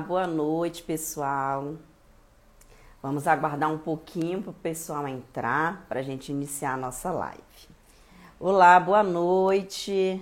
boa 0.00 0.26
noite, 0.26 0.82
pessoal. 0.82 1.74
Vamos 3.02 3.26
aguardar 3.26 3.70
um 3.70 3.78
pouquinho 3.78 4.42
para 4.42 4.50
o 4.50 4.54
pessoal 4.54 5.06
entrar 5.06 5.84
para 5.88 6.00
a 6.00 6.02
gente 6.02 6.32
iniciar 6.32 6.74
a 6.74 6.76
nossa 6.76 7.10
live. 7.10 7.40
Olá, 8.38 8.80
boa 8.80 9.02
noite. 9.02 10.20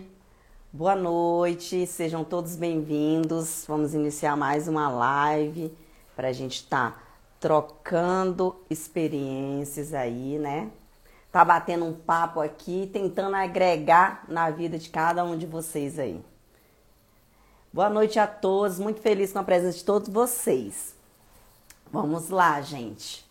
Boa 0.72 0.95
noite, 0.95 1.86
sejam 1.86 2.25
todos 2.25 2.57
bem-vindos. 2.57 3.64
Vamos 3.67 3.95
iniciar 3.95 4.36
mais 4.36 4.68
uma 4.68 4.89
live 4.89 5.72
para 6.14 6.29
a 6.29 6.32
gente 6.32 6.57
estar 6.57 6.93
tá 6.93 7.03
trocando 7.40 8.57
experiências 8.68 9.95
aí, 9.95 10.39
né? 10.39 10.71
Tá 11.31 11.45
batendo 11.45 11.85
um 11.85 11.95
papo 11.95 12.40
aqui, 12.40 12.90
tentando 12.93 13.36
agregar 13.36 14.25
na 14.29 14.50
vida 14.50 14.76
de 14.76 14.90
cada 14.90 15.25
um 15.25 15.36
de 15.36 15.46
vocês 15.46 15.99
aí. 15.99 16.21
Boa 17.71 17.90
noite 17.90 18.18
a 18.18 18.27
todos, 18.27 18.79
muito 18.79 19.03
feliz 19.03 19.31
com 19.31 19.40
a 19.40 19.45
presença 19.45 19.77
de 19.77 19.85
todos 19.85 20.08
vocês. 20.08 20.95
Vamos 21.93 22.31
lá, 22.31 22.63
gente. 22.63 23.27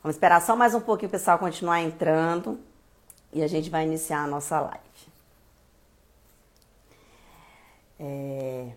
Vamos 0.00 0.14
esperar 0.14 0.40
só 0.40 0.54
mais 0.54 0.72
um 0.72 0.80
pouquinho 0.80 1.08
o 1.08 1.10
pessoal 1.10 1.36
continuar 1.36 1.82
entrando 1.82 2.60
e 3.32 3.42
a 3.42 3.48
gente 3.48 3.68
vai 3.68 3.84
iniciar 3.84 4.22
a 4.22 4.26
nossa 4.28 4.60
live. 4.60 4.78
É... 7.98 8.68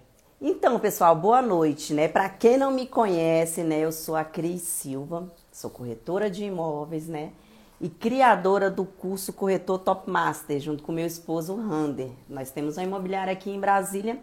Então, 0.42 0.80
pessoal, 0.80 1.16
boa 1.16 1.40
noite, 1.40 1.94
né? 1.94 2.08
Para 2.08 2.28
quem 2.28 2.58
não 2.58 2.72
me 2.72 2.88
conhece, 2.88 3.62
né, 3.62 3.82
eu 3.82 3.92
sou 3.92 4.16
a 4.16 4.24
Cris 4.24 4.64
Silva, 4.64 5.32
sou 5.52 5.70
corretora 5.70 6.32
de 6.32 6.46
imóveis, 6.46 7.08
né? 7.08 7.32
E 7.80 7.90
criadora 7.90 8.72
do 8.72 8.86
curso 8.86 9.32
Corretor 9.32 9.78
Top 9.78 10.10
Master, 10.10 10.60
junto 10.60 10.82
com 10.82 10.92
meu 10.92 11.06
esposo 11.06 11.56
Rander. 11.56 12.10
Nós 12.28 12.50
temos 12.50 12.78
uma 12.78 12.84
imobiliária 12.84 13.32
aqui 13.32 13.52
em 13.52 13.60
Brasília 13.60 14.20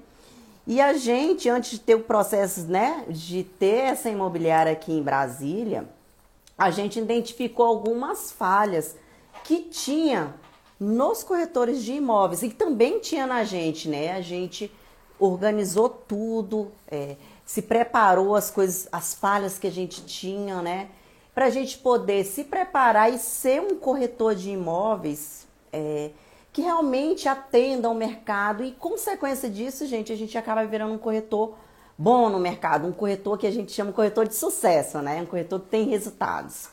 e 0.67 0.81
a 0.81 0.93
gente, 0.95 1.49
antes 1.49 1.73
de 1.73 1.81
ter 1.81 1.95
o 1.95 2.05
processo, 2.05 2.63
né, 2.63 3.05
de 3.09 3.43
ter 3.43 3.85
essa 3.85 4.09
imobiliária 4.09 4.73
aqui 4.73 4.93
em 4.93 5.03
Brasília, 5.03 5.89
a 6.57 6.71
gente 6.71 7.01
identificou 7.01 7.67
algumas 7.67 8.31
falhas 8.31 8.97
que 9.43 9.63
tinha 9.63 10.35
nos 10.79 11.23
corretores 11.23 11.83
de 11.83 11.95
imóveis 11.95 12.43
e 12.43 12.51
também 12.51 13.01
tinha 13.01 13.27
na 13.27 13.43
gente, 13.45 13.89
né? 13.89 14.13
A 14.13 14.21
gente 14.21 14.71
organizou 15.19 15.89
tudo, 15.89 16.71
é, 16.89 17.17
se 17.45 17.63
preparou 17.63 18.35
as 18.35 18.51
coisas, 18.51 18.89
as 18.93 19.15
falhas 19.15 19.59
que 19.59 19.67
a 19.67 19.71
gente 19.71 20.05
tinha, 20.05 20.61
né? 20.63 20.89
Para 21.35 21.47
a 21.47 21.51
gente 21.51 21.79
poder 21.79 22.25
se 22.25 22.45
preparar 22.45 23.13
e 23.13 23.19
ser 23.19 23.61
um 23.61 23.77
corretor 23.77 24.35
de 24.35 24.51
imóveis 24.51 25.47
é, 25.73 26.11
que 26.53 26.61
realmente 26.61 27.29
atenda 27.29 27.89
ao 27.89 27.95
mercado 27.95 28.63
e, 28.63 28.73
consequência 28.73 29.49
disso, 29.49 29.87
gente, 29.87 30.13
a 30.13 30.17
gente 30.17 30.37
acaba 30.37 30.65
virando 30.67 30.93
um 30.93 30.99
corretor 30.99 31.55
bom 31.97 32.29
no 32.29 32.39
mercado, 32.39 32.87
um 32.87 32.93
corretor 32.93 33.39
que 33.39 33.47
a 33.47 33.51
gente 33.51 33.73
chama 33.73 33.93
corretor 33.93 34.29
de 34.29 34.35
sucesso, 34.35 35.01
né? 35.01 35.23
Um 35.23 35.27
corretor 35.27 35.61
que 35.61 35.69
tem 35.69 35.89
resultados. 35.89 36.69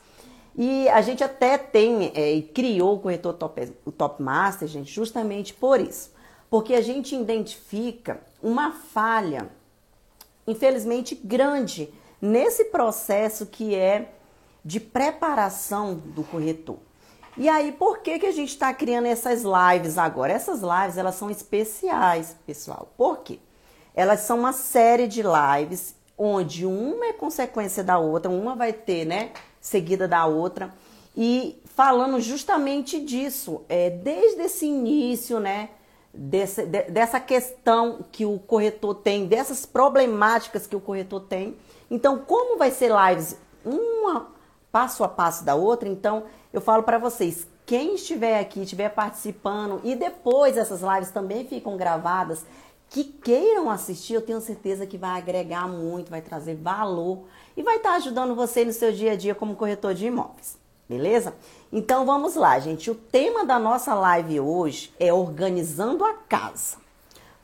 E 0.56 0.90
a 0.90 1.02
gente 1.02 1.24
até 1.24 1.58
tem 1.58 2.12
é, 2.14 2.34
e 2.34 2.42
criou 2.42 2.96
o 2.96 3.00
corretor 3.00 3.34
top, 3.34 3.72
o 3.86 3.92
Top 3.92 4.22
Master, 4.22 4.68
gente, 4.68 4.92
justamente 4.92 5.54
por 5.54 5.80
isso. 5.80 6.12
Porque 6.50 6.74
a 6.74 6.82
gente 6.82 7.16
identifica 7.16 8.20
uma 8.42 8.72
falha, 8.72 9.50
infelizmente 10.46 11.16
grande, 11.16 11.94
nesse 12.22 12.66
processo 12.66 13.46
que 13.46 13.76
é 13.76 14.14
de 14.66 14.80
preparação 14.80 15.94
do 15.94 16.24
corretor. 16.24 16.89
E 17.38 17.48
aí, 17.48 17.72
por 17.72 18.00
que, 18.00 18.20
que 18.20 18.26
a 18.26 18.32
gente 18.32 18.50
está 18.50 18.74
criando 18.74 19.06
essas 19.06 19.44
lives 19.44 19.98
agora? 19.98 20.34
Essas 20.34 20.62
lives, 20.62 20.98
elas 20.98 21.16
são 21.16 21.30
especiais, 21.30 22.36
pessoal. 22.46 22.92
Por 22.98 23.20
quê? 23.20 23.40
Elas 23.96 24.22
são 24.22 24.40
uma 24.40 24.54
série 24.54 25.08
de 25.08 25.22
lives 25.22 25.96
onde 26.18 26.66
uma 26.66 27.06
é 27.06 27.14
consequência 27.14 27.84
da 27.84 27.98
outra, 27.98 28.30
uma 28.30 28.56
vai 28.56 28.74
ter, 28.74 29.06
né, 29.06 29.32
seguida 29.62 30.08
da 30.08 30.26
outra. 30.26 30.74
E 31.16 31.62
falando 31.76 32.20
justamente 32.20 33.00
disso, 33.00 33.62
é, 33.70 33.90
desde 33.90 34.42
esse 34.42 34.66
início, 34.66 35.40
né, 35.40 35.70
desse, 36.14 36.66
de, 36.66 36.84
dessa 36.84 37.20
questão 37.20 38.06
que 38.12 38.26
o 38.26 38.38
corretor 38.40 38.96
tem, 38.96 39.28
dessas 39.28 39.66
problemáticas 39.66 40.68
que 40.68 40.76
o 40.76 40.82
corretor 40.82 41.22
tem. 41.22 41.56
Então, 41.90 42.20
como 42.20 42.58
vai 42.58 42.72
ser 42.72 42.92
lives 42.92 43.38
uma 43.64 44.28
passo 44.72 45.04
a 45.04 45.08
passo 45.08 45.44
da 45.44 45.56
outra, 45.56 45.88
então 45.90 46.24
eu 46.54 46.62
falo 46.62 46.84
para 46.84 46.98
vocês, 46.98 47.48
quem 47.66 47.96
estiver 47.96 48.40
aqui, 48.40 48.62
estiver 48.62 48.90
participando 48.90 49.82
e 49.84 49.96
depois 49.96 50.58
essas 50.58 50.82
lives 50.82 51.12
também 51.12 51.46
ficam 51.46 51.78
gravadas, 51.78 52.46
que 52.90 53.04
queiram 53.04 53.70
assistir, 53.70 54.16
eu 54.16 54.22
tenho 54.22 54.42
certeza 54.42 54.88
que 54.88 54.98
vai 54.98 55.20
agregar 55.20 55.68
muito, 55.68 56.10
vai 56.10 56.22
trazer 56.22 56.56
valor 56.56 57.26
e 57.56 57.62
vai 57.62 57.78
estar 57.78 57.92
tá 57.92 57.96
ajudando 57.98 58.36
você 58.36 58.66
no 58.66 58.74
seu 58.74 58.92
dia 58.92 59.12
a 59.12 59.16
dia 59.16 59.36
como 59.36 59.56
corretor 59.56 59.94
de 59.94 60.08
imóveis. 60.08 60.58
Beleza? 60.90 61.36
Então 61.72 62.04
vamos 62.04 62.34
lá, 62.34 62.58
gente. 62.58 62.90
O 62.90 62.96
tema 62.96 63.46
da 63.46 63.60
nossa 63.60 63.94
live 63.94 64.40
hoje 64.40 64.92
é 65.00 65.14
organizando 65.14 66.04
a 66.04 66.16
casa. 66.16 66.78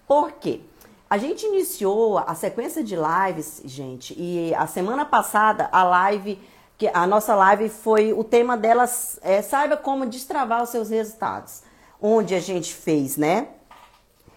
Por 0.07 0.31
quê? 0.31 0.61
A 1.07 1.19
gente 1.19 1.45
iniciou 1.45 2.17
a 2.17 2.33
sequência 2.33 2.83
de 2.83 2.95
lives, 2.95 3.61
gente, 3.63 4.15
e 4.17 4.51
a 4.55 4.65
semana 4.65 5.05
passada 5.05 5.69
a 5.71 5.83
live 5.83 6.39
que 6.77 6.89
a 6.93 7.07
nossa 7.07 7.33
live 7.35 7.69
foi 7.69 8.11
o 8.13 8.23
tema 8.23 8.57
delas 8.57 9.19
é, 9.21 9.41
saiba 9.41 9.77
como 9.77 10.05
destravar 10.05 10.61
os 10.61 10.69
seus 10.69 10.89
resultados, 10.89 11.63
onde 12.01 12.35
a 12.35 12.39
gente 12.39 12.73
fez, 12.73 13.17
né? 13.17 13.47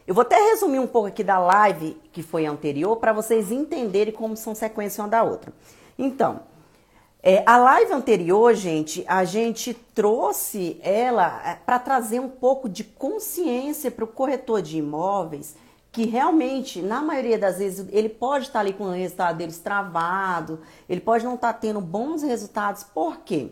Eu 0.06 0.15
vou 0.15 0.22
até 0.22 0.37
resumir 0.37 0.78
um 0.78 0.87
pouco 0.87 1.09
aqui 1.09 1.22
da 1.22 1.38
live 1.38 2.00
que 2.12 2.22
foi 2.22 2.47
anterior 2.47 2.97
para 2.97 3.12
vocês 3.12 3.53
entenderem 3.53 4.15
como 4.15 4.37
são 4.37 4.54
sequência 4.54 5.03
uma 5.03 5.09
da 5.09 5.22
outra. 5.22 5.53
Então, 5.98 6.41
é, 7.22 7.43
a 7.44 7.59
live 7.59 7.93
anterior, 7.93 8.54
gente, 8.54 9.04
a 9.09 9.25
gente 9.25 9.75
trouxe 9.75 10.81
ela 10.82 11.43
é, 11.44 11.54
para 11.56 11.78
trazer 11.78 12.21
um 12.21 12.28
pouco 12.28 12.69
de 12.69 12.84
consciência 12.84 13.91
para 13.91 14.04
o 14.04 14.09
corretor 14.09 14.62
de 14.62 14.78
imóveis 14.78 15.56
que 15.98 16.06
realmente, 16.06 16.81
na 16.81 17.03
maioria 17.03 17.36
das 17.36 17.59
vezes, 17.59 17.84
ele 17.91 18.09
pode 18.09 18.44
estar 18.44 18.60
ali 18.60 18.72
com 18.72 18.84
o 18.84 18.92
resultado 18.92 19.36
deles 19.36 19.59
travado, 19.59 20.60
ele 20.88 21.00
pode 21.00 21.25
não 21.25 21.34
estar 21.34 21.53
tendo 21.54 21.81
bons 21.81 22.22
resultados. 22.22 22.84
Por 22.84 23.19
quê? 23.22 23.50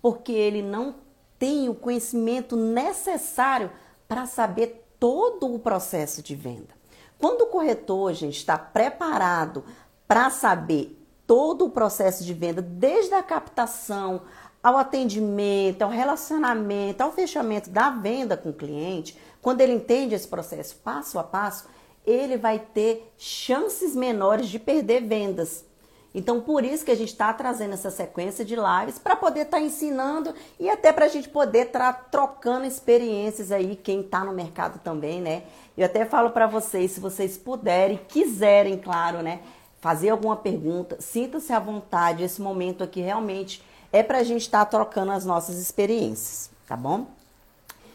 Porque 0.00 0.30
ele 0.30 0.62
não 0.62 0.94
tem 1.36 1.68
o 1.68 1.74
conhecimento 1.74 2.54
necessário 2.54 3.72
para 4.06 4.26
saber 4.26 4.86
todo 5.00 5.52
o 5.52 5.58
processo 5.58 6.22
de 6.22 6.36
venda. 6.36 6.72
Quando 7.18 7.40
o 7.40 7.46
corretor, 7.46 8.12
gente, 8.12 8.36
está 8.36 8.56
preparado 8.56 9.64
para 10.06 10.30
saber 10.30 11.04
todo 11.26 11.64
o 11.64 11.70
processo 11.70 12.22
de 12.22 12.32
venda, 12.32 12.62
desde 12.62 13.12
a 13.12 13.24
captação 13.24 14.22
ao 14.62 14.76
atendimento, 14.76 15.82
ao 15.82 15.90
relacionamento, 15.90 17.02
ao 17.02 17.10
fechamento 17.10 17.70
da 17.70 17.90
venda 17.90 18.36
com 18.36 18.50
o 18.50 18.54
cliente, 18.54 19.18
quando 19.44 19.60
ele 19.60 19.74
entende 19.74 20.14
esse 20.14 20.26
processo 20.26 20.76
passo 20.76 21.18
a 21.18 21.22
passo, 21.22 21.68
ele 22.06 22.38
vai 22.38 22.58
ter 22.58 23.12
chances 23.18 23.94
menores 23.94 24.48
de 24.48 24.58
perder 24.58 25.02
vendas. 25.02 25.66
Então, 26.14 26.40
por 26.40 26.64
isso 26.64 26.82
que 26.82 26.90
a 26.90 26.96
gente 26.96 27.10
está 27.10 27.30
trazendo 27.30 27.74
essa 27.74 27.90
sequência 27.90 28.42
de 28.42 28.56
lives 28.56 28.98
para 28.98 29.14
poder 29.14 29.42
estar 29.42 29.58
tá 29.58 29.62
ensinando 29.62 30.34
e 30.58 30.70
até 30.70 30.94
para 30.94 31.04
a 31.04 31.08
gente 31.08 31.28
poder 31.28 31.66
estar 31.66 31.92
tá 31.92 32.04
trocando 32.10 32.64
experiências 32.64 33.52
aí, 33.52 33.76
quem 33.76 34.00
está 34.00 34.24
no 34.24 34.32
mercado 34.32 34.78
também, 34.78 35.20
né? 35.20 35.42
Eu 35.76 35.84
até 35.84 36.06
falo 36.06 36.30
para 36.30 36.46
vocês, 36.46 36.92
se 36.92 37.00
vocês 37.00 37.36
puderem, 37.36 38.00
quiserem, 38.08 38.78
claro, 38.78 39.20
né? 39.20 39.40
Fazer 39.78 40.08
alguma 40.08 40.36
pergunta, 40.36 40.96
sinta-se 41.00 41.52
à 41.52 41.58
vontade. 41.58 42.24
Esse 42.24 42.40
momento 42.40 42.82
aqui 42.82 43.02
realmente 43.02 43.62
é 43.92 44.02
para 44.02 44.20
a 44.20 44.24
gente 44.24 44.40
estar 44.40 44.64
tá 44.64 44.70
trocando 44.70 45.12
as 45.12 45.26
nossas 45.26 45.58
experiências, 45.58 46.50
tá 46.66 46.74
bom? 46.74 47.08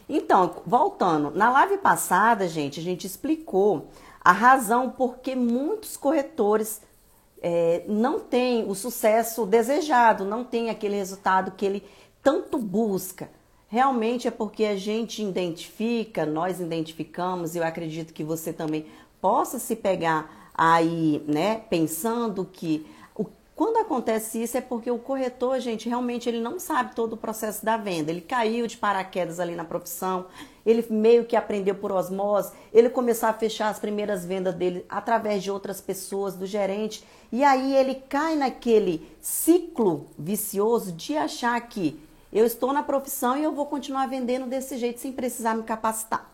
Então, 0.09 0.63
voltando, 0.65 1.29
na 1.29 1.51
live 1.51 1.77
passada, 1.77 2.47
gente, 2.47 2.79
a 2.79 2.83
gente 2.83 3.05
explicou 3.05 3.89
a 4.19 4.31
razão 4.31 4.89
por 4.89 5.19
que 5.19 5.35
muitos 5.35 5.95
corretores 5.95 6.81
é, 7.41 7.83
não 7.87 8.19
têm 8.19 8.67
o 8.67 8.73
sucesso 8.73 9.45
desejado, 9.45 10.25
não 10.25 10.43
tem 10.43 10.71
aquele 10.71 10.95
resultado 10.95 11.51
que 11.51 11.63
ele 11.63 11.83
tanto 12.23 12.57
busca. 12.57 13.29
Realmente 13.67 14.27
é 14.27 14.31
porque 14.31 14.65
a 14.65 14.75
gente 14.75 15.23
identifica, 15.23 16.25
nós 16.25 16.59
identificamos, 16.59 17.53
e 17.53 17.59
eu 17.59 17.63
acredito 17.63 18.11
que 18.11 18.23
você 18.23 18.51
também 18.51 18.87
possa 19.21 19.59
se 19.59 19.75
pegar 19.75 20.51
aí, 20.55 21.23
né, 21.27 21.61
pensando 21.69 22.43
que 22.43 22.85
quando 23.59 23.75
acontece 23.75 24.41
isso 24.41 24.55
é 24.55 24.61
porque 24.61 24.89
o 24.89 24.97
corretor, 24.97 25.59
gente, 25.59 25.89
realmente 25.89 26.29
ele 26.29 26.39
não 26.39 26.57
sabe 26.61 26.95
todo 26.95 27.11
o 27.11 27.17
processo 27.17 27.65
da 27.65 27.75
venda. 27.75 28.09
Ele 28.09 28.21
caiu 28.21 28.65
de 28.65 28.77
paraquedas 28.77 29.37
ali 29.37 29.53
na 29.53 29.65
profissão, 29.65 30.27
ele 30.65 30.85
meio 30.89 31.25
que 31.25 31.35
aprendeu 31.35 31.75
por 31.75 31.91
osmose, 31.91 32.53
ele 32.73 32.89
começou 32.89 33.27
a 33.27 33.33
fechar 33.33 33.67
as 33.67 33.77
primeiras 33.77 34.23
vendas 34.23 34.55
dele 34.55 34.85
através 34.87 35.43
de 35.43 35.51
outras 35.51 35.81
pessoas, 35.81 36.35
do 36.35 36.45
gerente, 36.45 37.03
e 37.33 37.43
aí 37.43 37.75
ele 37.75 37.95
cai 37.95 38.37
naquele 38.37 39.05
ciclo 39.19 40.07
vicioso 40.17 40.93
de 40.93 41.17
achar 41.17 41.59
que 41.59 41.99
eu 42.31 42.45
estou 42.45 42.71
na 42.71 42.81
profissão 42.81 43.35
e 43.35 43.43
eu 43.43 43.51
vou 43.51 43.65
continuar 43.65 44.07
vendendo 44.07 44.45
desse 44.45 44.77
jeito 44.77 45.01
sem 45.01 45.11
precisar 45.11 45.53
me 45.53 45.63
capacitar. 45.63 46.33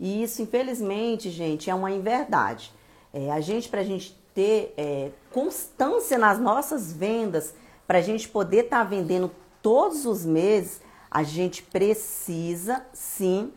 E 0.00 0.22
isso, 0.22 0.40
infelizmente, 0.40 1.28
gente, 1.28 1.68
é 1.68 1.74
uma 1.74 1.90
inverdade. 1.90 2.72
É, 3.12 3.30
a 3.30 3.42
gente, 3.42 3.68
para 3.68 3.82
a 3.82 3.84
gente 3.84 4.21
ter 4.34 4.74
é, 4.76 5.10
constância 5.30 6.18
nas 6.18 6.38
nossas 6.38 6.92
vendas, 6.92 7.54
para 7.86 7.98
a 7.98 8.02
gente 8.02 8.28
poder 8.28 8.64
estar 8.64 8.78
tá 8.78 8.84
vendendo 8.84 9.30
todos 9.60 10.06
os 10.06 10.24
meses, 10.24 10.80
a 11.10 11.22
gente 11.22 11.62
precisa 11.62 12.84
sim 12.92 13.52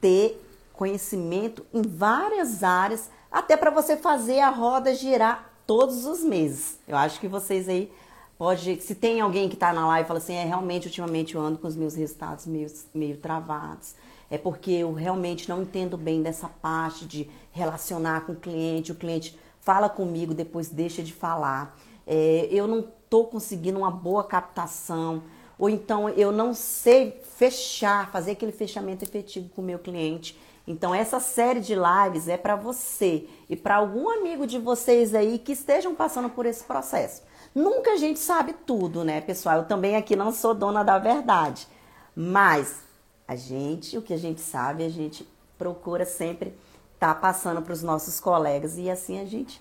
ter 0.00 0.42
conhecimento 0.72 1.64
em 1.72 1.82
várias 1.82 2.62
áreas, 2.62 3.10
até 3.30 3.56
para 3.56 3.70
você 3.70 3.96
fazer 3.96 4.40
a 4.40 4.50
roda 4.50 4.94
girar 4.94 5.50
todos 5.66 6.04
os 6.04 6.22
meses. 6.22 6.78
Eu 6.86 6.96
acho 6.96 7.18
que 7.18 7.28
vocês 7.28 7.68
aí 7.68 7.90
pode, 8.38 8.80
se 8.82 8.94
tem 8.94 9.20
alguém 9.20 9.48
que 9.48 9.54
está 9.54 9.72
na 9.72 9.86
live 9.86 10.04
e 10.04 10.08
fala 10.08 10.18
assim, 10.18 10.34
é 10.34 10.44
realmente 10.44 10.86
ultimamente 10.86 11.34
eu 11.34 11.40
ando 11.40 11.58
com 11.58 11.66
os 11.66 11.76
meus 11.76 11.94
resultados 11.94 12.46
meio, 12.46 12.70
meio 12.94 13.16
travados. 13.16 13.94
É 14.30 14.36
porque 14.36 14.70
eu 14.70 14.92
realmente 14.92 15.48
não 15.48 15.62
entendo 15.62 15.96
bem 15.96 16.22
dessa 16.22 16.48
parte 16.48 17.06
de 17.06 17.30
relacionar 17.52 18.26
com 18.26 18.32
o 18.32 18.36
cliente, 18.36 18.92
o 18.92 18.96
cliente 18.96 19.38
fala 19.60 19.88
comigo, 19.88 20.34
depois 20.34 20.68
deixa 20.68 21.02
de 21.02 21.12
falar. 21.12 21.78
É, 22.06 22.48
eu 22.50 22.66
não 22.66 22.80
estou 22.80 23.26
conseguindo 23.26 23.78
uma 23.78 23.90
boa 23.90 24.24
captação 24.24 25.22
ou 25.58 25.70
então 25.70 26.08
eu 26.08 26.30
não 26.30 26.52
sei 26.52 27.20
fechar, 27.36 28.10
fazer 28.10 28.32
aquele 28.32 28.52
fechamento 28.52 29.04
efetivo 29.04 29.48
com 29.50 29.62
o 29.62 29.64
meu 29.64 29.78
cliente. 29.78 30.38
Então 30.66 30.94
essa 30.94 31.20
série 31.20 31.60
de 31.60 31.74
lives 31.74 32.28
é 32.28 32.36
para 32.36 32.56
você 32.56 33.26
e 33.48 33.56
para 33.56 33.76
algum 33.76 34.10
amigo 34.10 34.46
de 34.46 34.58
vocês 34.58 35.14
aí 35.14 35.38
que 35.38 35.52
estejam 35.52 35.94
passando 35.94 36.28
por 36.28 36.44
esse 36.44 36.64
processo. 36.64 37.22
Nunca 37.54 37.92
a 37.92 37.96
gente 37.96 38.18
sabe 38.18 38.52
tudo, 38.52 39.04
né, 39.04 39.20
pessoal? 39.20 39.58
Eu 39.58 39.64
também 39.64 39.96
aqui 39.96 40.14
não 40.14 40.32
sou 40.32 40.52
dona 40.52 40.82
da 40.82 40.98
verdade, 40.98 41.66
mas 42.14 42.85
a 43.26 43.34
gente, 43.34 43.98
o 43.98 44.02
que 44.02 44.14
a 44.14 44.18
gente 44.18 44.40
sabe, 44.40 44.84
a 44.84 44.88
gente 44.88 45.26
procura 45.58 46.04
sempre 46.04 46.54
estar 46.94 47.14
tá 47.14 47.20
passando 47.20 47.62
para 47.62 47.72
os 47.72 47.82
nossos 47.82 48.20
colegas 48.20 48.78
e 48.78 48.90
assim 48.90 49.20
a 49.20 49.24
gente 49.24 49.60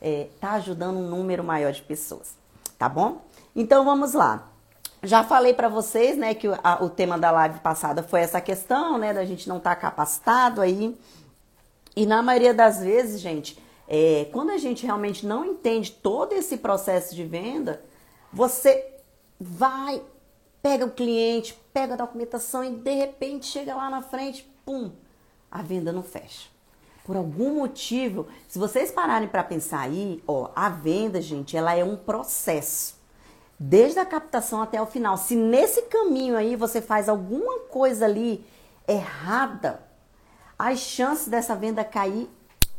está 0.00 0.54
é, 0.54 0.56
ajudando 0.56 0.98
um 0.98 1.08
número 1.08 1.42
maior 1.42 1.72
de 1.72 1.82
pessoas, 1.82 2.34
tá 2.78 2.88
bom? 2.88 3.22
Então 3.54 3.84
vamos 3.84 4.12
lá. 4.12 4.48
Já 5.02 5.22
falei 5.22 5.52
para 5.52 5.68
vocês, 5.68 6.16
né, 6.16 6.34
que 6.34 6.48
a, 6.62 6.82
o 6.82 6.88
tema 6.88 7.18
da 7.18 7.30
live 7.30 7.60
passada 7.60 8.02
foi 8.02 8.20
essa 8.20 8.40
questão, 8.40 8.98
né, 8.98 9.12
da 9.12 9.24
gente 9.24 9.48
não 9.48 9.58
estar 9.58 9.74
tá 9.74 9.80
capacitado 9.80 10.60
aí. 10.60 10.98
E 11.94 12.06
na 12.06 12.22
maioria 12.22 12.54
das 12.54 12.80
vezes, 12.80 13.20
gente, 13.20 13.58
é, 13.86 14.28
quando 14.32 14.50
a 14.50 14.58
gente 14.58 14.84
realmente 14.84 15.26
não 15.26 15.44
entende 15.44 15.92
todo 15.92 16.32
esse 16.32 16.56
processo 16.56 17.14
de 17.14 17.22
venda, 17.24 17.82
você 18.32 18.94
vai, 19.38 20.02
pega 20.62 20.86
o 20.86 20.90
cliente, 20.90 21.58
pega 21.74 21.94
a 21.94 21.96
documentação 21.96 22.64
e 22.64 22.70
de 22.70 22.94
repente 22.94 23.46
chega 23.46 23.74
lá 23.74 23.90
na 23.90 24.00
frente, 24.00 24.48
pum, 24.64 24.92
a 25.50 25.60
venda 25.60 25.92
não 25.92 26.04
fecha. 26.04 26.48
Por 27.04 27.16
algum 27.16 27.56
motivo, 27.56 28.28
se 28.48 28.58
vocês 28.58 28.90
pararem 28.90 29.28
para 29.28 29.42
pensar 29.42 29.80
aí, 29.80 30.22
ó, 30.26 30.50
a 30.54 30.70
venda, 30.70 31.20
gente, 31.20 31.56
ela 31.56 31.74
é 31.74 31.84
um 31.84 31.96
processo 31.96 32.96
desde 33.58 33.98
a 33.98 34.06
captação 34.06 34.62
até 34.62 34.80
o 34.80 34.86
final. 34.86 35.16
Se 35.16 35.34
nesse 35.34 35.82
caminho 35.82 36.36
aí 36.36 36.56
você 36.56 36.80
faz 36.80 37.08
alguma 37.08 37.60
coisa 37.60 38.04
ali 38.04 38.46
errada, 38.86 39.82
as 40.58 40.78
chances 40.78 41.28
dessa 41.28 41.56
venda 41.56 41.84
cair 41.84 42.30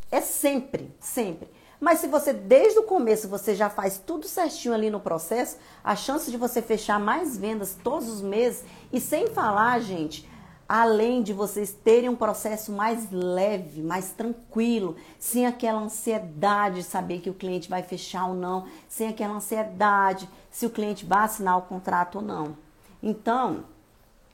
é 0.09 0.21
sempre, 0.21 0.95
sempre. 0.99 1.49
Mas 1.79 1.99
se 1.99 2.07
você 2.07 2.33
desde 2.33 2.79
o 2.79 2.83
começo 2.83 3.27
você 3.27 3.53
já 3.53 3.69
faz 3.69 3.97
tudo 3.97 4.27
certinho 4.27 4.73
ali 4.73 4.89
no 4.89 4.99
processo, 4.99 5.57
a 5.83 5.95
chance 5.95 6.31
de 6.31 6.37
você 6.37 6.61
fechar 6.61 6.99
mais 6.99 7.37
vendas 7.37 7.77
todos 7.83 8.07
os 8.09 8.21
meses 8.21 8.63
e 8.91 8.99
sem 8.99 9.27
falar, 9.27 9.79
gente, 9.79 10.29
além 10.67 11.21
de 11.21 11.31
vocês 11.31 11.71
terem 11.71 12.09
um 12.09 12.15
processo 12.15 12.71
mais 12.71 13.11
leve, 13.11 13.81
mais 13.81 14.11
tranquilo, 14.11 14.95
sem 15.19 15.45
aquela 15.45 15.81
ansiedade 15.81 16.77
de 16.77 16.83
saber 16.83 17.19
que 17.19 17.29
o 17.29 17.33
cliente 17.33 17.69
vai 17.69 17.83
fechar 17.83 18.27
ou 18.27 18.33
não, 18.33 18.65
sem 18.89 19.07
aquela 19.07 19.35
ansiedade 19.35 20.29
se 20.49 20.65
o 20.65 20.69
cliente 20.69 21.05
vai 21.05 21.25
assinar 21.25 21.57
o 21.57 21.63
contrato 21.63 22.15
ou 22.15 22.21
não. 22.21 22.57
Então, 23.01 23.65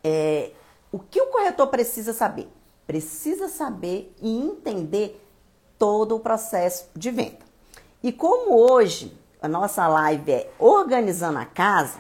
é, 0.04 0.52
o 0.92 1.00
que 1.00 1.22
o 1.22 1.28
corretor 1.28 1.68
precisa 1.68 2.14
saber? 2.14 2.48
Precisa 2.88 3.48
saber 3.48 4.14
e 4.22 4.30
entender 4.30 5.22
todo 5.82 6.16
o 6.16 6.20
processo 6.20 6.88
de 6.96 7.10
venda. 7.10 7.40
E 8.04 8.12
como 8.12 8.56
hoje 8.56 9.18
a 9.42 9.48
nossa 9.48 9.88
live 9.88 10.32
é 10.32 10.52
organizando 10.60 11.40
a 11.40 11.46
casa, 11.46 11.98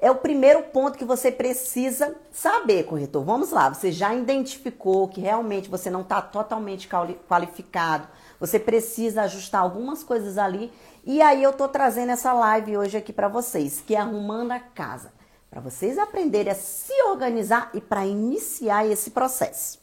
é 0.00 0.10
o 0.10 0.16
primeiro 0.16 0.64
ponto 0.64 0.98
que 0.98 1.04
você 1.04 1.30
precisa 1.30 2.12
saber, 2.32 2.82
corretor. 2.82 3.22
Vamos 3.22 3.52
lá, 3.52 3.68
você 3.68 3.92
já 3.92 4.12
identificou 4.12 5.06
que 5.06 5.20
realmente 5.20 5.70
você 5.70 5.88
não 5.90 6.00
está 6.00 6.20
totalmente 6.20 6.88
qualificado, 7.28 8.08
você 8.40 8.58
precisa 8.58 9.22
ajustar 9.22 9.60
algumas 9.60 10.02
coisas 10.02 10.36
ali. 10.36 10.72
E 11.04 11.22
aí 11.22 11.40
eu 11.40 11.52
tô 11.52 11.68
trazendo 11.68 12.10
essa 12.10 12.32
live 12.32 12.78
hoje 12.78 12.96
aqui 12.96 13.12
para 13.12 13.28
vocês, 13.28 13.80
que 13.80 13.94
é 13.94 13.98
arrumando 13.98 14.50
a 14.50 14.58
casa, 14.58 15.12
para 15.48 15.60
vocês 15.60 15.96
aprenderem 15.98 16.50
a 16.50 16.56
se 16.56 17.00
organizar 17.04 17.70
e 17.74 17.80
para 17.80 18.04
iniciar 18.04 18.84
esse 18.84 19.12
processo. 19.12 19.80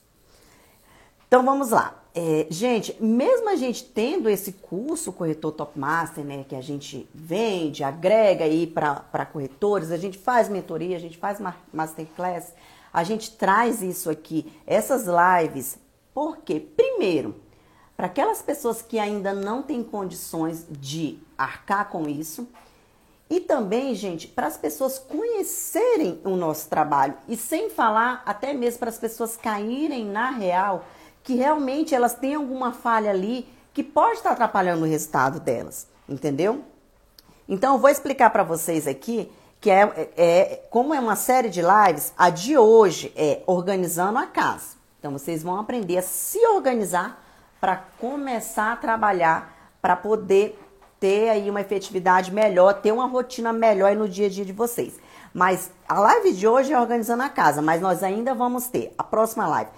Então 1.30 1.46
vamos 1.46 1.70
lá. 1.70 1.99
É, 2.14 2.48
gente, 2.50 2.96
mesmo 3.00 3.50
a 3.50 3.56
gente 3.56 3.84
tendo 3.84 4.30
esse 4.30 4.54
curso 4.54 5.14
corretor 5.14 5.52
Top 5.52 5.78
Master, 5.78 6.24
né, 6.24 6.44
que 6.48 6.56
a 6.56 6.62
gente 6.62 7.08
vende, 7.14 7.84
agrega 7.84 8.46
aí 8.46 8.66
para 8.66 9.26
corretores, 9.32 9.92
a 9.92 9.98
gente 9.98 10.18
faz 10.18 10.50
mentoria, 10.50 10.98
a 10.98 11.00
gente 11.00 11.18
faz 11.18 11.40
masterclass, 11.72 12.54
a 12.92 13.04
gente 13.04 13.32
traz 13.38 13.84
isso 13.84 14.10
aqui, 14.10 14.52
essas 14.66 15.06
lives, 15.06 15.78
porque 16.14 16.60
primeiro, 16.60 17.36
para 17.96 18.08
aquelas 18.08 18.42
pessoas 18.42 18.82
que 18.82 18.98
ainda 18.98 19.32
não 19.32 19.62
têm 19.62 19.84
condições 19.84 20.66
de 20.70 21.20
arcar 21.38 21.90
com 21.90 22.10
isso, 22.10 22.48
e 23.30 23.40
também, 23.40 23.94
gente, 23.94 24.28
para 24.28 24.48
as 24.48 24.58
pessoas 24.58 24.98
conhecerem 24.98 26.20
o 26.24 26.36
nosso 26.36 26.68
trabalho 26.68 27.14
e 27.28 27.38
sem 27.38 27.70
falar 27.70 28.24
até 28.26 28.54
mesmo 28.54 28.80
para 28.80 28.90
as 28.90 28.98
pessoas 28.98 29.38
caírem 29.38 30.04
na 30.04 30.32
real 30.32 30.84
que 31.24 31.36
realmente 31.36 31.94
elas 31.94 32.14
têm 32.14 32.36
alguma 32.36 32.72
falha 32.72 33.12
ali 33.12 33.48
que 33.74 33.84
pode 33.84 34.18
estar 34.18 34.32
atrapalhando 34.32 34.84
o 34.84 34.88
resultado 34.88 35.40
delas, 35.40 35.88
entendeu? 36.08 36.64
Então 37.48 37.74
eu 37.74 37.80
vou 37.80 37.90
explicar 37.90 38.30
para 38.30 38.44
vocês 38.44 38.88
aqui 38.88 39.32
que 39.62 39.70
é, 39.70 39.82
é, 39.82 40.10
é, 40.18 40.56
como 40.70 40.94
é 40.94 41.00
uma 41.00 41.16
série 41.16 41.50
de 41.50 41.62
lives, 41.62 42.14
a 42.18 42.30
de 42.30 42.58
hoje 42.58 43.12
é 43.16 43.42
organizando 43.46 44.18
a 44.18 44.26
casa. 44.26 44.78
Então 45.00 45.12
vocês 45.12 45.44
vão 45.44 45.60
aprender 45.60 45.98
a 45.98 46.02
se 46.02 46.40
organizar 46.48 47.22
para 47.60 47.84
começar 48.00 48.74
a 48.74 48.76
trabalhar 48.76 49.74
para 49.82 49.96
poder 49.96 50.58
ter 51.00 51.30
aí 51.30 51.50
uma 51.50 51.62
efetividade 51.62 52.34
melhor, 52.34 52.74
ter 52.74 52.92
uma 52.92 53.08
rotina 53.08 53.54
melhor 53.54 53.96
no 53.96 54.08
dia 54.08 54.28
a 54.28 54.30
dia 54.30 54.46
de 54.46 54.54
vocês. 54.54 55.00
Mas 55.34 55.72
a 55.88 56.00
live 56.00 56.34
de 56.34 56.48
hoje 56.48 56.74
é 56.74 56.80
organizando 56.80 57.24
a 57.24 57.30
casa, 57.30 57.62
mas 57.62 57.82
nós 57.82 58.04
ainda 58.04 58.34
vamos 58.34 58.68
ter 58.68 58.94
a 58.98 59.04
próxima 59.04 59.48
live 59.48 59.72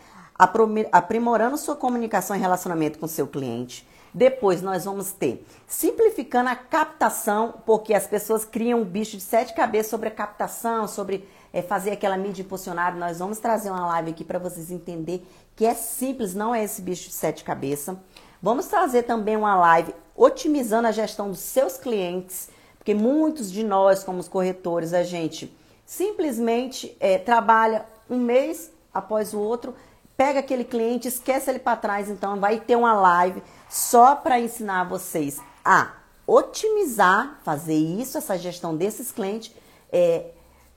aprimorando 0.91 1.57
sua 1.57 1.75
comunicação 1.75 2.35
e 2.35 2.39
relacionamento 2.39 2.97
com 2.97 3.07
seu 3.07 3.27
cliente. 3.27 3.87
Depois 4.13 4.61
nós 4.61 4.83
vamos 4.83 5.11
ter 5.13 5.45
simplificando 5.67 6.49
a 6.49 6.55
captação, 6.55 7.53
porque 7.65 7.93
as 7.93 8.07
pessoas 8.07 8.43
criam 8.43 8.81
um 8.81 8.83
bicho 8.83 9.15
de 9.15 9.23
sete 9.23 9.53
cabeças 9.53 9.89
sobre 9.89 10.09
a 10.09 10.11
captação, 10.11 10.87
sobre 10.87 11.27
é, 11.53 11.61
fazer 11.61 11.91
aquela 11.91 12.17
mídia 12.17 12.41
impulsionada. 12.41 12.97
Nós 12.97 13.19
vamos 13.19 13.39
trazer 13.39 13.69
uma 13.69 13.85
live 13.87 14.11
aqui 14.11 14.23
para 14.23 14.39
vocês 14.39 14.69
entenderem 14.69 15.25
que 15.55 15.65
é 15.65 15.73
simples, 15.73 16.33
não 16.33 16.53
é 16.53 16.63
esse 16.63 16.81
bicho 16.81 17.07
de 17.07 17.13
sete 17.13 17.43
cabeças. 17.43 17.95
Vamos 18.41 18.65
trazer 18.65 19.03
também 19.03 19.37
uma 19.37 19.55
live 19.55 19.93
otimizando 20.15 20.87
a 20.87 20.91
gestão 20.91 21.29
dos 21.29 21.39
seus 21.39 21.77
clientes, 21.77 22.49
porque 22.77 22.93
muitos 22.93 23.51
de 23.51 23.63
nós, 23.63 24.03
como 24.03 24.19
os 24.19 24.27
corretores, 24.27 24.93
a 24.93 25.03
gente 25.03 25.55
simplesmente 25.85 26.97
é, 26.99 27.17
trabalha 27.17 27.85
um 28.09 28.17
mês 28.17 28.71
após 28.93 29.33
o 29.33 29.39
outro 29.39 29.73
pega 30.21 30.39
aquele 30.39 30.63
cliente, 30.63 31.07
esquece 31.07 31.49
ele 31.49 31.57
para 31.57 31.75
trás, 31.75 32.07
então 32.07 32.39
vai 32.39 32.59
ter 32.59 32.75
uma 32.75 32.93
live 32.93 33.41
só 33.67 34.15
para 34.15 34.39
ensinar 34.39 34.83
vocês 34.83 35.41
a 35.65 35.93
otimizar, 36.27 37.39
fazer 37.43 37.73
isso, 37.73 38.19
essa 38.19 38.37
gestão 38.37 38.77
desses 38.77 39.11
clientes 39.11 39.51
é, 39.91 40.27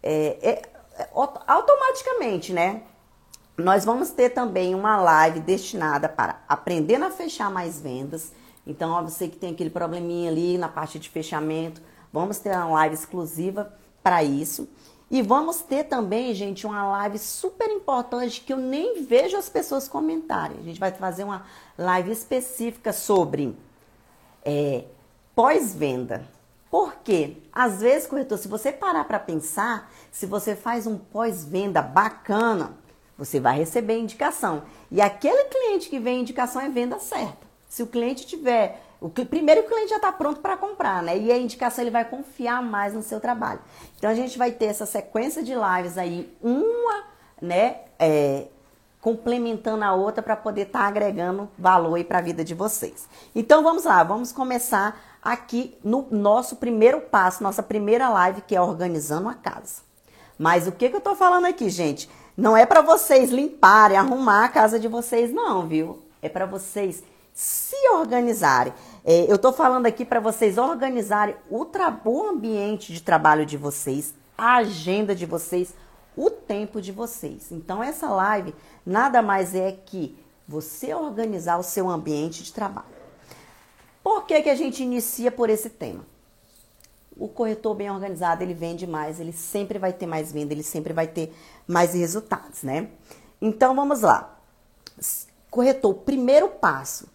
é, 0.03 0.39
é, 0.41 0.63
é 0.99 1.09
automaticamente, 1.47 2.55
né? 2.55 2.85
Nós 3.55 3.85
vamos 3.85 4.09
ter 4.09 4.31
também 4.31 4.75
uma 4.75 4.97
live 4.97 5.41
destinada 5.41 6.09
para 6.09 6.43
aprendendo 6.49 7.05
a 7.05 7.11
fechar 7.11 7.51
mais 7.51 7.79
vendas. 7.79 8.33
Então, 8.67 8.93
ó, 8.93 9.03
você 9.03 9.29
que 9.29 9.37
tem 9.37 9.53
aquele 9.53 9.69
probleminha 9.69 10.31
ali 10.31 10.57
na 10.57 10.71
parte 10.71 10.99
de 10.99 11.11
fechamento, 11.11 11.83
vamos 12.11 12.39
ter 12.39 12.57
uma 12.57 12.71
live 12.71 12.95
exclusiva 12.95 13.71
para 14.03 14.25
isso. 14.25 14.67
E 15.15 15.23
vamos 15.23 15.61
ter 15.61 15.85
também, 15.85 16.35
gente, 16.35 16.67
uma 16.67 16.91
live 16.91 17.21
super 17.21 17.71
importante 17.71 18.41
que 18.41 18.53
eu 18.53 18.57
nem 18.57 19.05
vejo 19.05 19.37
as 19.37 19.49
pessoas 19.49 19.87
comentarem. 19.87 20.59
A 20.59 20.63
gente 20.63 20.81
vai 20.81 20.91
fazer 20.91 21.23
uma 21.23 21.47
live 21.79 22.11
específica 22.11 22.93
sobre 22.93 23.57
é, 24.45 24.87
pós-venda. 25.33 26.27
Por 26.69 26.97
quê? 26.97 27.37
Às 27.53 27.81
vezes, 27.81 28.09
corretor, 28.09 28.39
se 28.39 28.49
você 28.49 28.73
parar 28.73 29.05
para 29.05 29.21
pensar, 29.21 29.89
se 30.11 30.27
você 30.27 30.57
faz 30.57 30.85
um 30.85 30.99
pós-venda 30.99 31.81
bacana, 31.81 32.77
você 33.17 33.39
vai 33.39 33.57
receber 33.57 33.97
indicação. 33.97 34.65
E 34.91 35.01
aquele 35.01 35.45
cliente 35.45 35.89
que 35.89 36.01
vem 36.01 36.23
indicação 36.23 36.61
é 36.61 36.69
venda 36.69 36.99
certa. 36.99 37.47
Se 37.69 37.85
o 37.85 37.87
cliente 37.87 38.27
tiver. 38.27 38.83
O, 39.05 39.11
primeiro 39.11 39.61
o 39.61 39.65
cliente 39.65 39.91
já 39.91 39.97
está 39.97 40.11
pronto 40.11 40.41
para 40.41 40.57
comprar, 40.57 41.03
né? 41.03 41.19
E 41.19 41.31
a 41.31 41.37
indicação 41.37 41.85
ele 41.85 41.91
vai 41.91 42.07
confiar 42.07 42.63
mais 42.63 42.95
no 42.95 43.03
seu 43.03 43.21
trabalho. 43.21 43.61
Então 43.99 44.09
a 44.09 44.15
gente 44.15 44.39
vai 44.39 44.51
ter 44.51 44.65
essa 44.65 44.87
sequência 44.87 45.43
de 45.43 45.53
lives 45.53 45.99
aí, 45.99 46.35
uma, 46.43 47.05
né? 47.39 47.81
É, 47.99 48.47
complementando 49.03 49.85
a 49.85 49.93
outra 49.93 50.23
para 50.23 50.35
poder 50.35 50.63
estar 50.63 50.79
tá 50.79 50.87
agregando 50.87 51.51
valor 51.59 51.97
aí 51.97 52.03
para 52.03 52.17
a 52.17 52.23
vida 52.23 52.43
de 52.43 52.55
vocês. 52.55 53.07
Então 53.35 53.63
vamos 53.63 53.85
lá, 53.85 54.03
vamos 54.03 54.33
começar 54.33 54.99
aqui 55.23 55.77
no 55.85 56.07
nosso 56.11 56.57
primeiro 56.57 57.03
passo, 57.03 57.43
nossa 57.43 57.63
primeira 57.63 58.09
live, 58.09 58.41
que 58.41 58.57
é 58.57 58.61
organizando 58.61 59.29
a 59.29 59.35
casa. 59.35 59.83
Mas 60.39 60.67
o 60.67 60.73
que, 60.73 60.89
que 60.89 60.95
eu 60.95 60.99
estou 60.99 61.15
falando 61.15 61.45
aqui, 61.45 61.69
gente? 61.69 62.09
Não 62.35 62.57
é 62.57 62.65
para 62.65 62.81
vocês 62.81 63.31
limparem, 63.31 63.99
arrumar 63.99 64.47
a 64.47 64.49
casa 64.49 64.81
de 64.81 64.89
vocês, 64.89 65.31
não, 65.31 65.67
viu? 65.67 66.03
É 66.23 66.29
para 66.31 66.47
vocês 66.47 67.05
se 67.35 67.89
organizarem. 67.91 68.73
É, 69.07 69.31
eu 69.31 69.37
estou 69.37 69.53
falando 69.53 69.85
aqui 69.85 70.03
para 70.03 70.19
vocês 70.19 70.57
organizarem 70.57 71.37
o, 71.51 71.67
o 72.07 72.23
ambiente 72.27 72.91
de 72.91 73.03
trabalho 73.03 73.45
de 73.45 73.59
vocês, 73.59 74.15
a 74.37 74.57
agenda 74.57 75.15
de 75.15 75.27
vocês, 75.27 75.75
o 76.17 76.31
tempo 76.31 76.81
de 76.81 76.91
vocês. 76.91 77.53
Então, 77.53 77.83
essa 77.83 78.09
live 78.09 78.55
nada 78.85 79.21
mais 79.21 79.55
é 79.55 79.73
que 79.73 80.17
você 80.49 80.95
organizar 80.95 81.59
o 81.59 81.63
seu 81.63 81.89
ambiente 81.91 82.43
de 82.43 82.53
trabalho. 82.53 82.87
Por 84.03 84.25
que, 84.25 84.41
que 84.43 84.51
a 84.51 84.55
gente 84.55 84.83
inicia 84.83 85.31
por 85.31 85.51
esse 85.51 85.69
tema? 85.69 86.07
O 87.15 87.29
corretor 87.29 87.75
bem 87.75 87.91
organizado, 87.91 88.43
ele 88.43 88.55
vende 88.55 88.87
mais, 88.87 89.21
ele 89.21 89.33
sempre 89.33 89.79
vai 89.79 89.93
ter 89.93 90.07
mais 90.07 90.33
venda, 90.33 90.55
ele 90.55 90.63
sempre 90.63 90.95
vai 90.95 91.07
ter 91.07 91.35
mais 91.67 91.93
resultados, 91.93 92.63
né? 92.63 92.89
Então, 93.41 93.75
vamos 93.75 94.01
lá. 94.01 94.39
Corretor, 95.51 95.95
primeiro 95.95 96.49
passo. 96.49 97.07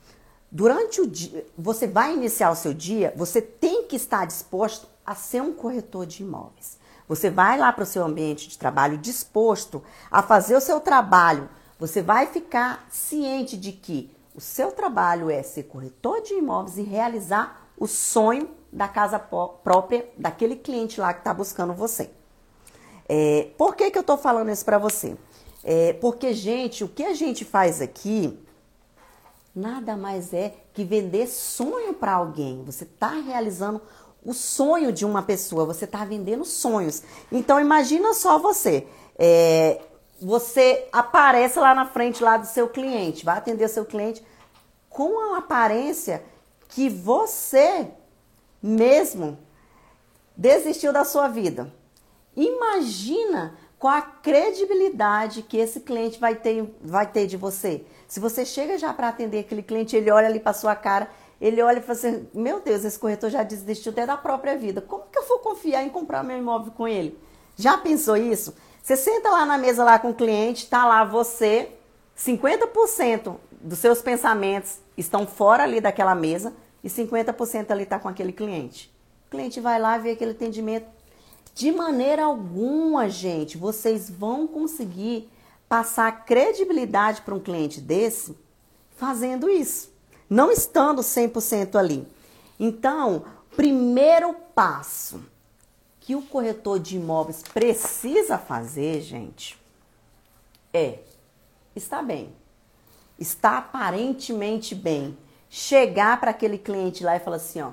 Durante 0.51 0.99
o 0.99 1.07
dia, 1.07 1.45
você 1.55 1.85
vai 1.85 2.13
iniciar 2.13 2.49
o 2.49 2.55
seu 2.55 2.73
dia, 2.73 3.13
você 3.15 3.41
tem 3.41 3.83
que 3.83 3.95
estar 3.95 4.25
disposto 4.25 4.87
a 5.05 5.13
ser 5.13 5.41
um 5.41 5.53
corretor 5.53 6.05
de 6.05 6.23
imóveis. 6.23 6.77
Você 7.07 7.29
vai 7.29 7.57
lá 7.57 7.71
para 7.71 7.83
o 7.83 7.87
seu 7.87 8.03
ambiente 8.03 8.47
de 8.47 8.57
trabalho 8.57 8.97
disposto 8.97 9.83
a 10.09 10.21
fazer 10.23 10.55
o 10.55 10.61
seu 10.61 10.79
trabalho. 10.79 11.49
Você 11.79 12.01
vai 12.01 12.27
ficar 12.27 12.87
ciente 12.89 13.57
de 13.57 13.71
que 13.71 14.11
o 14.35 14.41
seu 14.41 14.71
trabalho 14.71 15.29
é 15.29 15.41
ser 15.43 15.63
corretor 15.63 16.21
de 16.21 16.33
imóveis 16.33 16.77
e 16.77 16.83
realizar 16.83 17.67
o 17.77 17.87
sonho 17.87 18.49
da 18.71 18.87
casa 18.87 19.19
própria 19.19 20.09
daquele 20.17 20.55
cliente 20.55 20.99
lá 20.99 21.13
que 21.13 21.21
está 21.21 21.33
buscando 21.33 21.73
você. 21.73 22.11
É, 23.07 23.49
por 23.57 23.75
que, 23.75 23.89
que 23.89 23.97
eu 23.97 24.01
estou 24.01 24.17
falando 24.17 24.49
isso 24.49 24.65
para 24.65 24.77
você? 24.77 25.17
É, 25.63 25.93
porque, 25.93 26.33
gente, 26.33 26.83
o 26.83 26.87
que 26.87 27.03
a 27.03 27.13
gente 27.13 27.43
faz 27.43 27.81
aqui 27.81 28.37
nada 29.55 29.97
mais 29.97 30.33
é 30.33 30.55
que 30.73 30.83
vender 30.83 31.27
sonho 31.27 31.93
para 31.93 32.13
alguém. 32.13 32.63
Você 32.65 32.83
está 32.83 33.09
realizando 33.09 33.81
o 34.23 34.33
sonho 34.33 34.91
de 34.91 35.05
uma 35.05 35.21
pessoa, 35.23 35.65
você 35.65 35.85
está 35.85 36.03
vendendo 36.05 36.45
sonhos. 36.45 37.03
Então 37.31 37.59
imagina 37.59 38.13
só 38.13 38.37
você, 38.37 38.87
é, 39.17 39.81
você 40.21 40.87
aparece 40.91 41.59
lá 41.59 41.73
na 41.73 41.85
frente 41.85 42.23
lá 42.23 42.37
do 42.37 42.45
seu 42.45 42.67
cliente, 42.69 43.25
vai 43.25 43.37
atender 43.37 43.65
o 43.65 43.69
seu 43.69 43.85
cliente 43.85 44.23
com 44.89 45.33
a 45.33 45.37
aparência 45.37 46.23
que 46.69 46.89
você 46.89 47.87
mesmo 48.61 49.37
desistiu 50.35 50.91
da 50.91 51.03
sua 51.03 51.27
vida. 51.27 51.71
Imagina 52.35 53.57
com 53.77 53.87
a 53.87 54.01
credibilidade 54.01 55.41
que 55.41 55.57
esse 55.57 55.79
cliente 55.79 56.19
vai 56.19 56.35
ter, 56.35 56.69
vai 56.81 57.07
ter 57.07 57.27
de 57.27 57.37
você. 57.37 57.85
Se 58.09 58.19
você 58.19 58.45
chega 58.45 58.77
já 58.77 58.93
para 58.93 59.07
atender 59.07 59.39
aquele 59.39 59.63
cliente, 59.63 59.95
ele 59.95 60.11
olha 60.11 60.27
ali 60.27 60.41
para 60.41 60.51
sua 60.51 60.75
cara 60.75 61.07
ele 61.41 61.61
olha 61.61 61.79
e 61.79 61.81
fala 61.81 61.97
assim: 61.97 62.27
Meu 62.33 62.59
Deus, 62.59 62.83
esse 62.83 62.99
corretor 62.99 63.29
já 63.29 63.43
desistiu 63.43 63.91
até 63.91 64.05
da 64.05 64.17
própria 64.17 64.57
vida. 64.57 64.81
Como 64.81 65.03
que 65.11 65.17
eu 65.17 65.27
vou 65.27 65.39
confiar 65.39 65.83
em 65.83 65.89
comprar 65.89 66.23
meu 66.23 66.37
imóvel 66.37 66.71
com 66.73 66.87
ele? 66.87 67.17
Já 67.55 67.77
pensou 67.77 68.17
isso? 68.17 68.53
Você 68.81 68.95
senta 68.95 69.29
lá 69.29 69.45
na 69.45 69.57
mesa 69.57 69.83
lá 69.83 69.99
com 69.99 70.09
o 70.09 70.13
cliente, 70.13 70.67
tá 70.67 70.85
lá 70.85 71.03
você, 71.03 71.71
50% 72.17 73.35
dos 73.61 73.79
seus 73.79 74.01
pensamentos 74.01 74.79
estão 74.97 75.27
fora 75.27 75.63
ali 75.63 75.79
daquela 75.79 76.15
mesa 76.15 76.53
e 76.83 76.89
50% 76.89 77.71
ali 77.71 77.83
está 77.83 77.99
com 77.99 78.07
aquele 78.07 78.31
cliente. 78.31 78.91
O 79.27 79.31
cliente 79.31 79.59
vai 79.59 79.79
lá 79.79 79.97
ver 79.97 80.11
aquele 80.11 80.31
atendimento. 80.31 80.87
De 81.53 81.71
maneira 81.71 82.23
alguma, 82.23 83.09
gente, 83.09 83.57
vocês 83.57 84.09
vão 84.09 84.47
conseguir 84.47 85.29
passar 85.69 86.25
credibilidade 86.25 87.21
para 87.21 87.35
um 87.35 87.39
cliente 87.39 87.79
desse 87.79 88.37
fazendo 88.97 89.49
isso 89.49 89.89
não 90.29 90.51
estando 90.51 91.01
100% 91.01 91.75
ali. 91.75 92.07
Então, 92.59 93.25
primeiro 93.55 94.33
passo 94.53 95.23
que 95.99 96.15
o 96.15 96.21
corretor 96.21 96.79
de 96.79 96.97
imóveis 96.97 97.41
precisa 97.41 98.37
fazer, 98.37 99.01
gente, 99.01 99.59
é 100.71 100.99
estar 101.75 102.03
bem. 102.03 102.33
Está 103.17 103.57
aparentemente 103.57 104.75
bem. 104.75 105.17
Chegar 105.49 106.19
para 106.19 106.31
aquele 106.31 106.59
cliente 106.59 107.03
lá 107.03 107.15
e 107.15 107.19
falar 107.19 107.37
assim, 107.37 107.61
ó, 107.61 107.71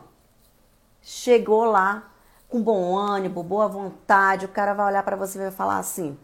chegou 1.03 1.65
lá 1.65 2.11
com 2.49 2.63
bom 2.63 2.97
ânimo, 2.97 3.43
boa 3.43 3.69
vontade, 3.69 4.47
o 4.47 4.49
cara 4.49 4.73
vai 4.73 4.87
olhar 4.87 5.03
para 5.03 5.17
você 5.17 5.39
e 5.39 5.43
vai 5.43 5.51
falar 5.51 5.79
assim: 5.79 6.17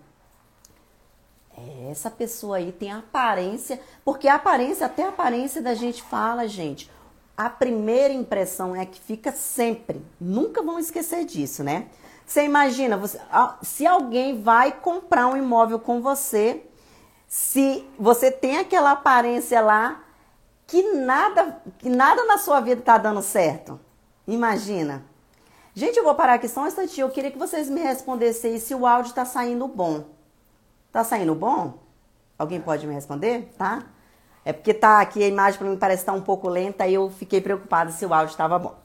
essa 1.91 2.11
pessoa 2.11 2.57
aí 2.57 2.73
tem 2.73 2.93
aparência, 2.93 3.81
porque 4.05 4.29
a 4.29 4.35
aparência, 4.37 4.87
até 4.87 5.05
a 5.05 5.09
aparência 5.09 5.61
da 5.61 5.75
gente 5.75 6.03
fala, 6.03 6.49
gente. 6.49 6.91
A 7.37 7.49
primeira 7.49 8.13
impressão 8.13 8.77
é 8.77 8.85
que 8.85 9.01
fica 9.01 9.33
sempre. 9.33 10.05
Nunca 10.21 10.63
vão 10.63 10.79
esquecer 10.79 11.25
disso, 11.25 11.65
né? 11.65 11.87
Você 12.27 12.45
imagina, 12.45 12.97
você, 12.97 13.19
se 13.63 13.87
alguém 13.87 14.41
vai 14.41 14.73
comprar 14.73 15.27
um 15.27 15.37
imóvel 15.37 15.79
com 15.79 16.01
você, 16.01 16.63
se 17.27 17.87
você 17.99 18.31
tem 18.31 18.59
aquela 18.59 18.93
aparência 18.93 19.61
lá 19.61 20.03
que 20.67 20.83
nada, 20.95 21.61
que 21.79 21.89
nada 21.91 22.25
na 22.25 22.39
sua 22.39 22.61
vida 22.61 22.81
está 22.81 22.97
dando 22.97 23.21
certo. 23.23 23.79
Imagina. 24.27 25.05
Gente, 25.75 25.97
eu 25.99 26.05
vou 26.05 26.15
parar 26.15 26.35
aqui 26.35 26.49
só 26.49 26.63
um 26.63 26.67
instantinho. 26.67 27.07
Eu 27.07 27.11
queria 27.11 27.31
que 27.31 27.39
vocês 27.39 27.69
me 27.69 27.81
respondessem 27.81 28.59
se 28.59 28.75
o 28.75 28.87
áudio 28.87 29.11
está 29.11 29.25
saindo 29.25 29.67
bom. 29.67 30.05
Tá 30.93 31.03
saindo 31.03 31.35
bom? 31.35 31.79
Alguém 32.39 32.61
pode 32.61 32.87
me 32.87 32.93
responder? 32.93 33.51
Tá? 33.57 33.83
É 34.45 34.53
porque 34.53 34.75
tá 34.75 35.01
aqui 35.01 35.23
a 35.23 35.29
imagem 35.29 35.59
para 35.59 35.69
mim 35.69 35.77
parece 35.77 36.03
estar 36.03 36.13
tá 36.13 36.19
um 36.19 36.23
pouco 36.23 36.49
lenta 36.49 36.87
e 36.87 36.95
eu 36.95 37.09
fiquei 37.11 37.41
preocupada 37.41 37.91
se 37.91 38.05
o 38.05 38.13
áudio 38.13 38.33
estava 38.33 38.59
bom. 38.59 38.77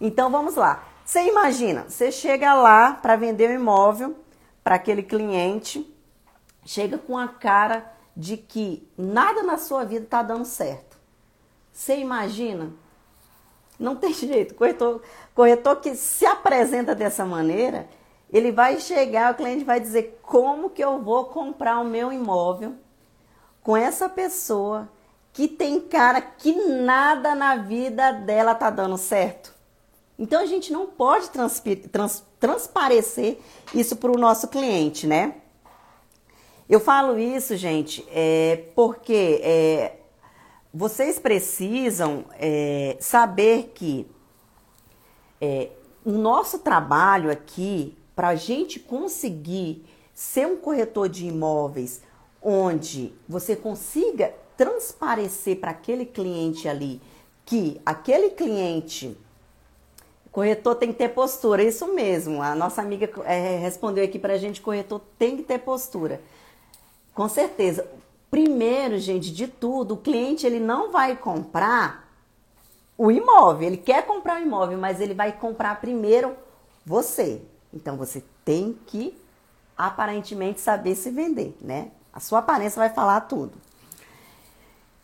Então 0.00 0.30
vamos 0.30 0.56
lá. 0.56 0.84
Você 1.04 1.22
imagina, 1.28 1.86
você 1.88 2.12
chega 2.12 2.54
lá 2.54 2.92
para 2.92 3.16
vender 3.16 3.50
um 3.50 3.54
imóvel 3.54 4.16
para 4.62 4.74
aquele 4.74 5.02
cliente, 5.02 5.90
chega 6.64 6.98
com 6.98 7.16
a 7.16 7.28
cara 7.28 7.92
de 8.16 8.36
que 8.36 8.88
nada 8.96 9.42
na 9.42 9.56
sua 9.56 9.84
vida 9.84 10.04
está 10.04 10.22
dando 10.22 10.44
certo. 10.44 10.98
Você 11.72 11.96
imagina? 11.96 12.70
Não 13.78 13.96
tem 13.96 14.12
jeito. 14.14 14.54
Corretor, 14.54 15.02
corretor 15.34 15.76
que 15.76 15.94
se 15.94 16.26
apresenta 16.26 16.94
dessa 16.94 17.24
maneira, 17.24 17.88
ele 18.34 18.50
vai 18.50 18.80
chegar, 18.80 19.32
o 19.32 19.36
cliente 19.36 19.62
vai 19.62 19.78
dizer 19.78 20.18
como 20.20 20.68
que 20.68 20.82
eu 20.82 21.00
vou 21.00 21.26
comprar 21.26 21.78
o 21.78 21.84
meu 21.84 22.12
imóvel 22.12 22.74
com 23.62 23.76
essa 23.76 24.08
pessoa 24.08 24.90
que 25.32 25.46
tem 25.46 25.80
cara 25.80 26.20
que 26.20 26.52
nada 26.52 27.32
na 27.36 27.54
vida 27.54 28.10
dela 28.10 28.52
tá 28.52 28.70
dando 28.70 28.98
certo. 28.98 29.54
Então 30.18 30.40
a 30.40 30.46
gente 30.46 30.72
não 30.72 30.84
pode 30.84 31.30
trans, 31.30 31.62
transparecer 32.40 33.38
isso 33.72 33.94
para 33.94 34.10
o 34.10 34.18
nosso 34.18 34.48
cliente, 34.48 35.06
né? 35.06 35.36
Eu 36.68 36.80
falo 36.80 37.16
isso, 37.16 37.56
gente, 37.56 38.04
é, 38.10 38.64
porque 38.74 39.40
é, 39.44 39.96
vocês 40.72 41.20
precisam 41.20 42.24
é, 42.32 42.96
saber 42.98 43.70
que 43.76 44.10
é, 45.40 45.68
o 46.04 46.12
nosso 46.12 46.58
trabalho 46.58 47.30
aqui 47.30 47.96
para 48.14 48.28
a 48.28 48.34
gente 48.34 48.78
conseguir 48.78 49.84
ser 50.12 50.46
um 50.46 50.56
corretor 50.56 51.08
de 51.08 51.26
imóveis 51.26 52.00
onde 52.40 53.12
você 53.28 53.56
consiga 53.56 54.34
transparecer 54.56 55.58
para 55.58 55.72
aquele 55.72 56.04
cliente 56.04 56.68
ali 56.68 57.00
que 57.44 57.80
aquele 57.84 58.30
cliente 58.30 59.16
corretor 60.30 60.74
tem 60.74 60.92
que 60.92 60.98
ter 60.98 61.10
postura, 61.10 61.62
isso 61.62 61.86
mesmo. 61.94 62.42
A 62.42 62.54
nossa 62.54 62.82
amiga 62.82 63.08
é, 63.24 63.56
respondeu 63.58 64.04
aqui 64.04 64.18
para 64.18 64.34
a 64.34 64.38
gente, 64.38 64.60
corretor 64.60 65.00
tem 65.18 65.36
que 65.36 65.42
ter 65.42 65.58
postura. 65.60 66.20
Com 67.14 67.28
certeza. 67.28 67.88
Primeiro, 68.30 68.98
gente, 68.98 69.32
de 69.32 69.46
tudo, 69.46 69.94
o 69.94 69.96
cliente 69.96 70.44
ele 70.44 70.58
não 70.58 70.90
vai 70.90 71.16
comprar 71.16 72.12
o 72.98 73.12
imóvel. 73.12 73.68
Ele 73.68 73.76
quer 73.76 74.04
comprar 74.06 74.40
o 74.40 74.42
imóvel, 74.42 74.76
mas 74.76 75.00
ele 75.00 75.14
vai 75.14 75.30
comprar 75.30 75.80
primeiro 75.80 76.34
você. 76.84 77.40
Então 77.74 77.96
você 77.96 78.22
tem 78.44 78.78
que 78.86 79.16
aparentemente 79.76 80.60
saber 80.60 80.94
se 80.94 81.10
vender, 81.10 81.56
né? 81.60 81.90
A 82.12 82.20
sua 82.20 82.38
aparência 82.38 82.78
vai 82.78 82.90
falar 82.90 83.22
tudo. 83.22 83.52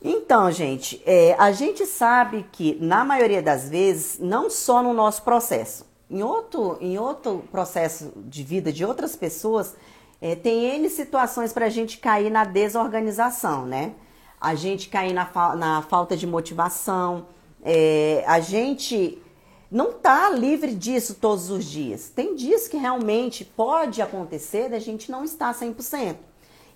Então, 0.03 0.51
gente, 0.51 1.03
é, 1.05 1.35
a 1.39 1.53
gente 1.53 1.85
sabe 1.85 2.47
que 2.53 2.79
na 2.81 3.05
maioria 3.05 3.43
das 3.43 3.69
vezes, 3.69 4.19
não 4.19 4.49
só 4.49 4.83
no 4.83 4.95
nosso 4.95 5.23
processo, 5.23 5.85
em 6.09 6.23
outro, 6.23 6.79
em 6.81 6.99
outro 6.99 7.45
processo 7.51 8.13
de 8.17 8.43
vida 8.43 8.73
de 8.73 8.85
outras 8.85 9.15
pessoas, 9.15 9.77
é, 10.21 10.35
tem 10.35 10.65
N 10.77 10.89
situações 10.89 11.53
para 11.53 11.67
a 11.67 11.69
gente 11.69 11.99
cair 11.99 12.31
na 12.31 12.45
desorganização, 12.45 13.67
né? 13.67 13.93
A 14.41 14.55
gente 14.55 14.89
cair 14.89 15.13
na, 15.13 15.27
fa 15.27 15.55
na 15.55 15.83
falta 15.83 16.17
de 16.17 16.27
motivação, 16.27 17.27
é, 17.63 18.25
a 18.27 18.41
gente 18.41 19.21
não 19.71 19.93
tá 19.93 20.31
livre 20.31 20.75
disso 20.75 21.15
todos 21.15 21.49
os 21.49 21.65
dias. 21.65 22.11
Tem 22.11 22.35
dias 22.35 22.67
que 22.67 22.77
realmente 22.77 23.45
pode 23.45 24.03
acontecer 24.03 24.69
da 24.69 24.81
gente 24.81 25.11
não 25.11 25.23
estar 25.23 25.55
100%. 25.55 26.17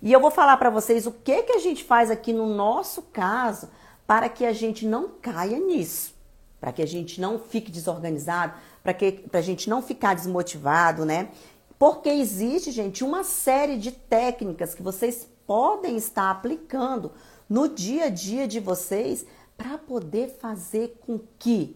E 0.01 0.13
eu 0.13 0.19
vou 0.19 0.31
falar 0.31 0.55
para 0.57 0.69
vocês 0.69 1.05
o 1.05 1.11
que 1.11 1.43
que 1.43 1.53
a 1.53 1.59
gente 1.59 1.83
faz 1.83 2.09
aqui 2.09 2.31
no 2.31 2.47
nosso 2.47 3.01
caso 3.01 3.69
para 4.07 4.29
que 4.29 4.45
a 4.45 4.53
gente 4.53 4.85
não 4.85 5.09
caia 5.21 5.59
nisso, 5.59 6.13
para 6.59 6.71
que 6.71 6.81
a 6.81 6.85
gente 6.85 7.19
não 7.19 7.39
fique 7.39 7.71
desorganizado, 7.71 8.53
para 8.83 8.93
que 8.93 9.23
a 9.33 9.41
gente 9.41 9.69
não 9.69 9.81
ficar 9.81 10.13
desmotivado, 10.13 11.03
né? 11.03 11.29
Porque 11.77 12.09
existe, 12.09 12.71
gente, 12.71 13.03
uma 13.03 13.23
série 13.23 13.77
de 13.77 13.91
técnicas 13.91 14.73
que 14.73 14.83
vocês 14.83 15.27
podem 15.45 15.97
estar 15.97 16.31
aplicando 16.31 17.11
no 17.49 17.67
dia 17.67 18.05
a 18.05 18.09
dia 18.09 18.47
de 18.47 18.59
vocês 18.59 19.25
para 19.57 19.77
poder 19.77 20.29
fazer 20.39 20.97
com 21.05 21.19
que 21.37 21.75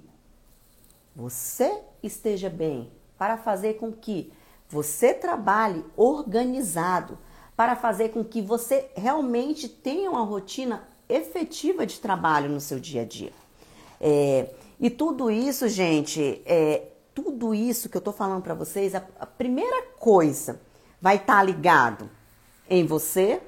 você 1.19 1.81
esteja 2.01 2.49
bem, 2.49 2.89
para 3.17 3.35
fazer 3.35 3.73
com 3.73 3.91
que 3.91 4.31
você 4.69 5.13
trabalhe 5.13 5.83
organizado, 5.97 7.19
para 7.57 7.75
fazer 7.75 8.09
com 8.09 8.23
que 8.23 8.41
você 8.41 8.89
realmente 8.95 9.67
tenha 9.67 10.09
uma 10.09 10.23
rotina 10.23 10.88
efetiva 11.09 11.85
de 11.85 11.99
trabalho 11.99 12.49
no 12.49 12.61
seu 12.61 12.79
dia 12.79 13.01
a 13.01 13.05
dia. 13.05 13.33
É, 13.99 14.49
e 14.79 14.89
tudo 14.89 15.29
isso, 15.29 15.67
gente, 15.67 16.41
é, 16.45 16.88
tudo 17.13 17.53
isso 17.53 17.89
que 17.89 17.97
eu 17.97 18.01
tô 18.01 18.13
falando 18.13 18.41
para 18.41 18.53
vocês, 18.53 18.95
a, 18.95 19.05
a, 19.19 19.25
primeira 19.25 19.88
coisa 19.99 20.61
vai 21.01 21.17
estar 21.17 21.35
tá 21.35 21.43
ligado 21.43 22.09
em 22.69 22.85
você, 22.85 23.41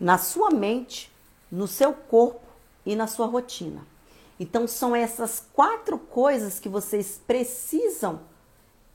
na 0.00 0.16
sua 0.16 0.50
mente, 0.50 1.12
no 1.52 1.68
seu 1.68 1.92
corpo 1.92 2.40
e 2.86 2.96
na 2.96 3.06
sua 3.06 3.26
rotina. 3.26 3.93
Então 4.38 4.66
são 4.66 4.94
essas 4.94 5.44
quatro 5.52 5.98
coisas 5.98 6.58
que 6.58 6.68
vocês 6.68 7.20
precisam 7.26 8.20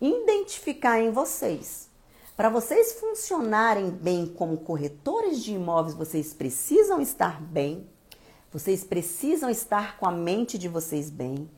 identificar 0.01 0.99
em 0.99 1.11
vocês. 1.11 1.89
Para 2.35 2.49
vocês 2.49 2.93
funcionarem 2.93 3.89
bem 3.89 4.25
como 4.25 4.59
corretores 4.59 5.43
de 5.43 5.53
imóveis, 5.53 5.95
vocês 5.95 6.33
precisam 6.33 7.01
estar 7.01 7.41
bem, 7.41 7.85
vocês 8.51 8.83
precisam 8.83 9.49
estar 9.49 9.97
com 9.97 10.07
a 10.07 10.11
mente 10.11 10.57
de 10.57 10.69
vocês 10.69 11.09
bem, 11.09 11.49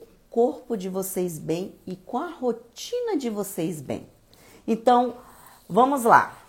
o 0.00 0.06
corpo 0.28 0.76
de 0.76 0.88
vocês 0.88 1.38
bem 1.38 1.74
e 1.86 1.96
com 1.96 2.18
a 2.18 2.28
rotina 2.28 3.16
de 3.16 3.30
vocês 3.30 3.80
bem. 3.80 4.06
Então, 4.66 5.16
vamos 5.66 6.04
lá. 6.04 6.47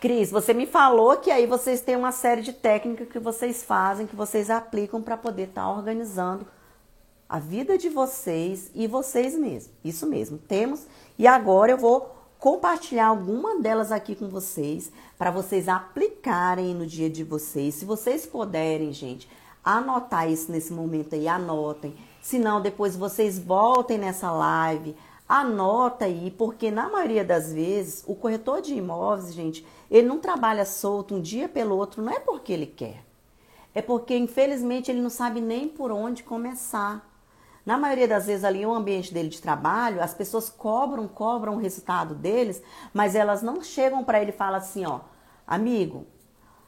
Cris, 0.00 0.30
você 0.30 0.54
me 0.54 0.66
falou 0.66 1.18
que 1.18 1.30
aí 1.30 1.46
vocês 1.46 1.82
têm 1.82 1.94
uma 1.94 2.10
série 2.10 2.40
de 2.40 2.54
técnicas 2.54 3.06
que 3.06 3.18
vocês 3.18 3.62
fazem, 3.62 4.06
que 4.06 4.16
vocês 4.16 4.48
aplicam 4.48 5.02
para 5.02 5.14
poder 5.14 5.48
estar 5.48 5.64
tá 5.64 5.70
organizando 5.70 6.46
a 7.28 7.38
vida 7.38 7.76
de 7.76 7.90
vocês 7.90 8.70
e 8.74 8.86
vocês 8.86 9.36
mesmos. 9.36 9.70
Isso 9.84 10.06
mesmo, 10.06 10.38
temos. 10.38 10.86
E 11.18 11.26
agora 11.26 11.72
eu 11.72 11.76
vou 11.76 12.16
compartilhar 12.38 13.08
alguma 13.08 13.60
delas 13.60 13.92
aqui 13.92 14.16
com 14.16 14.26
vocês 14.30 14.90
para 15.18 15.30
vocês 15.30 15.68
aplicarem 15.68 16.74
no 16.74 16.86
dia 16.86 17.10
de 17.10 17.22
vocês. 17.22 17.74
Se 17.74 17.84
vocês 17.84 18.24
puderem, 18.24 18.94
gente, 18.94 19.28
anotar 19.62 20.30
isso 20.30 20.50
nesse 20.50 20.72
momento 20.72 21.14
aí, 21.14 21.28
anotem. 21.28 21.94
Se 22.22 22.38
não, 22.38 22.62
depois 22.62 22.96
vocês 22.96 23.38
voltem 23.38 23.98
nessa 23.98 24.32
live, 24.32 24.96
anota 25.28 26.06
aí, 26.06 26.30
porque 26.30 26.70
na 26.70 26.88
maioria 26.88 27.24
das 27.24 27.52
vezes 27.52 28.02
o 28.06 28.14
corretor 28.14 28.62
de 28.62 28.74
imóveis, 28.74 29.34
gente, 29.34 29.64
ele 29.90 30.06
não 30.06 30.18
trabalha 30.18 30.64
solto 30.64 31.16
um 31.16 31.20
dia 31.20 31.48
pelo 31.48 31.76
outro, 31.76 32.02
não 32.02 32.12
é 32.12 32.20
porque 32.20 32.52
ele 32.52 32.66
quer. 32.66 33.04
É 33.74 33.82
porque, 33.82 34.16
infelizmente, 34.16 34.90
ele 34.90 35.00
não 35.00 35.10
sabe 35.10 35.40
nem 35.40 35.68
por 35.68 35.90
onde 35.90 36.22
começar. 36.22 37.08
Na 37.64 37.76
maioria 37.76 38.08
das 38.08 38.26
vezes, 38.26 38.44
ali 38.44 38.62
no 38.62 38.74
ambiente 38.74 39.12
dele 39.12 39.28
de 39.28 39.40
trabalho, 39.40 40.02
as 40.02 40.14
pessoas 40.14 40.48
cobram, 40.48 41.06
cobram 41.06 41.54
o 41.54 41.58
resultado 41.58 42.14
deles, 42.14 42.62
mas 42.92 43.14
elas 43.14 43.42
não 43.42 43.62
chegam 43.62 44.02
para 44.02 44.20
ele 44.20 44.30
e 44.30 44.34
falam 44.34 44.58
assim: 44.58 44.86
ó, 44.86 45.00
amigo, 45.46 46.06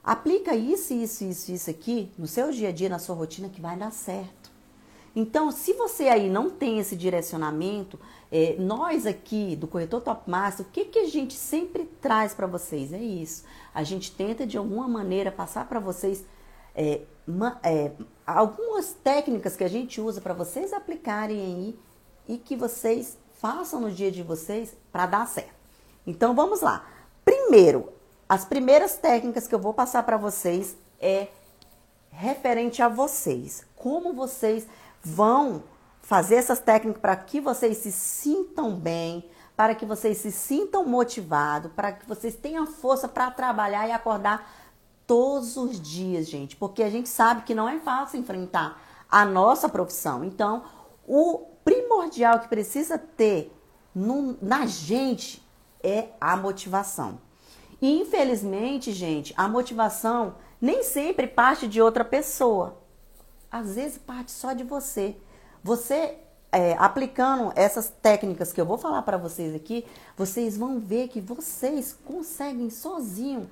aplica 0.03 0.55
isso, 0.55 0.93
isso, 0.93 1.25
isso, 1.25 1.51
isso 1.53 1.71
aqui 1.71 2.13
no 2.19 2.27
seu 2.27 2.51
dia 2.51 2.69
a 2.69 2.73
dia, 2.73 2.89
na 2.89 2.99
sua 2.99 3.17
rotina, 3.17 3.49
que 3.49 3.61
vai 3.61 3.77
dar 3.77 3.91
certo. 3.91 4.41
Então, 5.14 5.51
se 5.51 5.75
você 5.75 6.09
aí 6.09 6.31
não 6.31 6.48
tem 6.48 6.79
esse 6.79 6.96
direcionamento, 6.96 7.98
é, 8.31 8.57
nós 8.59 9.07
aqui 9.07 9.55
do 9.55 9.66
Corretor 9.68 10.01
Top 10.01 10.29
Master, 10.31 10.64
o 10.64 10.68
que, 10.70 10.87
que 10.87 10.98
a 10.98 11.09
gente 11.09 11.35
sempre 11.35 11.85
traz 12.01 12.35
para 12.35 12.46
vocês? 12.46 12.92
É 12.92 12.98
isso. 12.98 13.44
A 13.75 13.83
gente 13.83 14.12
tenta 14.12 14.46
de 14.46 14.57
alguma 14.57 14.88
maneira 14.88 15.31
passar 15.31 15.68
para 15.68 15.79
vocês 15.79 16.25
é, 16.75 17.03
uma, 17.29 17.61
é, 17.62 17.92
algumas 18.27 18.94
técnicas 18.94 19.55
que 19.55 19.64
a 19.64 19.68
gente 19.68 20.01
usa 20.01 20.20
para 20.20 20.33
vocês 20.33 20.72
aplicarem 20.72 21.40
aí 21.40 21.79
e 22.27 22.38
que 22.38 22.57
vocês 22.57 23.18
façam 23.40 23.81
no 23.81 23.90
dia 23.90 24.11
de 24.11 24.22
vocês 24.22 24.75
para 24.90 25.07
dar 25.07 25.27
certo. 25.27 25.53
Então 26.07 26.35
vamos 26.35 26.61
lá. 26.61 26.87
Primeiro, 27.25 27.92
as 28.29 28.44
primeiras 28.44 28.96
técnicas 28.96 29.46
que 29.46 29.55
eu 29.55 29.59
vou 29.59 29.75
passar 29.75 30.03
para 30.05 30.16
vocês 30.16 30.77
é 30.98 31.29
referente 32.11 32.83
a 32.83 32.88
vocês. 32.88 33.66
Como 33.77 34.12
vocês 34.12 34.66
vão 35.03 35.65
fazer 36.01 36.37
essas 36.37 36.61
técnicas 36.61 37.01
para 37.01 37.17
que 37.17 37.41
vocês 37.41 37.79
se 37.79 37.93
sintam 37.93 38.75
bem, 38.75 39.29
para 39.57 39.75
que 39.75 39.87
vocês 39.87 40.19
se 40.19 40.33
sintam 40.33 40.85
motivados, 40.85 41.71
para 41.73 41.93
que 41.93 42.07
vocês 42.07 42.35
tenham 42.35 42.67
força 42.67 43.09
para 43.09 43.31
trabalhar 43.31 43.87
e 43.87 43.93
acordar 43.93 44.51
todos 45.07 45.57
os 45.57 45.81
dias, 45.81 46.29
gente, 46.29 46.57
porque 46.57 46.83
a 46.83 46.91
gente 46.91 47.09
sabe 47.09 47.43
que 47.43 47.55
não 47.55 47.69
é 47.69 47.79
fácil 47.79 48.19
enfrentar 48.19 48.81
a 49.11 49.25
nossa 49.25 49.69
profissão. 49.69 50.25
Então, 50.25 50.65
o 51.07 51.47
primordial 51.65 52.41
que 52.41 52.49
precisa 52.49 52.97
ter 52.99 53.55
no, 53.95 54.37
na 54.41 54.67
gente 54.67 55.47
é 55.83 56.09
a 56.21 56.37
motivação. 56.37 57.21
E 57.81 58.01
infelizmente, 58.01 58.93
gente, 58.93 59.35
a 59.37 59.49
motivação 59.49 60.37
nem 60.61 60.83
sempre 60.83 61.27
parte 61.27 61.67
de 61.67 61.83
outra 61.83 62.05
pessoa. 62.05 62.82
Às 63.53 63.75
vezes 63.75 63.99
parte 63.99 64.33
só 64.33 64.55
de 64.55 64.65
você. 64.65 65.15
Você 65.62 66.17
é, 66.51 66.75
aplicando 66.79 67.53
essas 67.55 67.91
técnicas 67.91 68.53
que 68.53 68.61
eu 68.61 68.65
vou 68.65 68.79
falar 68.79 69.03
para 69.03 69.19
vocês 69.19 69.55
aqui, 69.55 69.85
vocês 70.17 70.57
vão 70.57 70.81
ver 70.81 71.09
que 71.09 71.21
vocês 71.21 71.97
conseguem 72.05 72.71
sozinho 72.71 73.49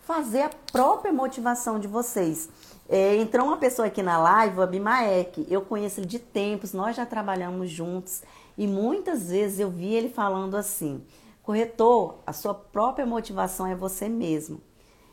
fazer 0.00 0.42
a 0.42 0.50
própria 0.72 1.12
motivação 1.12 1.78
de 1.78 1.86
vocês. 1.86 2.48
É, 2.88 3.16
entrou 3.16 3.46
uma 3.46 3.56
pessoa 3.56 3.88
aqui 3.88 4.02
na 4.02 4.18
live, 4.18 4.58
o 4.58 4.62
Abimaek, 4.62 5.46
eu 5.48 5.62
conheço 5.62 6.00
ele 6.00 6.06
de 6.06 6.18
tempos, 6.18 6.72
nós 6.72 6.96
já 6.96 7.06
trabalhamos 7.06 7.70
juntos 7.70 8.22
e 8.58 8.66
muitas 8.66 9.30
vezes 9.30 9.60
eu 9.60 9.70
vi 9.70 9.94
ele 9.94 10.08
falando 10.08 10.56
assim: 10.56 11.04
corretor, 11.42 12.16
a 12.26 12.32
sua 12.32 12.54
própria 12.54 13.06
motivação 13.06 13.66
é 13.66 13.74
você 13.74 14.08
mesmo. 14.08 14.60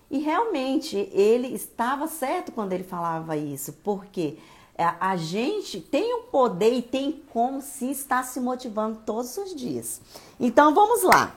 E 0.10 0.18
realmente 0.20 0.98
ele 1.14 1.54
estava 1.54 2.08
certo 2.08 2.52
quando 2.52 2.74
ele 2.74 2.84
falava 2.84 3.38
isso, 3.38 3.74
porque 3.84 4.38
a 4.78 5.16
gente 5.18 5.82
tem 5.82 6.14
o 6.16 6.24
poder 6.24 6.74
e 6.74 6.82
tem 6.82 7.22
como 7.32 7.62
sim 7.62 7.92
estar 7.92 8.24
se 8.24 8.40
motivando 8.40 9.02
todos 9.06 9.38
os 9.38 9.54
dias. 9.54 10.02
Então 10.40 10.74
vamos 10.74 11.04
lá. 11.04 11.36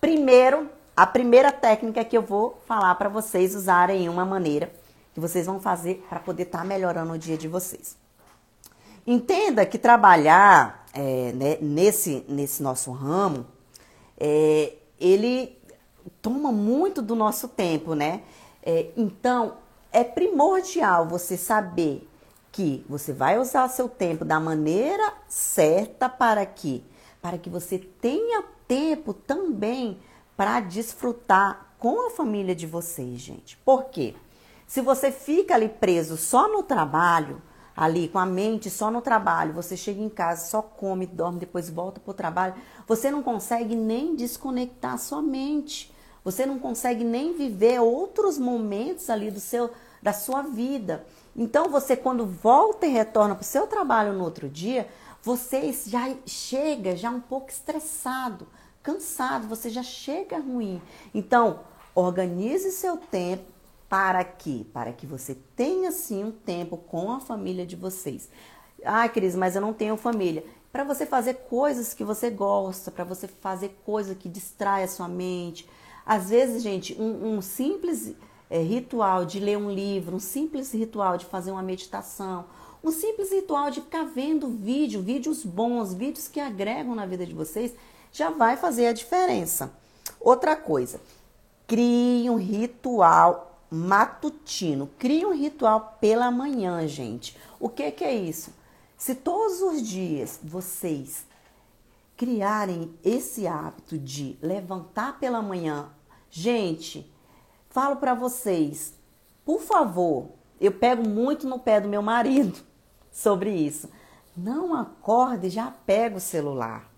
Primeiro, 0.00 0.68
a 0.96 1.06
primeira 1.06 1.50
técnica 1.50 2.04
que 2.04 2.16
eu 2.16 2.22
vou 2.22 2.60
falar 2.66 2.94
para 2.96 3.08
vocês 3.08 3.54
usarem 3.54 4.08
uma 4.08 4.26
maneira 4.26 4.70
que 5.14 5.20
vocês 5.20 5.46
vão 5.46 5.58
fazer 5.58 6.04
para 6.08 6.20
poder 6.20 6.44
estar 6.44 6.58
tá 6.58 6.64
melhorando 6.64 7.12
o 7.14 7.18
dia 7.18 7.36
de 7.36 7.48
vocês. 7.48 7.96
Entenda 9.06 9.64
que 9.66 9.78
trabalhar 9.78 10.86
é, 10.92 11.32
né, 11.32 11.58
nesse, 11.60 12.24
nesse 12.28 12.62
nosso 12.62 12.92
ramo, 12.92 13.46
é, 14.18 14.74
ele 15.00 15.58
toma 16.20 16.52
muito 16.52 17.00
do 17.02 17.14
nosso 17.14 17.48
tempo, 17.48 17.94
né? 17.94 18.22
É, 18.62 18.90
então, 18.96 19.56
é 19.92 20.04
primordial 20.04 21.06
você 21.06 21.36
saber 21.36 22.08
que 22.50 22.84
você 22.88 23.12
vai 23.12 23.38
usar 23.38 23.68
seu 23.68 23.88
tempo 23.88 24.24
da 24.24 24.38
maneira 24.38 25.14
certa 25.28 26.08
para 26.08 26.44
que 26.44 26.84
para 27.20 27.38
que 27.38 27.48
você 27.48 27.78
tenha 27.78 28.42
tempo 28.66 29.14
também 29.14 29.98
para 30.36 30.58
desfrutar 30.58 31.74
com 31.78 32.08
a 32.08 32.10
família 32.10 32.54
de 32.54 32.66
vocês, 32.66 33.20
gente. 33.20 33.56
Por 33.58 33.84
quê? 33.84 34.14
Se 34.66 34.80
você 34.80 35.12
fica 35.12 35.54
ali 35.54 35.68
preso 35.68 36.16
só 36.16 36.48
no 36.48 36.64
trabalho, 36.64 37.40
ali 37.76 38.08
com 38.08 38.18
a 38.18 38.26
mente 38.26 38.68
só 38.70 38.90
no 38.90 39.00
trabalho, 39.00 39.52
você 39.52 39.76
chega 39.76 40.00
em 40.00 40.08
casa, 40.08 40.46
só 40.46 40.62
come, 40.62 41.06
dorme, 41.06 41.38
depois 41.38 41.70
volta 41.70 42.00
para 42.00 42.10
o 42.10 42.14
trabalho, 42.14 42.54
você 42.88 43.10
não 43.10 43.22
consegue 43.22 43.76
nem 43.76 44.16
desconectar 44.16 44.98
sua 44.98 45.22
mente. 45.22 45.91
Você 46.24 46.46
não 46.46 46.58
consegue 46.58 47.04
nem 47.04 47.34
viver 47.34 47.80
outros 47.80 48.38
momentos 48.38 49.10
ali 49.10 49.30
do 49.30 49.40
seu 49.40 49.70
da 50.02 50.12
sua 50.12 50.42
vida. 50.42 51.06
Então 51.34 51.68
você 51.68 51.96
quando 51.96 52.26
volta 52.26 52.86
e 52.86 52.90
retorna 52.90 53.34
para 53.34 53.42
o 53.42 53.46
seu 53.46 53.66
trabalho 53.66 54.12
no 54.12 54.24
outro 54.24 54.48
dia, 54.48 54.88
você 55.22 55.72
já 55.72 56.12
chega 56.26 56.96
já 56.96 57.08
um 57.08 57.20
pouco 57.20 57.50
estressado, 57.50 58.48
cansado, 58.82 59.46
você 59.46 59.70
já 59.70 59.82
chega 59.82 60.38
ruim. 60.38 60.82
Então, 61.14 61.60
organize 61.94 62.72
seu 62.72 62.96
tempo 62.96 63.44
para 63.88 64.24
que, 64.24 64.64
para 64.72 64.92
que 64.92 65.06
você 65.06 65.36
tenha 65.54 65.92
sim 65.92 66.24
um 66.24 66.32
tempo 66.32 66.76
com 66.76 67.12
a 67.12 67.20
família 67.20 67.64
de 67.64 67.76
vocês. 67.76 68.28
Ah, 68.84 69.08
Cris, 69.08 69.36
mas 69.36 69.54
eu 69.54 69.62
não 69.62 69.72
tenho 69.72 69.96
família. 69.96 70.44
Para 70.72 70.82
você 70.82 71.06
fazer 71.06 71.34
coisas 71.34 71.94
que 71.94 72.02
você 72.02 72.30
gosta, 72.30 72.90
para 72.90 73.04
você 73.04 73.28
fazer 73.28 73.78
coisa 73.84 74.14
que 74.14 74.28
distrai 74.28 74.82
a 74.82 74.88
sua 74.88 75.06
mente. 75.06 75.68
Às 76.04 76.30
vezes, 76.30 76.62
gente, 76.62 76.94
um, 77.00 77.36
um 77.36 77.42
simples 77.42 78.14
é, 78.50 78.58
ritual 78.60 79.24
de 79.24 79.38
ler 79.40 79.56
um 79.56 79.70
livro, 79.70 80.16
um 80.16 80.20
simples 80.20 80.72
ritual 80.72 81.16
de 81.16 81.26
fazer 81.26 81.50
uma 81.50 81.62
meditação, 81.62 82.44
um 82.82 82.90
simples 82.90 83.30
ritual 83.30 83.70
de 83.70 83.80
ficar 83.80 84.04
vendo 84.04 84.48
vídeo, 84.48 85.00
vídeos 85.00 85.44
bons, 85.44 85.94
vídeos 85.94 86.28
que 86.28 86.40
agregam 86.40 86.94
na 86.94 87.06
vida 87.06 87.24
de 87.24 87.32
vocês, 87.32 87.72
já 88.12 88.30
vai 88.30 88.56
fazer 88.56 88.86
a 88.88 88.92
diferença. 88.92 89.72
Outra 90.20 90.56
coisa, 90.56 91.00
crie 91.66 92.28
um 92.28 92.36
ritual 92.36 93.52
matutino. 93.70 94.90
Crie 94.98 95.24
um 95.24 95.32
ritual 95.32 95.96
pela 96.00 96.30
manhã, 96.30 96.86
gente. 96.86 97.36
O 97.58 97.68
que, 97.68 97.90
que 97.90 98.04
é 98.04 98.14
isso? 98.14 98.52
Se 98.98 99.14
todos 99.14 99.62
os 99.62 99.82
dias 99.82 100.38
vocês 100.42 101.24
criarem 102.22 102.94
esse 103.02 103.48
hábito 103.48 103.98
de 103.98 104.38
levantar 104.40 105.18
pela 105.18 105.42
manhã, 105.42 105.88
gente, 106.30 107.12
falo 107.68 107.96
para 107.96 108.14
vocês, 108.14 108.94
por 109.44 109.60
favor, 109.60 110.28
eu 110.60 110.70
pego 110.70 111.08
muito 111.08 111.48
no 111.48 111.58
pé 111.58 111.80
do 111.80 111.88
meu 111.88 112.00
marido 112.00 112.60
sobre 113.10 113.50
isso. 113.50 113.90
Não 114.36 114.72
acorde, 114.72 115.50
já 115.50 115.68
pega 115.84 116.16
o 116.16 116.20
celular. 116.20 116.88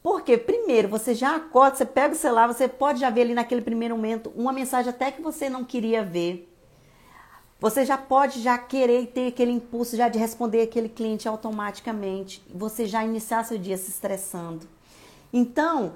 Porque, 0.00 0.38
primeiro, 0.38 0.86
você 0.86 1.16
já 1.16 1.34
acorda, 1.34 1.78
você 1.78 1.84
pega 1.84 2.14
o 2.14 2.16
celular, 2.16 2.46
você 2.46 2.68
pode 2.68 3.00
já 3.00 3.10
ver 3.10 3.22
ali 3.22 3.34
naquele 3.34 3.60
primeiro 3.60 3.96
momento 3.96 4.32
uma 4.36 4.52
mensagem 4.52 4.90
até 4.90 5.10
que 5.10 5.20
você 5.20 5.50
não 5.50 5.64
queria 5.64 6.04
ver. 6.04 6.48
Você 7.62 7.84
já 7.84 7.96
pode 7.96 8.42
já 8.42 8.58
querer 8.58 9.06
ter 9.06 9.28
aquele 9.28 9.52
impulso 9.52 9.96
já 9.96 10.08
de 10.08 10.18
responder 10.18 10.62
aquele 10.62 10.88
cliente 10.88 11.28
automaticamente. 11.28 12.44
Você 12.52 12.86
já 12.86 13.04
iniciar 13.04 13.44
seu 13.44 13.56
dia 13.56 13.78
se 13.78 13.88
estressando. 13.88 14.66
Então, 15.32 15.92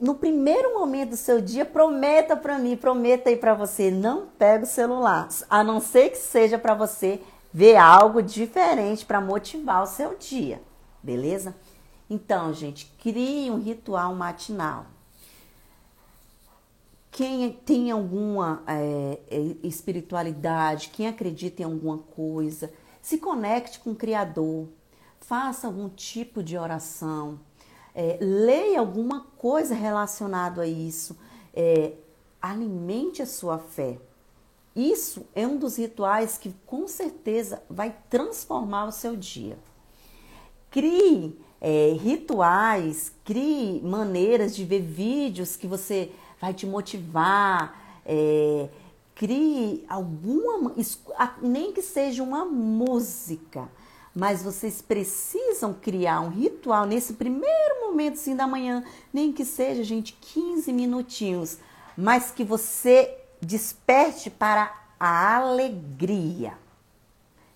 no 0.00 0.14
primeiro 0.14 0.72
momento 0.78 1.10
do 1.10 1.16
seu 1.18 1.42
dia, 1.42 1.66
prometa 1.66 2.34
para 2.34 2.58
mim, 2.58 2.74
prometa 2.74 3.28
aí 3.28 3.36
para 3.36 3.52
você, 3.52 3.90
não 3.90 4.28
pega 4.38 4.64
o 4.64 4.66
celular, 4.66 5.28
a 5.50 5.62
não 5.62 5.78
ser 5.78 6.08
que 6.08 6.16
seja 6.16 6.58
para 6.58 6.72
você 6.72 7.20
ver 7.52 7.76
algo 7.76 8.22
diferente 8.22 9.04
para 9.04 9.20
motivar 9.20 9.82
o 9.82 9.86
seu 9.86 10.16
dia, 10.16 10.58
beleza? 11.02 11.54
Então, 12.08 12.54
gente, 12.54 12.90
crie 12.98 13.50
um 13.50 13.60
ritual 13.60 14.14
matinal. 14.14 14.86
Quem 17.18 17.50
tem 17.50 17.90
alguma 17.90 18.62
é, 18.64 19.18
espiritualidade, 19.64 20.90
quem 20.90 21.08
acredita 21.08 21.62
em 21.62 21.64
alguma 21.64 21.98
coisa, 21.98 22.72
se 23.02 23.18
conecte 23.18 23.80
com 23.80 23.90
o 23.90 23.96
Criador, 23.96 24.68
faça 25.18 25.66
algum 25.66 25.88
tipo 25.88 26.44
de 26.44 26.56
oração, 26.56 27.40
é, 27.92 28.18
leia 28.20 28.78
alguma 28.78 29.26
coisa 29.36 29.74
relacionada 29.74 30.62
a 30.62 30.66
isso, 30.68 31.18
é, 31.52 31.94
alimente 32.40 33.20
a 33.20 33.26
sua 33.26 33.58
fé. 33.58 33.98
Isso 34.76 35.26
é 35.34 35.44
um 35.44 35.56
dos 35.56 35.76
rituais 35.76 36.38
que 36.38 36.54
com 36.64 36.86
certeza 36.86 37.60
vai 37.68 37.96
transformar 38.08 38.84
o 38.84 38.92
seu 38.92 39.16
dia. 39.16 39.58
Crie 40.70 41.36
é, 41.60 41.96
rituais, 42.00 43.12
crie 43.24 43.82
maneiras 43.82 44.54
de 44.54 44.64
ver 44.64 44.82
vídeos 44.82 45.56
que 45.56 45.66
você 45.66 46.12
vai 46.40 46.54
te 46.54 46.66
motivar, 46.66 48.00
é, 48.04 48.68
crie 49.14 49.84
alguma, 49.88 50.74
nem 51.42 51.72
que 51.72 51.82
seja 51.82 52.22
uma 52.22 52.44
música, 52.44 53.68
mas 54.14 54.42
vocês 54.42 54.80
precisam 54.80 55.74
criar 55.74 56.20
um 56.20 56.28
ritual 56.28 56.86
nesse 56.86 57.14
primeiro 57.14 57.80
momento 57.86 58.14
assim, 58.14 58.36
da 58.36 58.46
manhã, 58.46 58.84
nem 59.12 59.32
que 59.32 59.44
seja, 59.44 59.82
gente, 59.82 60.16
15 60.20 60.72
minutinhos, 60.72 61.58
mas 61.96 62.30
que 62.30 62.44
você 62.44 63.16
desperte 63.40 64.30
para 64.30 64.74
a 64.98 65.36
alegria, 65.36 66.54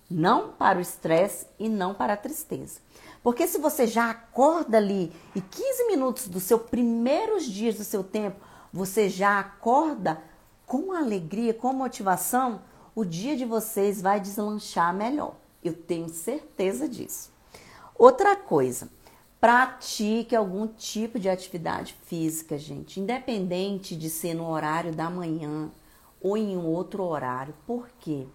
não 0.09 0.49
para 0.51 0.77
o 0.77 0.81
estresse 0.81 1.47
e 1.59 1.67
não 1.69 1.93
para 1.93 2.13
a 2.13 2.17
tristeza. 2.17 2.79
Porque 3.23 3.47
se 3.47 3.57
você 3.57 3.87
já 3.87 4.09
acorda 4.09 4.77
ali 4.77 5.11
e 5.33 5.39
15 5.39 5.87
minutos 5.87 6.27
dos 6.27 6.43
seus 6.43 6.61
primeiros 6.63 7.45
dias 7.45 7.75
do 7.77 7.83
seu 7.83 8.03
tempo, 8.03 8.39
você 8.73 9.07
já 9.07 9.39
acorda 9.39 10.19
com 10.65 10.91
alegria, 10.91 11.53
com 11.53 11.71
motivação, 11.71 12.61
o 12.95 13.05
dia 13.05 13.37
de 13.37 13.45
vocês 13.45 14.01
vai 14.01 14.19
deslanchar 14.19 14.91
melhor. 14.93 15.35
Eu 15.63 15.73
tenho 15.73 16.09
certeza 16.09 16.89
disso. 16.89 17.31
Outra 17.95 18.35
coisa, 18.35 18.89
pratique 19.39 20.35
algum 20.35 20.65
tipo 20.67 21.19
de 21.19 21.29
atividade 21.29 21.95
física, 22.05 22.57
gente, 22.57 22.99
independente 22.99 23.95
de 23.95 24.09
ser 24.09 24.33
no 24.33 24.49
horário 24.49 24.91
da 24.91 25.09
manhã 25.09 25.69
ou 26.19 26.35
em 26.35 26.57
um 26.57 26.65
outro 26.65 27.03
horário. 27.03 27.53
Por 27.67 27.87
quê? 27.99 28.25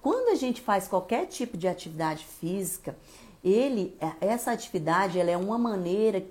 Quando 0.00 0.28
a 0.28 0.36
gente 0.36 0.60
faz 0.60 0.86
qualquer 0.86 1.26
tipo 1.26 1.56
de 1.56 1.66
atividade 1.66 2.24
física, 2.24 2.96
ele, 3.42 3.96
essa 4.20 4.52
atividade, 4.52 5.18
ela 5.18 5.30
é 5.30 5.36
uma 5.36 5.58
maneira 5.58 6.24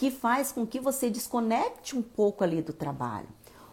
que 0.00 0.10
faz 0.10 0.50
com 0.50 0.66
que 0.66 0.80
você 0.80 1.10
desconecte 1.10 1.94
um 1.94 2.00
pouco 2.00 2.42
ali 2.42 2.62
do 2.62 2.72
trabalho. 2.72 3.28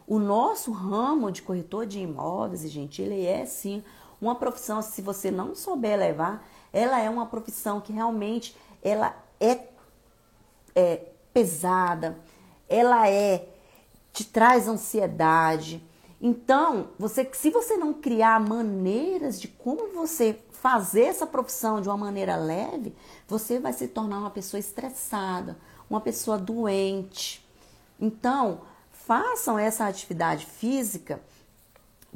O 0.06 0.20
nosso 0.20 0.74
ramo 0.74 1.32
de 1.32 1.42
corretor 1.42 1.86
de 1.86 2.00
imóveis, 2.00 2.70
gente, 2.70 3.02
ele 3.02 3.26
é 3.26 3.46
sim 3.46 3.82
uma 4.20 4.36
profissão, 4.36 4.82
se 4.82 5.02
você 5.02 5.32
não 5.32 5.56
souber 5.56 5.98
levar, 5.98 6.46
ela 6.74 7.00
é 7.00 7.10
uma 7.10 7.28
profissão 7.28 7.80
que 7.80 7.94
realmente 7.94 8.54
ela 8.84 9.16
é, 9.40 9.70
é 10.76 11.06
pesada, 11.34 12.18
ela 12.68 13.10
é 13.10 13.48
te 14.12 14.26
traz 14.26 14.68
ansiedade. 14.68 15.82
Então, 16.22 16.90
você, 17.00 17.30
se 17.32 17.50
você 17.50 17.78
não 17.78 17.94
criar 17.94 18.38
maneiras 18.42 19.40
de 19.40 19.48
como 19.48 19.94
você 19.94 20.38
fazer 20.62 21.04
essa 21.04 21.26
profissão 21.26 21.82
de 21.82 21.88
uma 21.88 21.98
maneira 21.98 22.36
leve, 22.36 22.96
você 23.28 23.60
vai 23.60 23.74
se 23.74 23.88
tornar 23.88 24.20
uma 24.20 24.30
pessoa 24.30 24.60
estressada, 24.60 25.58
uma 25.90 26.02
pessoa 26.02 26.38
doente. 26.38 27.46
Então, 28.00 28.62
façam 28.92 29.58
essa 29.58 29.86
atividade 29.86 30.46
física 30.46 31.22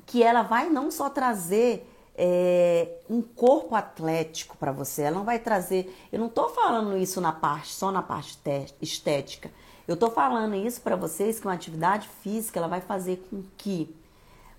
que 0.06 0.24
ela 0.24 0.42
vai 0.42 0.70
não 0.70 0.90
só 0.92 1.10
trazer 1.10 1.88
é, 2.16 3.00
um 3.10 3.22
corpo 3.22 3.76
atlético 3.76 4.58
para 4.58 4.72
você, 4.72 5.04
ela 5.04 5.18
não 5.18 5.26
vai 5.26 5.40
trazer. 5.40 5.96
Eu 6.12 6.20
não 6.20 6.28
estou 6.28 6.50
falando 6.50 6.98
isso 6.98 7.22
na 7.22 7.32
parte 7.32 7.74
só 7.74 7.92
na 7.92 8.02
parte 8.02 8.38
estética. 8.82 9.52
Eu 9.88 9.94
estou 9.94 10.12
falando 10.12 10.56
isso 10.56 10.82
para 10.82 10.96
vocês 10.96 11.40
que 11.40 11.48
uma 11.48 11.54
atividade 11.54 12.10
física 12.22 12.60
ela 12.60 12.68
vai 12.68 12.82
fazer 12.82 13.26
com 13.30 13.44
que 13.58 13.96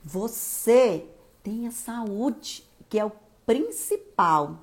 você 0.02 1.06
tenha 1.42 1.70
saúde, 1.70 2.64
que 2.88 2.98
é 2.98 3.04
o 3.04 3.12
principal. 3.52 4.56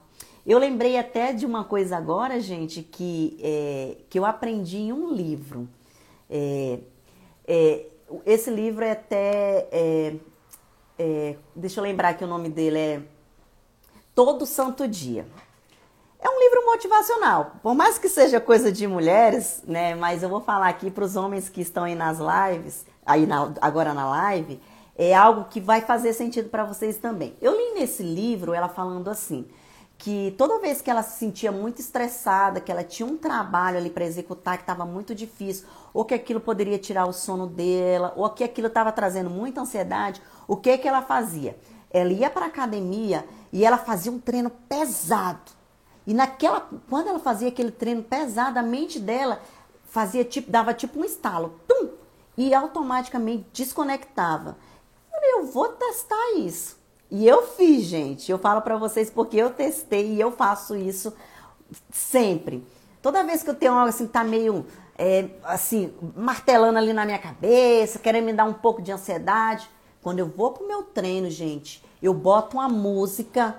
Eu 0.46 0.58
lembrei 0.58 0.98
até 0.98 1.32
de 1.32 1.46
uma 1.46 1.64
coisa 1.64 1.96
agora, 1.96 2.40
gente, 2.40 2.82
que, 2.82 3.38
é, 3.40 3.98
que 4.10 4.18
eu 4.18 4.26
aprendi 4.26 4.78
em 4.78 4.92
um 4.92 5.14
livro. 5.14 5.70
É, 6.28 6.80
é, 7.48 7.86
esse 8.26 8.50
livro 8.50 8.84
é 8.84 8.92
até. 8.92 9.68
É, 9.72 10.16
é, 10.98 11.36
deixa 11.56 11.80
eu 11.80 11.84
lembrar 11.84 12.16
que 12.16 12.24
o 12.24 12.28
nome 12.28 12.50
dele 12.50 12.80
é 12.80 13.02
Todo 14.16 14.48
Santo 14.48 14.88
Dia. 14.88 15.28
É 16.20 16.28
um 16.28 16.40
livro 16.40 16.66
motivacional, 16.66 17.54
por 17.62 17.76
mais 17.76 17.98
que 17.98 18.10
seja 18.10 18.42
coisa 18.42 18.72
de 18.72 18.88
mulheres, 18.88 19.64
né? 19.66 19.94
Mas 19.94 20.24
eu 20.24 20.30
vou 20.30 20.42
falar 20.42 20.68
aqui 20.68 20.90
para 20.90 21.06
os 21.06 21.16
homens 21.16 21.48
que 21.48 21.62
estão 21.62 21.84
aí 21.84 21.96
nas 21.96 22.18
lives, 22.18 22.86
aí 23.06 23.26
na, 23.26 23.54
agora 23.62 23.94
na 23.94 24.10
live, 24.10 24.60
é 25.02 25.16
algo 25.16 25.46
que 25.46 25.62
vai 25.62 25.80
fazer 25.80 26.12
sentido 26.12 26.50
para 26.50 26.66
vocês 26.66 26.98
também. 26.98 27.34
Eu 27.42 27.56
li 27.56 27.80
nesse 27.80 28.04
livro 28.04 28.54
ela 28.54 28.68
falando 28.68 29.10
assim: 29.10 29.48
que 29.98 30.36
toda 30.38 30.60
vez 30.60 30.82
que 30.82 30.92
ela 30.92 31.02
se 31.02 31.18
sentia 31.18 31.54
muito 31.54 31.80
estressada, 31.80 32.60
que 32.60 32.70
ela 32.70 32.84
tinha 32.84 33.08
um 33.08 33.16
trabalho 33.16 33.78
ali 33.78 33.90
para 33.90 34.04
executar 34.04 34.58
que 34.58 34.64
estava 34.64 34.86
muito 34.86 35.16
difícil, 35.16 35.66
ou 35.94 36.04
que 36.04 36.14
aquilo 36.14 36.42
poderia 36.42 36.78
tirar 36.78 37.06
o 37.06 37.14
sono 37.14 37.48
dela, 37.48 38.12
ou 38.18 38.30
que 38.30 38.44
aquilo 38.44 38.68
estava 38.68 38.92
trazendo 38.92 39.30
muita 39.30 39.62
ansiedade, 39.62 40.22
o 40.46 40.58
que 40.58 40.78
que 40.78 40.88
ela 40.88 41.02
fazia? 41.02 41.58
Ela 41.90 42.12
ia 42.12 42.30
para 42.30 42.48
academia 42.48 43.26
e 43.54 43.64
ela 43.64 43.78
fazia 43.78 44.12
um 44.12 44.20
treino 44.20 44.50
pesado. 44.50 45.54
E 46.06 46.14
naquela, 46.14 46.68
quando 46.90 47.08
ela 47.08 47.20
fazia 47.20 47.48
aquele 47.48 47.72
treino 47.72 48.04
pesado, 48.04 48.60
a 48.60 48.64
mente 48.64 49.00
dela 49.00 49.42
fazia 49.86 50.26
tipo, 50.26 50.52
dava 50.52 50.74
tipo 50.74 51.00
um 51.00 51.06
estalo, 51.06 51.58
tum, 51.66 51.90
e 52.38 52.54
automaticamente 52.54 53.46
desconectava 53.54 54.58
eu 55.30 55.46
vou 55.46 55.70
testar 55.70 56.34
isso. 56.38 56.78
E 57.12 57.28
eu 57.28 57.44
fiz, 57.48 57.84
gente. 57.84 58.32
Eu 58.32 58.38
falo 58.38 58.62
para 58.62 58.78
vocês 58.78 59.10
porque 59.10 59.38
eu 59.38 59.50
testei 59.50 60.14
e 60.14 60.22
eu 60.22 60.32
faço 60.32 60.76
isso 60.76 61.14
sempre. 61.92 62.66
Toda 63.02 63.24
vez 63.24 63.42
que 63.42 63.50
eu 63.50 63.56
tenho 63.56 63.74
algo 63.74 63.90
assim 63.90 64.06
que 64.06 64.14
tá 64.14 64.24
meio 64.24 64.66
é, 64.98 65.30
assim, 65.46 65.94
martelando 66.16 66.78
ali 66.78 66.92
na 66.92 67.06
minha 67.06 67.18
cabeça, 67.18 68.00
querendo 68.00 68.26
me 68.26 68.34
dar 68.34 68.44
um 68.44 68.54
pouco 68.54 68.82
de 68.82 68.92
ansiedade, 68.92 69.70
quando 70.02 70.20
eu 70.20 70.28
vou 70.28 70.52
pro 70.52 70.68
meu 70.68 70.84
treino, 70.84 71.30
gente, 71.30 71.84
eu 72.02 72.14
boto 72.14 72.58
uma 72.58 72.68
música 72.68 73.56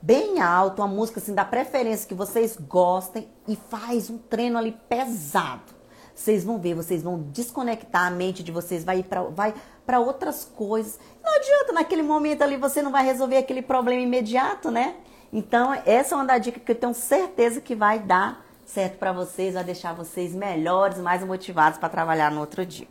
bem 0.00 0.40
alto, 0.40 0.80
uma 0.80 0.88
música 0.88 1.18
assim 1.18 1.34
da 1.34 1.44
preferência 1.44 2.08
que 2.08 2.14
vocês 2.14 2.56
gostem 2.56 3.28
e 3.48 3.56
faz 3.56 4.08
um 4.08 4.18
treino 4.18 4.56
ali 4.56 4.72
pesado. 4.88 5.77
Vocês 6.18 6.42
vão 6.42 6.58
ver, 6.58 6.74
vocês 6.74 7.00
vão 7.00 7.22
desconectar 7.30 8.08
a 8.08 8.10
mente 8.10 8.42
de 8.42 8.50
vocês, 8.50 8.82
vai 8.82 9.04
para 9.04 9.22
vai 9.22 9.54
para 9.86 10.00
outras 10.00 10.44
coisas. 10.44 10.98
Não 11.22 11.36
adianta, 11.36 11.72
naquele 11.72 12.02
momento 12.02 12.42
ali 12.42 12.56
você 12.56 12.82
não 12.82 12.90
vai 12.90 13.04
resolver 13.04 13.36
aquele 13.36 13.62
problema 13.62 14.02
imediato, 14.02 14.68
né? 14.68 14.96
Então, 15.32 15.72
essa 15.86 16.14
é 16.14 16.18
uma 16.18 16.24
da 16.24 16.36
dica 16.36 16.58
que 16.58 16.72
eu 16.72 16.74
tenho 16.74 16.92
certeza 16.92 17.60
que 17.60 17.76
vai 17.76 18.00
dar 18.00 18.44
certo 18.66 18.98
para 18.98 19.12
vocês, 19.12 19.54
vai 19.54 19.62
deixar 19.62 19.92
vocês 19.94 20.34
melhores, 20.34 20.98
mais 20.98 21.24
motivados 21.24 21.78
para 21.78 21.88
trabalhar 21.88 22.32
no 22.32 22.40
outro 22.40 22.66
dia. 22.66 22.88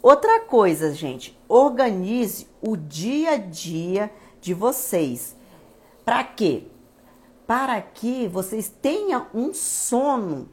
Outra 0.00 0.42
coisa, 0.42 0.94
gente, 0.94 1.36
organize 1.48 2.46
o 2.60 2.76
dia 2.76 3.32
a 3.32 3.36
dia 3.38 4.08
de 4.40 4.54
vocês. 4.54 5.34
Para 6.04 6.22
quê? 6.22 6.68
Para 7.44 7.82
que 7.82 8.28
vocês 8.28 8.68
tenham 8.68 9.26
um 9.34 9.52
sono 9.52 10.48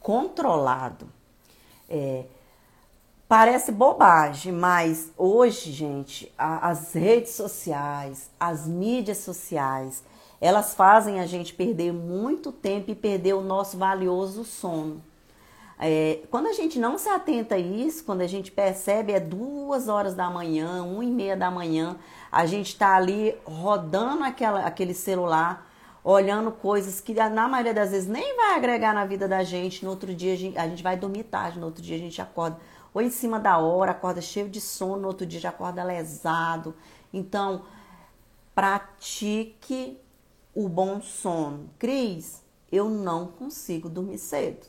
controlado. 0.00 1.06
É, 1.94 2.24
parece 3.28 3.70
bobagem, 3.70 4.50
mas 4.50 5.12
hoje, 5.16 5.70
gente, 5.70 6.32
a, 6.38 6.70
as 6.70 6.94
redes 6.94 7.32
sociais, 7.32 8.30
as 8.40 8.66
mídias 8.66 9.18
sociais, 9.18 10.02
elas 10.40 10.74
fazem 10.74 11.20
a 11.20 11.26
gente 11.26 11.52
perder 11.52 11.92
muito 11.92 12.50
tempo 12.50 12.90
e 12.90 12.94
perder 12.94 13.34
o 13.34 13.42
nosso 13.42 13.76
valioso 13.76 14.42
sono. 14.42 15.02
É, 15.78 16.20
quando 16.30 16.46
a 16.46 16.52
gente 16.54 16.78
não 16.78 16.96
se 16.96 17.10
atenta 17.10 17.56
a 17.56 17.58
isso, 17.58 18.04
quando 18.04 18.22
a 18.22 18.26
gente 18.26 18.50
percebe 18.50 19.12
é 19.12 19.20
duas 19.20 19.86
horas 19.86 20.14
da 20.14 20.30
manhã, 20.30 20.82
uma 20.82 21.04
e 21.04 21.10
meia 21.10 21.36
da 21.36 21.50
manhã, 21.50 21.96
a 22.30 22.46
gente 22.46 22.68
está 22.68 22.96
ali 22.96 23.36
rodando 23.44 24.24
aquela, 24.24 24.64
aquele 24.64 24.94
celular, 24.94 25.70
olhando 26.04 26.50
coisas 26.50 27.00
que 27.00 27.14
na 27.14 27.48
maioria 27.48 27.74
das 27.74 27.90
vezes 27.90 28.08
nem 28.08 28.36
vai 28.36 28.56
agregar 28.56 28.94
na 28.94 29.04
vida 29.04 29.28
da 29.28 29.42
gente. 29.44 29.84
No 29.84 29.90
outro 29.90 30.14
dia 30.14 30.32
a 30.32 30.36
gente, 30.36 30.58
a 30.58 30.68
gente 30.68 30.82
vai 30.82 30.96
dormir 30.96 31.24
tarde, 31.24 31.58
no 31.58 31.66
outro 31.66 31.82
dia 31.82 31.96
a 31.96 32.00
gente 32.00 32.20
acorda 32.20 32.58
ou 32.94 33.00
em 33.00 33.10
cima 33.10 33.40
da 33.40 33.58
hora, 33.58 33.92
acorda 33.92 34.20
cheio 34.20 34.48
de 34.48 34.60
sono, 34.60 35.02
no 35.02 35.08
outro 35.08 35.26
dia 35.26 35.40
já 35.40 35.48
acorda 35.48 35.82
lesado. 35.82 36.74
Então, 37.12 37.62
pratique 38.54 39.98
o 40.54 40.68
bom 40.68 41.00
sono. 41.00 41.70
Cris, 41.78 42.42
eu 42.70 42.90
não 42.90 43.28
consigo 43.28 43.88
dormir 43.88 44.18
cedo. 44.18 44.66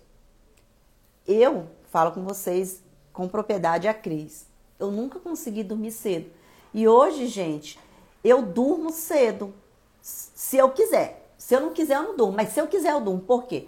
Eu 1.28 1.67
falo 1.89 2.12
com 2.12 2.24
vocês 2.24 2.82
com 3.12 3.28
propriedade 3.28 3.88
a 3.88 3.93
Cris. 3.93 4.48
Eu 4.80 4.91
nunca 4.91 5.19
consegui 5.19 5.63
dormir 5.63 5.91
cedo. 5.91 6.32
E 6.74 6.88
hoje, 6.88 7.28
gente, 7.28 7.80
eu 8.24 8.41
durmo 8.41 8.89
cedo. 8.89 9.54
Se 10.02 10.58
eu 10.58 10.72
quiser. 10.72 11.22
Se 11.43 11.53
eu 11.53 11.60
não 11.60 11.73
quiser, 11.73 11.97
eu 11.97 12.03
não 12.03 12.15
durmo. 12.15 12.38
Mas 12.38 12.53
se 12.53 12.62
eu 12.62 12.67
quiser, 12.67 12.93
eu 12.93 13.01
durmo. 13.01 13.19
Por 13.19 13.43
quê? 13.43 13.67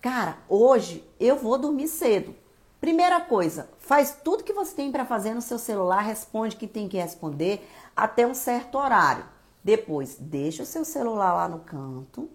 Cara, 0.00 0.38
hoje 0.48 1.08
eu 1.20 1.36
vou 1.36 1.56
dormir 1.56 1.86
cedo. 1.86 2.34
Primeira 2.80 3.20
coisa, 3.20 3.70
faz 3.78 4.18
tudo 4.24 4.42
que 4.42 4.52
você 4.52 4.74
tem 4.74 4.90
para 4.90 5.04
fazer 5.04 5.32
no 5.32 5.40
seu 5.40 5.56
celular, 5.56 6.00
responde 6.00 6.56
quem 6.56 6.66
tem 6.66 6.88
que 6.88 6.96
responder 6.96 7.64
até 7.94 8.26
um 8.26 8.34
certo 8.34 8.76
horário. 8.76 9.24
Depois, 9.62 10.16
deixa 10.18 10.64
o 10.64 10.66
seu 10.66 10.84
celular 10.84 11.32
lá 11.32 11.48
no 11.48 11.60
canto 11.60 12.28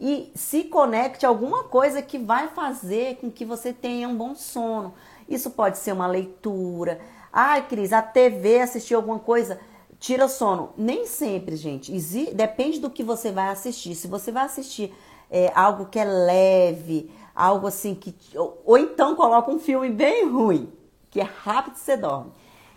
e 0.00 0.32
se 0.34 0.64
conecte 0.64 1.24
a 1.24 1.28
alguma 1.28 1.62
coisa 1.62 2.02
que 2.02 2.18
vai 2.18 2.48
fazer 2.48 3.18
com 3.18 3.30
que 3.30 3.44
você 3.44 3.72
tenha 3.72 4.08
um 4.08 4.16
bom 4.16 4.34
sono. 4.34 4.94
Isso 5.28 5.48
pode 5.48 5.78
ser 5.78 5.92
uma 5.92 6.08
leitura. 6.08 7.00
Ai, 7.32 7.68
Cris, 7.68 7.92
a 7.92 8.02
TV 8.02 8.62
assistir 8.62 8.94
alguma 8.94 9.20
coisa 9.20 9.60
tira 10.00 10.26
sono. 10.26 10.70
Nem 10.76 11.06
sempre, 11.06 11.54
gente. 11.54 11.92
Depende 12.34 12.80
do 12.80 12.90
que 12.90 13.04
você 13.04 13.30
vai 13.30 13.50
assistir. 13.50 13.94
Se 13.94 14.08
você 14.08 14.32
vai 14.32 14.46
assistir 14.46 14.92
é, 15.30 15.52
algo 15.54 15.86
que 15.86 15.98
é 15.98 16.04
leve, 16.04 17.12
algo 17.34 17.68
assim 17.68 17.94
que. 17.94 18.16
Ou, 18.36 18.60
ou, 18.64 18.78
então 18.78 19.14
coloca 19.14 19.50
um 19.50 19.60
filme 19.60 19.90
bem 19.90 20.28
ruim, 20.28 20.72
que 21.10 21.20
é 21.20 21.24
rápido 21.24 21.76
você 21.76 21.96
dorme. 21.96 22.32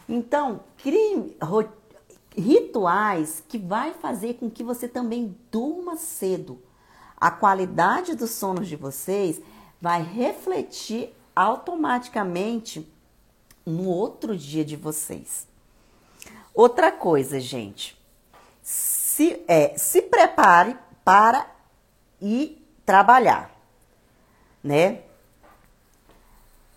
Então, 0.08 0.60
crie 0.78 1.36
rituais 2.38 3.42
que 3.48 3.58
vai 3.58 3.94
fazer 3.94 4.36
com 4.36 4.50
que 4.50 4.64
você 4.64 4.88
também 4.88 5.36
durma 5.50 5.96
cedo. 5.96 6.62
A 7.16 7.32
qualidade 7.32 8.16
dos 8.16 8.32
sonos 8.32 8.68
de 8.68 8.76
vocês 8.76 9.42
vai 9.80 10.04
refletir 10.04 11.16
automaticamente 11.34 12.92
no 13.66 13.88
outro 13.88 14.36
dia 14.36 14.66
de 14.66 14.76
vocês. 14.76 15.48
Outra 16.54 16.92
coisa, 16.92 17.40
gente, 17.40 18.00
se, 18.62 19.42
é, 19.48 19.78
se 19.78 20.02
prepare 20.04 20.78
para 21.04 21.48
ir 22.22 22.64
trabalhar, 22.86 23.52
né? 24.64 25.02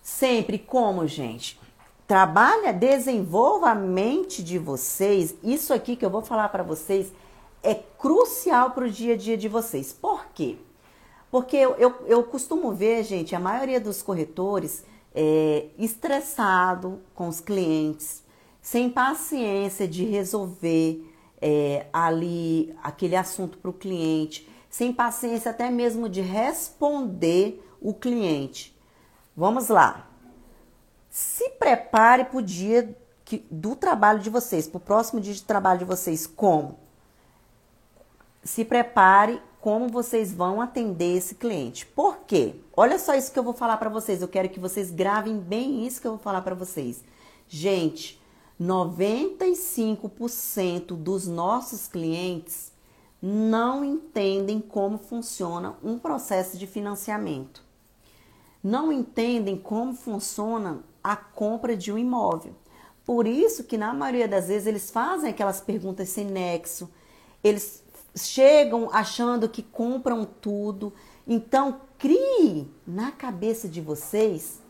Sempre 0.01 0.57
como, 0.57 1.07
gente? 1.07 1.59
Trabalha, 2.07 2.73
desenvolva 2.73 3.71
a 3.71 3.75
mente 3.75 4.41
de 4.41 4.57
vocês. 4.57 5.35
Isso 5.43 5.73
aqui 5.73 5.95
que 5.95 6.05
eu 6.05 6.09
vou 6.09 6.21
falar 6.21 6.49
para 6.49 6.63
vocês 6.63 7.11
é 7.61 7.75
crucial 7.75 8.71
para 8.71 8.85
o 8.85 8.89
dia 8.89 9.13
a 9.13 9.17
dia 9.17 9.37
de 9.37 9.47
vocês. 9.47 9.93
Por 9.93 10.25
quê? 10.33 10.57
Porque 11.29 11.57
eu, 11.57 11.75
eu, 11.75 11.93
eu 12.07 12.23
costumo 12.23 12.71
ver, 12.71 13.03
gente, 13.03 13.35
a 13.35 13.39
maioria 13.39 13.79
dos 13.79 14.01
corretores 14.01 14.85
é, 15.13 15.67
estressado 15.77 17.01
com 17.13 17.27
os 17.27 17.41
clientes, 17.41 18.23
sem 18.69 18.89
paciência 18.89 19.87
de 19.87 20.03
resolver 20.03 21.01
é, 21.41 21.85
ali 21.93 22.75
aquele 22.83 23.15
assunto 23.15 23.57
para 23.57 23.71
o 23.71 23.73
cliente, 23.73 24.45
sem 24.69 24.91
paciência 24.91 25.51
até 25.51 25.71
mesmo 25.71 26.09
de 26.09 26.19
responder 26.19 27.65
o 27.79 27.93
cliente. 27.93 28.77
Vamos 29.37 29.69
lá. 29.69 30.09
Se 31.09 31.49
prepare 31.51 32.25
para 32.25 32.39
o 32.39 32.41
dia 32.41 32.93
que, 33.23 33.45
do 33.49 33.73
trabalho 33.73 34.19
de 34.19 34.29
vocês, 34.29 34.67
para 34.67 34.79
o 34.79 34.81
próximo 34.81 35.21
dia 35.21 35.33
de 35.33 35.43
trabalho 35.43 35.79
de 35.79 35.85
vocês. 35.85 36.27
Como? 36.27 36.77
Se 38.43 38.65
prepare 38.65 39.41
como 39.61 39.87
vocês 39.87 40.33
vão 40.33 40.59
atender 40.59 41.15
esse 41.15 41.35
cliente. 41.35 41.85
Por 41.85 42.17
quê? 42.27 42.55
Olha 42.75 42.99
só 42.99 43.15
isso 43.15 43.31
que 43.31 43.39
eu 43.39 43.43
vou 43.43 43.53
falar 43.53 43.77
para 43.77 43.89
vocês. 43.89 44.21
Eu 44.21 44.27
quero 44.27 44.49
que 44.49 44.59
vocês 44.59 44.91
gravem 44.91 45.39
bem 45.39 45.87
isso 45.87 46.01
que 46.01 46.07
eu 46.07 46.11
vou 46.11 46.19
falar 46.19 46.41
para 46.41 46.53
vocês. 46.53 47.01
Gente, 47.47 48.17
95% 48.59 50.95
dos 50.95 51.27
nossos 51.27 51.87
clientes 51.87 52.71
não 53.21 53.85
entendem 53.85 54.59
como 54.59 54.97
funciona 54.97 55.75
um 55.83 55.99
processo 55.99 56.57
de 56.57 56.65
financiamento. 56.65 57.61
Não 58.63 58.91
entendem 58.91 59.55
como 59.57 59.93
funciona 59.93 60.79
a 61.03 61.15
compra 61.15 61.77
de 61.77 61.91
um 61.91 61.97
imóvel. 61.97 62.55
Por 63.05 63.27
isso 63.27 63.63
que 63.63 63.77
na 63.77 63.93
maioria 63.93 64.27
das 64.27 64.47
vezes 64.47 64.67
eles 64.67 64.91
fazem 64.91 65.29
aquelas 65.29 65.61
perguntas 65.61 66.09
sem 66.09 66.25
nexo. 66.25 66.89
Eles 67.43 67.83
chegam 68.15 68.89
achando 68.91 69.47
que 69.47 69.61
compram 69.61 70.25
tudo. 70.25 70.91
Então, 71.25 71.81
crie 71.97 72.69
na 72.85 73.11
cabeça 73.11 73.69
de 73.69 73.79
vocês 73.79 74.61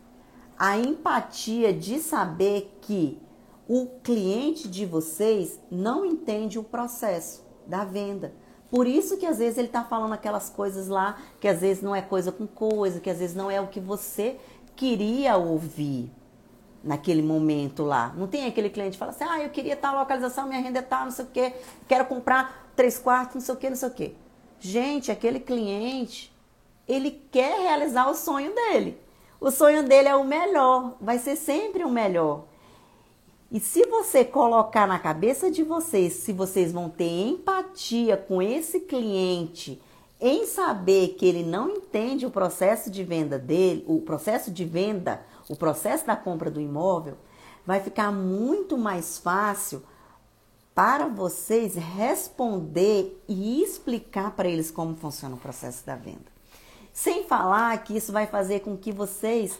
a 0.58 0.78
empatia 0.78 1.72
de 1.72 1.98
saber 1.98 2.78
que 2.80 3.20
o 3.68 3.86
cliente 4.02 4.66
de 4.66 4.86
vocês 4.86 5.60
não 5.70 6.04
entende 6.04 6.58
o 6.58 6.64
processo 6.64 7.44
da 7.66 7.84
venda. 7.84 8.32
Por 8.70 8.86
isso 8.86 9.18
que 9.18 9.26
às 9.26 9.38
vezes 9.38 9.58
ele 9.58 9.68
está 9.68 9.84
falando 9.84 10.14
aquelas 10.14 10.48
coisas 10.48 10.88
lá, 10.88 11.18
que 11.38 11.46
às 11.46 11.60
vezes 11.60 11.82
não 11.82 11.94
é 11.94 12.00
coisa 12.00 12.32
com 12.32 12.46
coisa, 12.46 12.98
que 12.98 13.10
às 13.10 13.18
vezes 13.18 13.36
não 13.36 13.50
é 13.50 13.60
o 13.60 13.68
que 13.68 13.78
você 13.78 14.38
queria 14.74 15.36
ouvir 15.36 16.10
naquele 16.82 17.22
momento 17.22 17.82
lá. 17.82 18.14
Não 18.16 18.26
tem 18.26 18.46
aquele 18.46 18.70
cliente 18.70 18.92
que 18.92 18.98
fala 18.98 19.10
assim, 19.10 19.24
ah, 19.24 19.42
eu 19.42 19.50
queria 19.50 19.76
tal 19.76 19.98
localização, 19.98 20.48
minha 20.48 20.60
renda 20.60 20.78
é 20.78 20.82
tal, 20.82 21.04
não 21.04 21.10
sei 21.10 21.24
o 21.26 21.28
quê, 21.28 21.52
quero 21.86 22.06
comprar 22.06 22.70
três 22.74 22.98
quartos, 22.98 23.34
não 23.34 23.42
sei 23.42 23.54
o 23.54 23.58
quê, 23.58 23.68
não 23.68 23.76
sei 23.76 23.88
o 23.88 23.92
quê. 23.92 24.14
Gente, 24.60 25.12
aquele 25.12 25.40
cliente, 25.40 26.34
ele 26.86 27.10
quer 27.30 27.60
realizar 27.60 28.08
o 28.08 28.14
sonho 28.14 28.54
dele. 28.54 28.98
O 29.40 29.50
sonho 29.50 29.82
dele 29.82 30.08
é 30.08 30.16
o 30.16 30.24
melhor, 30.24 30.96
vai 31.00 31.18
ser 31.18 31.36
sempre 31.36 31.84
o 31.84 31.90
melhor. 31.90 32.47
E 33.50 33.58
se 33.58 33.86
você 33.86 34.24
colocar 34.24 34.86
na 34.86 34.98
cabeça 34.98 35.50
de 35.50 35.62
vocês, 35.62 36.12
se 36.14 36.34
vocês 36.34 36.70
vão 36.70 36.90
ter 36.90 37.08
empatia 37.08 38.14
com 38.16 38.42
esse 38.42 38.80
cliente, 38.80 39.80
em 40.20 40.44
saber 40.46 41.14
que 41.14 41.24
ele 41.24 41.42
não 41.42 41.70
entende 41.70 42.26
o 42.26 42.30
processo 42.30 42.90
de 42.90 43.02
venda 43.02 43.38
dele, 43.38 43.84
o 43.86 44.00
processo 44.02 44.50
de 44.50 44.64
venda, 44.66 45.22
o 45.48 45.56
processo 45.56 46.06
da 46.06 46.14
compra 46.14 46.50
do 46.50 46.60
imóvel, 46.60 47.16
vai 47.64 47.80
ficar 47.80 48.12
muito 48.12 48.76
mais 48.76 49.16
fácil 49.16 49.82
para 50.74 51.08
vocês 51.08 51.74
responder 51.74 53.22
e 53.26 53.62
explicar 53.62 54.32
para 54.32 54.48
eles 54.48 54.70
como 54.70 54.94
funciona 54.94 55.34
o 55.34 55.38
processo 55.38 55.86
da 55.86 55.96
venda. 55.96 56.38
Sem 56.92 57.24
falar 57.24 57.82
que 57.82 57.96
isso 57.96 58.12
vai 58.12 58.26
fazer 58.26 58.60
com 58.60 58.76
que 58.76 58.92
vocês 58.92 59.58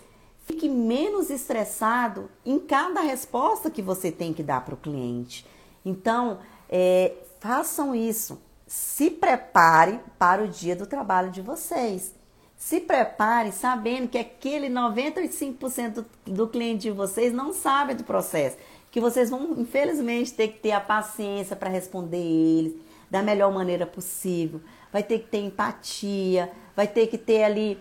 fiquem 0.48 0.70
menos 0.70 1.28
estressados 1.28 2.24
em 2.44 2.58
cada 2.58 3.00
resposta 3.02 3.70
que 3.70 3.82
você 3.82 4.10
tem 4.10 4.32
que 4.32 4.42
dar 4.42 4.64
para 4.64 4.74
o 4.74 4.78
cliente. 4.78 5.46
Então, 5.84 6.38
é, 6.68 7.12
façam 7.38 7.94
isso. 7.94 8.40
Se 8.66 9.10
prepare 9.10 10.00
para 10.18 10.42
o 10.42 10.48
dia 10.48 10.74
do 10.74 10.86
trabalho 10.86 11.30
de 11.30 11.42
vocês. 11.42 12.14
Se 12.56 12.80
prepare 12.80 13.52
sabendo 13.52 14.08
que 14.08 14.18
aquele 14.18 14.68
95% 14.68 15.92
do, 15.92 16.06
do 16.24 16.48
cliente 16.48 16.82
de 16.82 16.90
vocês 16.90 17.32
não 17.32 17.52
sabe 17.52 17.94
do 17.94 18.02
processo. 18.02 18.56
Que 18.90 19.00
vocês 19.00 19.30
vão, 19.30 19.52
infelizmente, 19.58 20.32
ter 20.32 20.48
que 20.48 20.58
ter 20.60 20.72
a 20.72 20.80
paciência 20.80 21.54
para 21.54 21.68
responder 21.68 22.16
eles 22.16 22.74
da 23.10 23.22
melhor 23.22 23.52
maneira 23.52 23.86
possível. 23.86 24.60
Vai 24.90 25.02
ter 25.02 25.20
que 25.20 25.28
ter 25.28 25.38
empatia, 25.38 26.50
vai 26.74 26.86
ter 26.86 27.06
que 27.06 27.18
ter 27.18 27.44
ali 27.44 27.78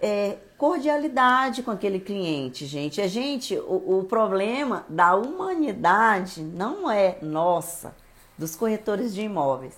é, 0.00 0.38
cordialidade 0.56 1.62
com 1.62 1.70
aquele 1.70 2.00
cliente, 2.00 2.66
gente. 2.66 3.00
A 3.00 3.06
gente, 3.06 3.56
o, 3.56 4.00
o 4.00 4.04
problema 4.04 4.84
da 4.88 5.14
humanidade 5.14 6.42
não 6.42 6.90
é 6.90 7.18
nossa, 7.22 7.94
dos 8.36 8.56
corretores 8.56 9.14
de 9.14 9.22
imóveis, 9.22 9.74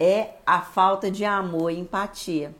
é 0.00 0.30
a 0.44 0.60
falta 0.60 1.10
de 1.10 1.24
amor 1.24 1.70
e 1.70 1.78
empatia 1.78 2.54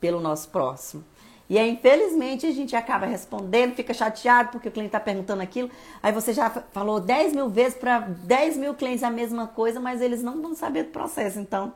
pelo 0.00 0.20
nosso 0.20 0.48
próximo. 0.48 1.04
E 1.48 1.58
aí, 1.58 1.70
infelizmente, 1.70 2.44
a 2.44 2.50
gente 2.50 2.74
acaba 2.74 3.06
respondendo, 3.06 3.74
fica 3.74 3.94
chateado 3.94 4.50
porque 4.50 4.68
o 4.68 4.72
cliente 4.72 4.88
está 4.88 4.98
perguntando 4.98 5.42
aquilo. 5.42 5.70
Aí 6.02 6.10
você 6.10 6.32
já 6.32 6.50
falou 6.50 6.98
10 6.98 7.34
mil 7.34 7.48
vezes 7.48 7.78
para 7.78 8.00
10 8.00 8.56
mil 8.56 8.74
clientes 8.74 9.04
a 9.04 9.10
mesma 9.10 9.46
coisa, 9.46 9.78
mas 9.78 10.00
eles 10.00 10.22
não 10.22 10.42
vão 10.42 10.56
saber 10.56 10.84
do 10.84 10.90
processo. 10.90 11.38
Então, 11.38 11.72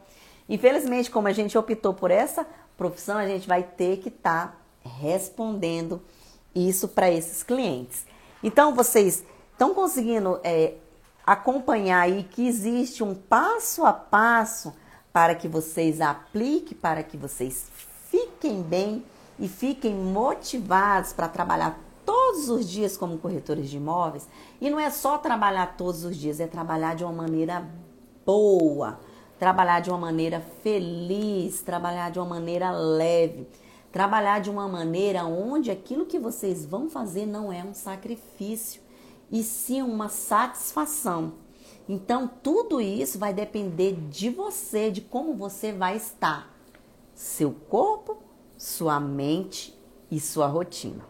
infelizmente, 0.48 1.08
como 1.08 1.28
a 1.28 1.32
gente 1.32 1.56
optou 1.56 1.94
por 1.94 2.10
essa 2.10 2.44
profissão, 2.80 3.18
a 3.18 3.26
gente 3.26 3.46
vai 3.46 3.62
ter 3.62 3.98
que 3.98 4.08
estar 4.08 4.46
tá 4.48 4.88
respondendo 5.02 6.00
isso 6.54 6.88
para 6.88 7.10
esses 7.10 7.42
clientes. 7.42 8.06
Então, 8.42 8.74
vocês 8.74 9.22
estão 9.52 9.74
conseguindo 9.74 10.40
é, 10.42 10.76
acompanhar 11.26 12.00
aí 12.00 12.24
que 12.24 12.48
existe 12.48 13.04
um 13.04 13.14
passo 13.14 13.84
a 13.84 13.92
passo 13.92 14.72
para 15.12 15.34
que 15.34 15.46
vocês 15.46 16.00
apliquem, 16.00 16.74
para 16.74 17.02
que 17.02 17.18
vocês 17.18 17.66
fiquem 18.10 18.62
bem 18.62 19.04
e 19.38 19.46
fiquem 19.46 19.94
motivados 19.94 21.12
para 21.12 21.28
trabalhar 21.28 21.78
todos 22.06 22.48
os 22.48 22.66
dias 22.66 22.96
como 22.96 23.18
corretores 23.18 23.68
de 23.68 23.76
imóveis. 23.76 24.26
E 24.58 24.70
não 24.70 24.80
é 24.80 24.88
só 24.88 25.18
trabalhar 25.18 25.76
todos 25.76 26.02
os 26.02 26.16
dias, 26.16 26.40
é 26.40 26.46
trabalhar 26.46 26.96
de 26.96 27.04
uma 27.04 27.12
maneira 27.12 27.68
boa, 28.24 28.98
trabalhar 29.40 29.80
de 29.80 29.88
uma 29.88 29.98
maneira 29.98 30.40
feliz, 30.62 31.62
trabalhar 31.62 32.10
de 32.10 32.18
uma 32.18 32.26
maneira 32.26 32.70
leve, 32.70 33.48
trabalhar 33.90 34.38
de 34.38 34.50
uma 34.50 34.68
maneira 34.68 35.24
onde 35.24 35.70
aquilo 35.70 36.04
que 36.04 36.18
vocês 36.18 36.66
vão 36.66 36.90
fazer 36.90 37.24
não 37.24 37.50
é 37.50 37.64
um 37.64 37.72
sacrifício, 37.72 38.82
e 39.32 39.42
sim 39.42 39.80
uma 39.80 40.10
satisfação. 40.10 41.32
Então, 41.88 42.30
tudo 42.42 42.82
isso 42.82 43.18
vai 43.18 43.32
depender 43.32 43.96
de 44.10 44.28
você, 44.28 44.90
de 44.90 45.00
como 45.00 45.32
você 45.34 45.72
vai 45.72 45.96
estar 45.96 46.54
seu 47.14 47.50
corpo, 47.50 48.18
sua 48.58 49.00
mente 49.00 49.74
e 50.10 50.20
sua 50.20 50.48
rotina. 50.48 51.02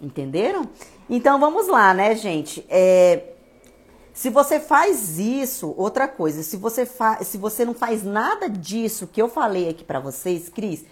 Entenderam? 0.00 0.62
Então 1.08 1.38
vamos 1.38 1.68
lá, 1.68 1.92
né, 1.92 2.14
gente? 2.14 2.64
É, 2.68 3.34
se 4.18 4.30
você 4.30 4.58
faz 4.58 5.16
isso, 5.20 5.72
outra 5.76 6.08
coisa, 6.08 6.42
se 6.42 6.56
você, 6.56 6.84
fa 6.84 7.22
se 7.22 7.38
você 7.38 7.64
não 7.64 7.72
faz 7.72 8.02
nada 8.02 8.50
disso 8.50 9.06
que 9.06 9.22
eu 9.22 9.28
falei 9.28 9.68
aqui 9.68 9.84
para 9.84 10.00
vocês, 10.00 10.48
Cris, 10.48 10.84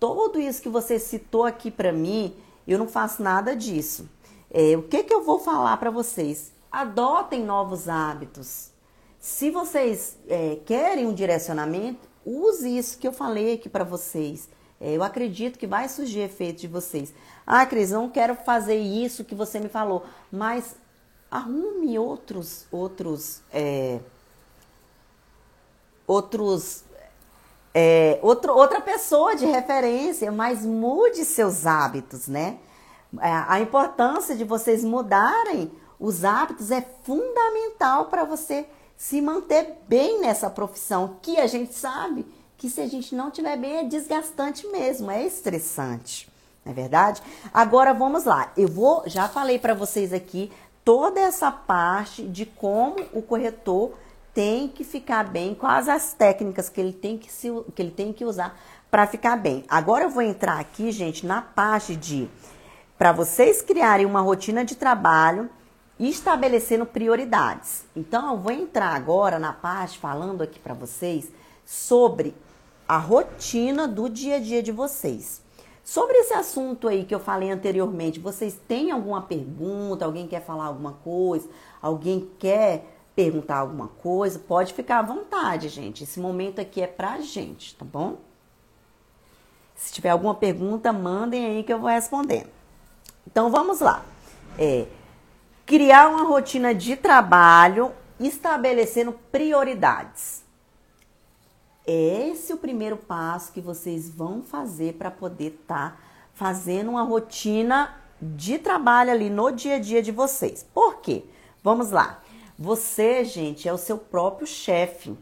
tudo 0.00 0.40
isso 0.40 0.60
que 0.60 0.68
você 0.68 0.98
citou 0.98 1.44
aqui 1.44 1.70
para 1.70 1.92
mim, 1.92 2.34
eu 2.66 2.80
não 2.80 2.88
faço 2.88 3.22
nada 3.22 3.54
disso. 3.54 4.10
É, 4.50 4.76
o 4.76 4.82
que, 4.82 5.04
que 5.04 5.14
eu 5.14 5.22
vou 5.22 5.38
falar 5.38 5.76
para 5.76 5.92
vocês? 5.92 6.52
Adotem 6.72 7.44
novos 7.44 7.88
hábitos. 7.88 8.72
Se 9.20 9.48
vocês 9.48 10.18
é, 10.26 10.58
querem 10.66 11.06
um 11.06 11.14
direcionamento, 11.14 12.08
use 12.26 12.76
isso 12.76 12.98
que 12.98 13.06
eu 13.06 13.12
falei 13.12 13.54
aqui 13.54 13.68
para 13.68 13.84
vocês. 13.84 14.48
É, 14.80 14.90
eu 14.96 15.04
acredito 15.04 15.56
que 15.56 15.68
vai 15.68 15.88
surgir 15.88 16.22
efeito 16.22 16.62
de 16.62 16.66
vocês. 16.66 17.14
Ah, 17.46 17.64
Cris, 17.64 17.92
não 17.92 18.10
quero 18.10 18.34
fazer 18.34 18.74
isso 18.74 19.24
que 19.24 19.36
você 19.36 19.60
me 19.60 19.68
falou, 19.68 20.02
mas 20.32 20.74
arrume 21.32 21.98
outros, 21.98 22.66
outros, 22.70 23.40
é, 23.50 24.00
outros, 26.06 26.84
é, 27.72 28.18
outro, 28.20 28.52
outra 28.52 28.82
pessoa 28.82 29.34
de 29.34 29.46
referência, 29.46 30.30
mas 30.30 30.62
mude 30.62 31.24
seus 31.24 31.64
hábitos, 31.64 32.28
né? 32.28 32.58
É, 33.18 33.30
a 33.48 33.60
importância 33.60 34.36
de 34.36 34.44
vocês 34.44 34.84
mudarem 34.84 35.72
os 35.98 36.22
hábitos 36.22 36.70
é 36.70 36.82
fundamental 37.02 38.06
para 38.06 38.24
você 38.24 38.66
se 38.94 39.22
manter 39.22 39.78
bem 39.88 40.20
nessa 40.20 40.50
profissão, 40.50 41.16
que 41.22 41.38
a 41.38 41.46
gente 41.46 41.72
sabe 41.72 42.26
que 42.58 42.68
se 42.68 42.80
a 42.80 42.86
gente 42.86 43.14
não 43.14 43.30
tiver 43.30 43.56
bem 43.56 43.78
é 43.78 43.84
desgastante 43.84 44.66
mesmo, 44.66 45.10
é 45.10 45.24
estressante. 45.24 46.30
Não 46.64 46.72
é 46.72 46.74
verdade? 46.74 47.20
Agora 47.52 47.92
vamos 47.92 48.24
lá. 48.24 48.52
Eu 48.56 48.68
vou, 48.68 49.02
já 49.06 49.28
falei 49.28 49.58
para 49.58 49.74
vocês 49.74 50.12
aqui 50.12 50.52
toda 50.84 51.20
essa 51.20 51.50
parte 51.50 52.22
de 52.22 52.46
como 52.46 52.96
o 53.12 53.22
corretor 53.22 53.92
tem 54.34 54.68
que 54.68 54.82
ficar 54.82 55.24
bem, 55.24 55.54
quais 55.54 55.88
as 55.88 56.14
técnicas 56.14 56.68
que 56.68 56.80
ele 56.80 56.92
tem 56.92 57.18
que, 57.18 57.30
se, 57.30 57.48
que, 57.74 57.82
ele 57.82 57.90
tem 57.90 58.12
que 58.12 58.24
usar 58.24 58.58
para 58.90 59.06
ficar 59.06 59.36
bem. 59.36 59.64
Agora 59.68 60.04
eu 60.04 60.10
vou 60.10 60.22
entrar 60.22 60.58
aqui, 60.58 60.90
gente, 60.90 61.26
na 61.26 61.42
parte 61.42 61.94
de 61.94 62.28
para 62.96 63.12
vocês 63.12 63.60
criarem 63.60 64.06
uma 64.06 64.20
rotina 64.20 64.64
de 64.64 64.76
trabalho 64.76 65.50
estabelecendo 65.98 66.86
prioridades. 66.86 67.84
Então, 67.94 68.32
eu 68.32 68.38
vou 68.38 68.52
entrar 68.52 68.94
agora 68.94 69.38
na 69.38 69.52
parte 69.52 69.98
falando 69.98 70.42
aqui 70.42 70.58
para 70.58 70.74
vocês 70.74 71.30
sobre 71.66 72.34
a 72.86 72.98
rotina 72.98 73.86
do 73.86 74.08
dia 74.08 74.36
a 74.36 74.40
dia 74.40 74.62
de 74.62 74.72
vocês. 74.72 75.41
Sobre 75.84 76.16
esse 76.18 76.32
assunto 76.32 76.88
aí 76.88 77.04
que 77.04 77.14
eu 77.14 77.20
falei 77.20 77.50
anteriormente, 77.50 78.20
vocês 78.20 78.58
têm 78.68 78.90
alguma 78.90 79.22
pergunta? 79.22 80.04
Alguém 80.04 80.26
quer 80.26 80.44
falar 80.44 80.66
alguma 80.66 80.92
coisa? 80.92 81.48
Alguém 81.80 82.30
quer 82.38 82.86
perguntar 83.16 83.56
alguma 83.56 83.88
coisa? 83.88 84.38
Pode 84.38 84.72
ficar 84.74 85.00
à 85.00 85.02
vontade, 85.02 85.68
gente. 85.68 86.04
Esse 86.04 86.20
momento 86.20 86.60
aqui 86.60 86.80
é 86.80 86.86
pra 86.86 87.20
gente, 87.20 87.74
tá 87.74 87.84
bom? 87.84 88.18
Se 89.74 89.92
tiver 89.92 90.10
alguma 90.10 90.34
pergunta, 90.34 90.92
mandem 90.92 91.44
aí 91.44 91.62
que 91.64 91.72
eu 91.72 91.80
vou 91.80 91.90
respondendo. 91.90 92.48
Então 93.26 93.50
vamos 93.50 93.80
lá. 93.80 94.04
É, 94.56 94.86
Criar 95.64 96.08
uma 96.08 96.24
rotina 96.24 96.74
de 96.74 96.96
trabalho 96.96 97.92
estabelecendo 98.18 99.12
prioridades. 99.30 100.41
É 101.86 102.28
esse 102.28 102.52
o 102.52 102.56
primeiro 102.56 102.96
passo 102.96 103.52
que 103.52 103.60
vocês 103.60 104.08
vão 104.08 104.42
fazer 104.42 104.94
para 104.94 105.10
poder 105.10 105.58
estar 105.60 105.92
tá 105.92 105.96
fazendo 106.32 106.90
uma 106.90 107.02
rotina 107.02 107.96
de 108.20 108.58
trabalho 108.58 109.10
ali 109.10 109.28
no 109.28 109.50
dia 109.50 109.76
a 109.76 109.78
dia 109.78 110.00
de 110.02 110.12
vocês. 110.12 110.64
Por 110.72 111.00
quê? 111.00 111.24
Vamos 111.62 111.90
lá. 111.90 112.22
Você, 112.58 113.24
gente, 113.24 113.68
é 113.68 113.72
o 113.72 113.78
seu 113.78 113.98
próprio 113.98 114.46
chefe. 114.46 115.16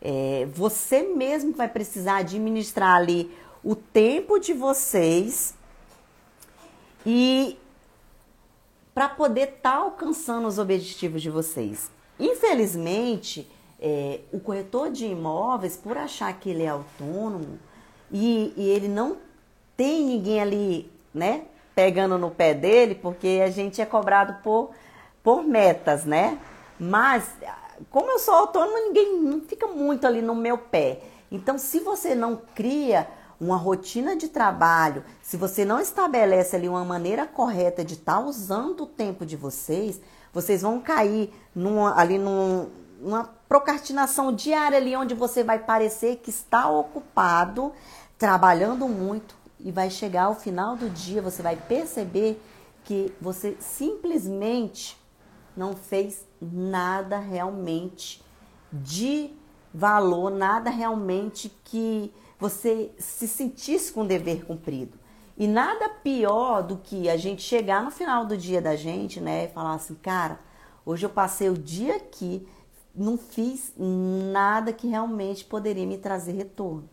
É, 0.00 0.48
você 0.52 1.02
mesmo 1.02 1.52
vai 1.52 1.68
precisar 1.68 2.16
administrar 2.16 2.96
ali 2.96 3.30
o 3.62 3.76
tempo 3.76 4.38
de 4.38 4.52
vocês 4.52 5.54
e 7.06 7.56
para 8.92 9.08
poder 9.08 9.50
estar 9.50 9.72
tá 9.72 9.76
alcançando 9.76 10.48
os 10.48 10.58
objetivos 10.58 11.22
de 11.22 11.30
vocês. 11.30 11.90
Infelizmente, 12.18 13.48
é, 13.80 14.20
o 14.32 14.38
corretor 14.38 14.90
de 14.90 15.06
imóveis, 15.06 15.76
por 15.76 15.96
achar 15.96 16.32
que 16.38 16.50
ele 16.50 16.64
é 16.64 16.68
autônomo 16.68 17.58
e, 18.12 18.52
e 18.56 18.68
ele 18.68 18.88
não 18.88 19.16
tem 19.76 20.04
ninguém 20.04 20.40
ali, 20.40 20.92
né, 21.14 21.44
pegando 21.74 22.18
no 22.18 22.30
pé 22.30 22.52
dele, 22.52 22.94
porque 22.94 23.40
a 23.42 23.50
gente 23.50 23.80
é 23.80 23.86
cobrado 23.86 24.42
por, 24.42 24.70
por 25.22 25.42
metas, 25.42 26.04
né? 26.04 26.38
Mas, 26.78 27.24
como 27.88 28.10
eu 28.10 28.18
sou 28.18 28.34
autônomo, 28.34 28.76
ninguém 28.76 29.18
não 29.18 29.40
fica 29.40 29.66
muito 29.66 30.06
ali 30.06 30.20
no 30.20 30.34
meu 30.34 30.58
pé. 30.58 31.00
Então, 31.30 31.56
se 31.56 31.80
você 31.80 32.14
não 32.14 32.36
cria 32.54 33.08
uma 33.40 33.56
rotina 33.56 34.14
de 34.14 34.28
trabalho, 34.28 35.02
se 35.22 35.36
você 35.36 35.64
não 35.64 35.80
estabelece 35.80 36.54
ali 36.54 36.68
uma 36.68 36.84
maneira 36.84 37.26
correta 37.26 37.82
de 37.82 37.94
estar 37.94 38.16
tá 38.16 38.20
usando 38.20 38.82
o 38.82 38.86
tempo 38.86 39.24
de 39.24 39.36
vocês, 39.36 39.98
vocês 40.32 40.60
vão 40.60 40.80
cair 40.80 41.32
numa, 41.54 41.98
ali 41.98 42.18
num, 42.18 42.68
numa 43.00 43.24
procrastinação 43.48 44.32
diária 44.32 44.78
ali 44.78 44.94
onde 44.94 45.14
você 45.14 45.42
vai 45.42 45.58
parecer 45.58 46.16
que 46.16 46.30
está 46.30 46.68
ocupado, 46.68 47.72
trabalhando 48.18 48.86
muito 48.86 49.34
e 49.58 49.72
vai 49.72 49.90
chegar 49.90 50.24
ao 50.24 50.34
final 50.34 50.76
do 50.76 50.88
dia, 50.88 51.22
você 51.22 51.42
vai 51.42 51.56
perceber 51.56 52.40
que 52.84 53.12
você 53.20 53.56
simplesmente 53.58 54.98
não 55.56 55.74
fez 55.74 56.26
nada 56.40 57.18
realmente 57.18 58.22
de 58.72 59.30
valor, 59.72 60.30
nada 60.30 60.70
realmente 60.70 61.50
que 61.64 62.12
você 62.38 62.90
se 62.98 63.28
sentisse 63.28 63.92
com 63.92 64.06
dever 64.06 64.44
cumprido. 64.44 64.98
E 65.36 65.46
nada 65.46 65.88
pior 65.88 66.62
do 66.62 66.76
que 66.76 67.08
a 67.08 67.16
gente 67.16 67.42
chegar 67.42 67.82
no 67.82 67.90
final 67.90 68.26
do 68.26 68.36
dia 68.36 68.60
da 68.60 68.76
gente, 68.76 69.20
né, 69.20 69.44
e 69.44 69.48
falar 69.48 69.74
assim, 69.74 69.94
cara, 69.94 70.38
hoje 70.84 71.06
eu 71.06 71.10
passei 71.10 71.48
o 71.48 71.56
dia 71.56 71.96
aqui, 71.96 72.46
não 72.94 73.16
fiz 73.16 73.72
nada 73.76 74.72
que 74.72 74.88
realmente 74.88 75.44
poderia 75.44 75.86
me 75.86 75.98
trazer 75.98 76.32
retorno. 76.32 76.88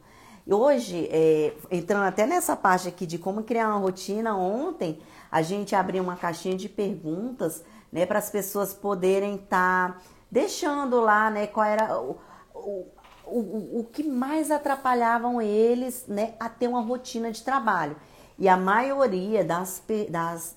Hoje, 0.49 1.09
é, 1.11 1.53
entrando 1.69 2.05
até 2.05 2.25
nessa 2.25 2.55
parte 2.55 2.87
aqui 2.87 3.05
de 3.05 3.17
como 3.17 3.43
criar 3.43 3.67
uma 3.67 3.79
rotina, 3.79 4.35
ontem 4.35 4.99
a 5.29 5.41
gente 5.41 5.75
abriu 5.75 6.01
uma 6.01 6.15
caixinha 6.15 6.55
de 6.55 6.69
perguntas, 6.69 7.63
né, 7.91 8.05
para 8.05 8.19
as 8.19 8.29
pessoas 8.29 8.73
poderem 8.73 9.35
estar 9.35 9.93
tá 9.93 10.01
deixando 10.31 11.01
lá, 11.01 11.29
né, 11.29 11.47
qual 11.47 11.65
era 11.65 11.99
o, 11.99 12.17
o, 12.53 12.85
o, 13.25 13.79
o 13.79 13.87
que 13.91 14.03
mais 14.03 14.49
atrapalhavam 14.49 15.41
eles, 15.41 16.05
né, 16.07 16.35
a 16.39 16.47
ter 16.47 16.67
uma 16.67 16.81
rotina 16.81 17.29
de 17.29 17.43
trabalho. 17.43 17.97
E 18.39 18.47
a 18.47 18.55
maioria 18.55 19.43
das, 19.43 19.83
das, 20.09 20.55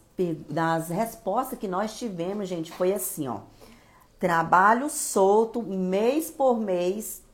das 0.49 0.89
respostas 0.89 1.59
que 1.59 1.67
nós 1.67 1.99
tivemos, 1.99 2.49
gente, 2.49 2.71
foi 2.71 2.93
assim, 2.93 3.27
ó. 3.27 3.39
Trabalho 4.21 4.89
solto, 4.89 5.63
mês 5.63 6.31
por 6.31 6.61
mês, 6.61 7.25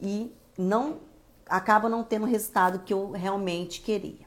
e 0.00 0.30
não 0.58 0.98
acaba 1.48 1.88
não 1.88 2.02
tendo 2.02 2.24
o 2.24 2.28
resultado 2.28 2.80
que 2.80 2.92
eu 2.92 3.12
realmente 3.12 3.80
queria. 3.80 4.26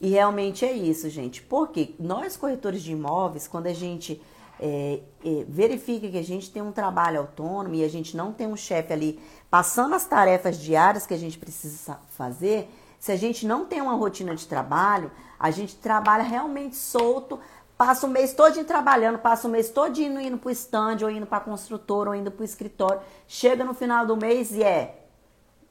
E 0.00 0.10
realmente 0.10 0.64
é 0.64 0.72
isso, 0.72 1.08
gente. 1.08 1.40
Porque 1.40 1.94
nós, 1.98 2.36
corretores 2.36 2.82
de 2.82 2.92
imóveis, 2.92 3.48
quando 3.48 3.68
a 3.68 3.72
gente 3.72 4.20
é, 4.60 5.00
é, 5.24 5.44
verifica 5.48 6.08
que 6.08 6.18
a 6.18 6.24
gente 6.24 6.50
tem 6.50 6.60
um 6.60 6.72
trabalho 6.72 7.20
autônomo 7.20 7.74
e 7.74 7.84
a 7.84 7.88
gente 7.88 8.16
não 8.16 8.32
tem 8.32 8.46
um 8.46 8.56
chefe 8.56 8.92
ali 8.92 9.20
passando 9.48 9.94
as 9.94 10.04
tarefas 10.04 10.58
diárias 10.58 11.06
que 11.06 11.14
a 11.14 11.18
gente 11.18 11.38
precisa 11.38 11.98
fazer, 12.08 12.68
se 12.98 13.12
a 13.12 13.16
gente 13.16 13.46
não 13.46 13.64
tem 13.64 13.80
uma 13.80 13.94
rotina 13.94 14.34
de 14.34 14.46
trabalho, 14.46 15.10
a 15.38 15.50
gente 15.52 15.76
trabalha 15.76 16.24
realmente 16.24 16.74
solto, 16.74 17.38
passa 17.78 18.06
o 18.08 18.10
mês 18.10 18.34
todo 18.34 18.62
trabalhando, 18.64 19.20
passa 19.20 19.46
o 19.46 19.50
mês 19.50 19.70
todo 19.70 19.96
indo, 19.98 20.20
indo 20.20 20.36
para 20.36 20.48
o 20.48 20.50
stand, 20.50 20.98
ou 21.02 21.10
indo 21.10 21.26
para 21.26 21.38
a 21.38 21.40
construtora, 21.40 22.10
ou 22.10 22.16
indo 22.16 22.30
para 22.30 22.42
o 22.42 22.44
escritório, 22.44 23.00
chega 23.28 23.64
no 23.64 23.72
final 23.72 24.04
do 24.04 24.16
mês 24.16 24.50
e 24.50 24.64
é 24.64 25.04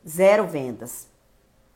zero 0.07 0.47
vendas. 0.47 1.07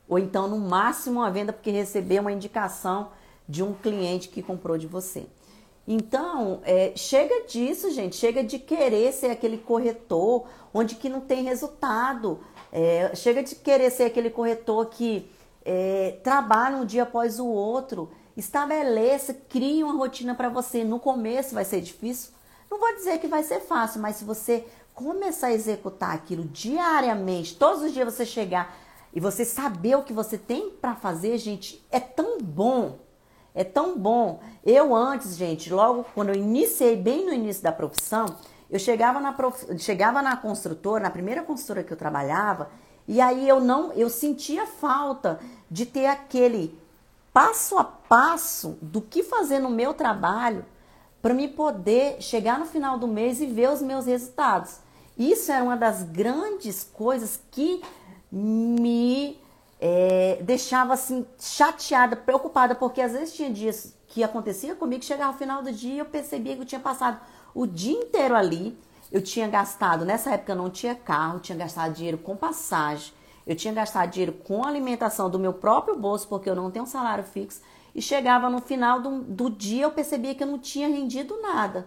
Ou 0.08 0.18
então, 0.18 0.48
no 0.48 0.58
máximo, 0.58 1.20
uma 1.20 1.30
venda 1.30 1.52
porque 1.52 1.70
recebeu 1.70 2.22
uma 2.22 2.32
indicação 2.32 3.10
de 3.46 3.62
um 3.62 3.74
cliente 3.74 4.28
que 4.28 4.42
comprou 4.42 4.78
de 4.78 4.86
você. 4.86 5.26
Então, 5.86 6.60
é, 6.64 6.92
chega 6.96 7.46
disso, 7.46 7.90
gente. 7.90 8.16
Chega 8.16 8.42
de 8.42 8.58
querer 8.58 9.12
ser 9.12 9.30
aquele 9.30 9.58
corretor 9.58 10.46
onde 10.72 10.94
que 10.94 11.08
não 11.08 11.20
tem 11.20 11.42
resultado. 11.42 12.40
É, 12.72 13.14
chega 13.14 13.42
de 13.42 13.54
querer 13.54 13.90
ser 13.90 14.04
aquele 14.04 14.30
corretor 14.30 14.86
que 14.86 15.30
é, 15.64 16.18
trabalha 16.22 16.76
um 16.76 16.86
dia 16.86 17.02
após 17.02 17.38
o 17.38 17.46
outro. 17.46 18.10
Estabeleça, 18.36 19.34
crie 19.34 19.84
uma 19.84 19.94
rotina 19.94 20.34
para 20.34 20.48
você. 20.48 20.84
No 20.84 20.98
começo 20.98 21.54
vai 21.54 21.64
ser 21.64 21.80
difícil. 21.80 22.32
Não 22.70 22.78
vou 22.78 22.94
dizer 22.94 23.18
que 23.18 23.28
vai 23.28 23.42
ser 23.42 23.60
fácil, 23.60 24.00
mas 24.00 24.16
se 24.16 24.24
você 24.24 24.66
começar 24.94 25.48
a 25.48 25.52
executar 25.52 26.14
aquilo 26.14 26.44
diariamente, 26.44 27.56
todos 27.56 27.82
os 27.82 27.92
dias 27.92 28.14
você 28.14 28.24
chegar 28.24 28.74
e 29.14 29.20
você 29.20 29.44
saber 29.44 29.96
o 29.96 30.02
que 30.02 30.12
você 30.12 30.38
tem 30.38 30.70
para 30.70 30.94
fazer, 30.94 31.36
gente, 31.38 31.84
é 31.90 32.00
tão 32.00 32.38
bom. 32.38 32.98
É 33.54 33.62
tão 33.62 33.98
bom. 33.98 34.40
Eu 34.64 34.94
antes, 34.94 35.36
gente, 35.36 35.72
logo 35.72 36.06
quando 36.14 36.30
eu 36.30 36.36
iniciei 36.36 36.96
bem 36.96 37.26
no 37.26 37.32
início 37.32 37.62
da 37.62 37.72
profissão, 37.72 38.24
eu 38.70 38.78
chegava 38.78 39.20
na 39.20 39.32
prof... 39.32 39.78
chegava 39.78 40.22
na 40.22 40.36
construtora, 40.38 41.02
na 41.02 41.10
primeira 41.10 41.42
construtora 41.42 41.84
que 41.84 41.92
eu 41.92 41.96
trabalhava, 41.96 42.70
e 43.06 43.20
aí 43.20 43.46
eu 43.46 43.60
não, 43.60 43.92
eu 43.92 44.08
sentia 44.08 44.66
falta 44.66 45.38
de 45.70 45.84
ter 45.84 46.06
aquele 46.06 46.80
passo 47.32 47.78
a 47.78 47.84
passo 47.84 48.78
do 48.82 49.00
que 49.00 49.22
fazer 49.22 49.58
no 49.58 49.70
meu 49.70 49.94
trabalho 49.94 50.64
para 51.20 51.32
me 51.32 51.48
poder 51.48 52.20
chegar 52.20 52.58
no 52.58 52.66
final 52.66 52.98
do 52.98 53.06
mês 53.06 53.40
e 53.40 53.46
ver 53.46 53.70
os 53.70 53.80
meus 53.80 54.06
resultados. 54.06 54.78
Isso 55.16 55.52
era 55.52 55.62
uma 55.62 55.76
das 55.76 56.02
grandes 56.02 56.82
coisas 56.82 57.40
que 57.50 57.82
me 58.30 59.38
é, 59.80 60.38
deixava 60.42 60.94
assim 60.94 61.26
chateada, 61.38 62.16
preocupada, 62.16 62.74
porque 62.74 63.00
às 63.00 63.12
vezes 63.12 63.34
tinha 63.34 63.50
dias 63.50 63.94
que 64.08 64.22
acontecia 64.22 64.74
comigo, 64.74 65.04
chegava 65.04 65.32
ao 65.32 65.38
final 65.38 65.62
do 65.62 65.72
dia 65.72 66.00
eu 66.00 66.04
percebia 66.04 66.54
que 66.54 66.62
eu 66.62 66.66
tinha 66.66 66.80
passado 66.80 67.20
o 67.54 67.66
dia 67.66 67.92
inteiro 67.92 68.34
ali, 68.34 68.78
eu 69.10 69.22
tinha 69.22 69.48
gastado, 69.48 70.04
nessa 70.04 70.30
época 70.30 70.52
eu 70.52 70.56
não 70.56 70.70
tinha 70.70 70.94
carro, 70.94 71.40
tinha 71.40 71.56
gastado 71.56 71.94
dinheiro 71.94 72.18
com 72.18 72.36
passagem, 72.36 73.12
eu 73.46 73.56
tinha 73.56 73.74
gastado 73.74 74.10
dinheiro 74.10 74.32
com 74.32 74.64
alimentação 74.64 75.28
do 75.28 75.38
meu 75.38 75.52
próprio 75.52 75.96
bolso, 75.96 76.28
porque 76.28 76.48
eu 76.48 76.54
não 76.54 76.70
tenho 76.70 76.84
um 76.84 76.88
salário 76.88 77.24
fixo, 77.24 77.60
e 77.94 78.00
chegava 78.00 78.48
no 78.48 78.60
final 78.60 79.00
do, 79.00 79.20
do 79.22 79.50
dia 79.50 79.84
eu 79.84 79.90
percebia 79.90 80.34
que 80.34 80.42
eu 80.42 80.46
não 80.46 80.58
tinha 80.58 80.88
rendido 80.88 81.40
nada. 81.40 81.86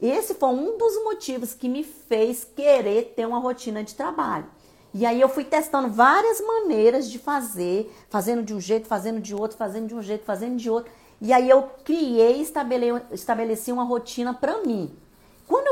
Esse 0.00 0.34
foi 0.34 0.48
um 0.48 0.78
dos 0.78 1.02
motivos 1.04 1.52
que 1.52 1.68
me 1.68 1.84
fez 1.84 2.44
querer 2.44 3.12
ter 3.14 3.26
uma 3.26 3.38
rotina 3.38 3.84
de 3.84 3.94
trabalho. 3.94 4.46
E 4.92 5.06
aí 5.06 5.20
eu 5.20 5.28
fui 5.28 5.44
testando 5.44 5.88
várias 5.88 6.40
maneiras 6.40 7.08
de 7.10 7.18
fazer, 7.18 7.94
fazendo 8.08 8.42
de 8.42 8.54
um 8.54 8.60
jeito, 8.60 8.88
fazendo 8.88 9.20
de 9.20 9.34
outro, 9.34 9.56
fazendo 9.56 9.86
de 9.86 9.94
um 9.94 10.02
jeito, 10.02 10.24
fazendo 10.24 10.56
de 10.56 10.70
outro. 10.70 10.90
E 11.20 11.32
aí 11.32 11.48
eu 11.48 11.62
criei, 11.84 12.40
estabeleci 13.12 13.70
uma 13.70 13.84
rotina 13.84 14.32
para 14.32 14.62
mim. 14.62 14.96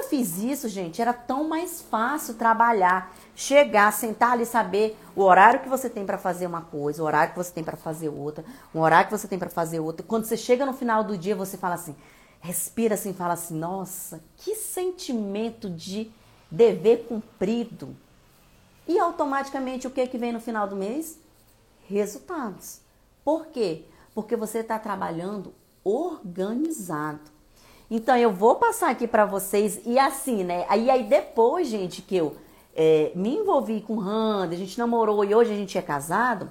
Fiz 0.09 0.39
isso, 0.39 0.69
gente, 0.69 1.03
era 1.03 1.13
tão 1.13 1.47
mais 1.47 1.83
fácil 1.83 2.35
trabalhar, 2.35 3.15
chegar, 3.37 3.93
sentar 3.93 4.33
ali, 4.33 4.47
saber 4.47 4.97
o 5.15 5.23
horário 5.23 5.61
que 5.61 5.69
você 5.69 5.91
tem 5.91 6.07
para 6.07 6.17
fazer 6.17 6.47
uma 6.47 6.63
coisa, 6.63 7.03
o 7.03 7.07
horário 7.07 7.33
que 7.33 7.39
você 7.39 7.53
tem 7.53 7.63
para 7.63 7.77
fazer 7.77 8.09
outra, 8.09 8.43
o 8.73 8.79
horário 8.79 9.11
que 9.11 9.17
você 9.19 9.29
tem 9.29 9.39
para 9.39 9.51
fazer 9.51 9.81
outra. 9.81 10.07
Quando 10.07 10.25
você 10.25 10.37
chega 10.37 10.65
no 10.65 10.73
final 10.73 11.05
do 11.05 11.19
dia, 11.19 11.37
você 11.37 11.59
fala 11.59 11.75
assim, 11.75 11.95
respira 12.41 12.95
assim, 12.95 13.13
fala 13.13 13.35
assim: 13.35 13.55
"Nossa, 13.55 14.23
que 14.39 14.55
sentimento 14.55 15.69
de 15.69 16.11
dever 16.51 17.07
cumprido". 17.07 17.95
E 18.87 18.99
automaticamente 18.99 19.87
o 19.87 19.91
que 19.91 20.07
que 20.07 20.17
vem 20.17 20.33
no 20.33 20.41
final 20.41 20.67
do 20.67 20.75
mês? 20.75 21.19
Resultados. 21.87 22.81
Por 23.23 23.49
quê? 23.49 23.85
Porque 24.15 24.37
você 24.37 24.61
está 24.61 24.79
trabalhando 24.79 25.53
organizado. 25.85 27.38
Então 27.91 28.17
eu 28.17 28.31
vou 28.31 28.57
passar 28.57 28.91
aqui 28.91 29.07
para 29.07 29.25
vocês 29.25 29.81
e 29.87 29.99
assim, 29.99 30.45
né? 30.45 30.67
Aí 30.69 30.91
aí 30.91 31.05
depois, 31.05 31.69
gente, 31.69 32.03
que 32.03 32.17
eu 32.17 32.37
é, 32.77 33.11
me 33.15 33.37
envolvi 33.37 33.81
com 33.81 33.97
Randa, 33.97 34.55
a 34.55 34.59
gente 34.59 34.79
namorou 34.79 35.25
e 35.25 35.35
hoje 35.35 35.53
a 35.53 35.57
gente 35.57 35.79
é 35.79 35.83
casado, 35.83 36.51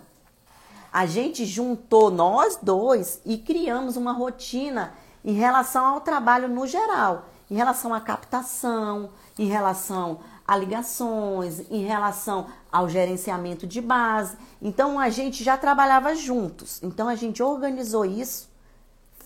a 0.91 1.05
gente 1.05 1.45
juntou 1.45 2.09
nós 2.09 2.57
dois 2.61 3.21
e 3.23 3.37
criamos 3.37 3.95
uma 3.95 4.13
rotina 4.13 4.93
em 5.23 5.33
relação 5.33 5.85
ao 5.85 6.01
trabalho 6.01 6.47
no 6.47 6.65
geral, 6.65 7.25
em 7.51 7.55
relação 7.55 7.93
à 7.93 8.01
captação, 8.01 9.09
em 9.37 9.45
relação 9.45 10.19
a 10.47 10.57
ligações, 10.57 11.69
em 11.69 11.83
relação 11.83 12.47
ao 12.71 12.89
gerenciamento 12.89 13.67
de 13.67 13.81
base. 13.81 14.37
Então 14.61 14.99
a 14.99 15.09
gente 15.09 15.43
já 15.43 15.55
trabalhava 15.55 16.15
juntos. 16.15 16.81
Então 16.81 17.07
a 17.07 17.15
gente 17.15 17.43
organizou 17.43 18.05
isso 18.05 18.49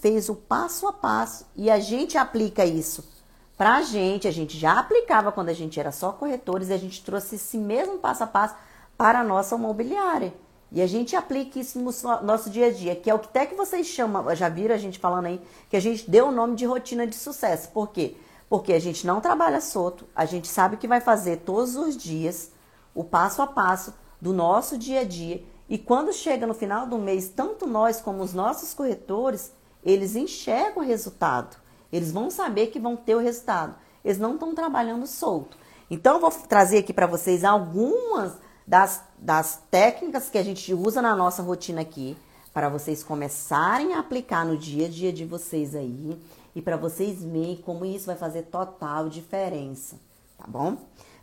fez 0.01 0.27
o 0.29 0.35
passo 0.35 0.87
a 0.87 0.91
passo 0.91 1.45
e 1.55 1.69
a 1.69 1.79
gente 1.79 2.17
aplica 2.17 2.65
isso 2.65 3.07
para 3.55 3.75
a 3.75 3.81
gente. 3.83 4.27
A 4.27 4.31
gente 4.31 4.57
já 4.57 4.79
aplicava 4.79 5.31
quando 5.31 5.49
a 5.49 5.53
gente 5.53 5.79
era 5.79 5.91
só 5.91 6.11
corretores 6.11 6.69
e 6.69 6.73
a 6.73 6.77
gente 6.77 7.03
trouxe 7.03 7.35
esse 7.35 7.57
mesmo 7.57 7.99
passo 7.99 8.23
a 8.23 8.27
passo 8.27 8.55
para 8.97 9.19
a 9.19 9.23
nossa 9.23 9.55
imobiliária. 9.55 10.33
E 10.71 10.81
a 10.81 10.87
gente 10.87 11.15
aplica 11.15 11.59
isso 11.59 11.77
no 11.79 11.91
nosso 12.23 12.49
dia 12.49 12.67
a 12.67 12.71
dia, 12.71 12.95
que 12.95 13.09
é 13.09 13.13
o 13.13 13.19
que 13.19 13.27
até 13.27 13.45
que 13.45 13.55
vocês 13.55 13.85
chamam, 13.87 14.33
já 14.35 14.49
viram 14.49 14.73
a 14.73 14.77
gente 14.77 14.97
falando 14.97 15.25
aí, 15.25 15.41
que 15.69 15.75
a 15.75 15.81
gente 15.81 16.09
deu 16.09 16.27
o 16.27 16.31
nome 16.31 16.55
de 16.55 16.65
rotina 16.65 17.05
de 17.05 17.15
sucesso. 17.15 17.69
Por 17.69 17.89
quê? 17.89 18.15
Porque 18.49 18.73
a 18.73 18.79
gente 18.79 19.05
não 19.05 19.21
trabalha 19.21 19.61
solto, 19.61 20.07
a 20.15 20.25
gente 20.25 20.47
sabe 20.47 20.77
que 20.77 20.87
vai 20.87 21.01
fazer 21.01 21.37
todos 21.37 21.75
os 21.75 21.95
dias 21.95 22.51
o 22.95 23.03
passo 23.03 23.41
a 23.41 23.47
passo 23.47 23.93
do 24.19 24.33
nosso 24.33 24.77
dia 24.77 25.01
a 25.01 25.03
dia. 25.03 25.43
E 25.69 25.77
quando 25.77 26.13
chega 26.13 26.47
no 26.47 26.53
final 26.53 26.87
do 26.87 26.97
mês, 26.97 27.29
tanto 27.29 27.67
nós 27.67 27.99
como 27.99 28.23
os 28.23 28.33
nossos 28.33 28.73
corretores, 28.73 29.51
eles 29.83 30.15
enxergam 30.15 30.83
o 30.83 30.85
resultado. 30.85 31.57
Eles 31.91 32.11
vão 32.11 32.29
saber 32.29 32.67
que 32.67 32.79
vão 32.79 32.95
ter 32.95 33.15
o 33.15 33.19
resultado. 33.19 33.75
Eles 34.03 34.17
não 34.17 34.33
estão 34.33 34.55
trabalhando 34.55 35.05
solto. 35.05 35.57
Então, 35.89 36.15
eu 36.15 36.21
vou 36.21 36.31
trazer 36.31 36.79
aqui 36.79 36.93
para 36.93 37.07
vocês 37.07 37.43
algumas 37.43 38.33
das, 38.65 39.03
das 39.17 39.61
técnicas 39.69 40.29
que 40.29 40.37
a 40.37 40.43
gente 40.43 40.73
usa 40.73 41.01
na 41.01 41.15
nossa 41.15 41.43
rotina 41.43 41.81
aqui, 41.81 42.17
para 42.53 42.69
vocês 42.69 43.03
começarem 43.03 43.93
a 43.93 43.99
aplicar 43.99 44.45
no 44.45 44.57
dia 44.57 44.85
a 44.85 44.89
dia 44.89 45.11
de 45.11 45.25
vocês 45.25 45.75
aí 45.75 46.17
e 46.55 46.61
para 46.61 46.75
vocês 46.75 47.23
verem 47.23 47.57
como 47.57 47.85
isso 47.85 48.07
vai 48.07 48.15
fazer 48.15 48.43
total 48.43 49.07
diferença, 49.09 49.97
tá 50.37 50.45
bom? 50.47 50.77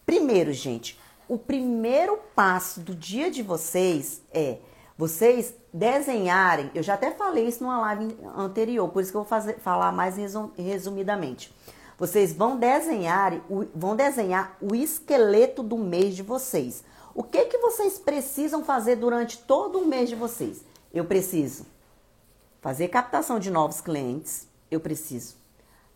Primeiro, 0.07 0.53
gente, 0.53 0.99
o 1.29 1.37
primeiro 1.37 2.19
passo 2.35 2.81
do 2.81 2.95
dia 2.95 3.31
de 3.31 3.43
vocês 3.43 4.23
é 4.33 4.59
vocês 4.99 5.55
desenharem, 5.73 6.73
eu 6.75 6.83
já 6.83 6.95
até 6.95 7.13
falei 7.13 7.47
isso 7.47 7.63
numa 7.63 7.81
live 7.83 8.19
anterior, 8.37 8.89
por 8.89 9.01
isso 9.01 9.13
que 9.13 9.17
eu 9.17 9.23
vou 9.23 9.29
fazer, 9.29 9.61
falar 9.61 9.93
mais 9.93 10.17
resumidamente. 10.57 11.55
Vocês 11.97 12.33
vão 12.33 12.57
desenhar, 12.59 13.41
vão 13.73 13.95
desenhar 13.95 14.57
o 14.61 14.75
esqueleto 14.75 15.63
do 15.63 15.79
mês 15.79 16.17
de 16.17 16.25
vocês. 16.25 16.83
O 17.15 17.23
que 17.23 17.45
que 17.45 17.59
vocês 17.59 17.97
precisam 17.97 18.65
fazer 18.65 18.97
durante 18.97 19.39
todo 19.39 19.79
o 19.79 19.87
mês 19.87 20.09
de 20.09 20.17
vocês? 20.17 20.65
Eu 20.93 21.05
preciso 21.05 21.65
fazer 22.61 22.89
captação 22.89 23.39
de 23.39 23.53
novos 23.53 23.81
clientes, 23.81 24.49
eu 24.69 24.81
preciso 24.81 25.37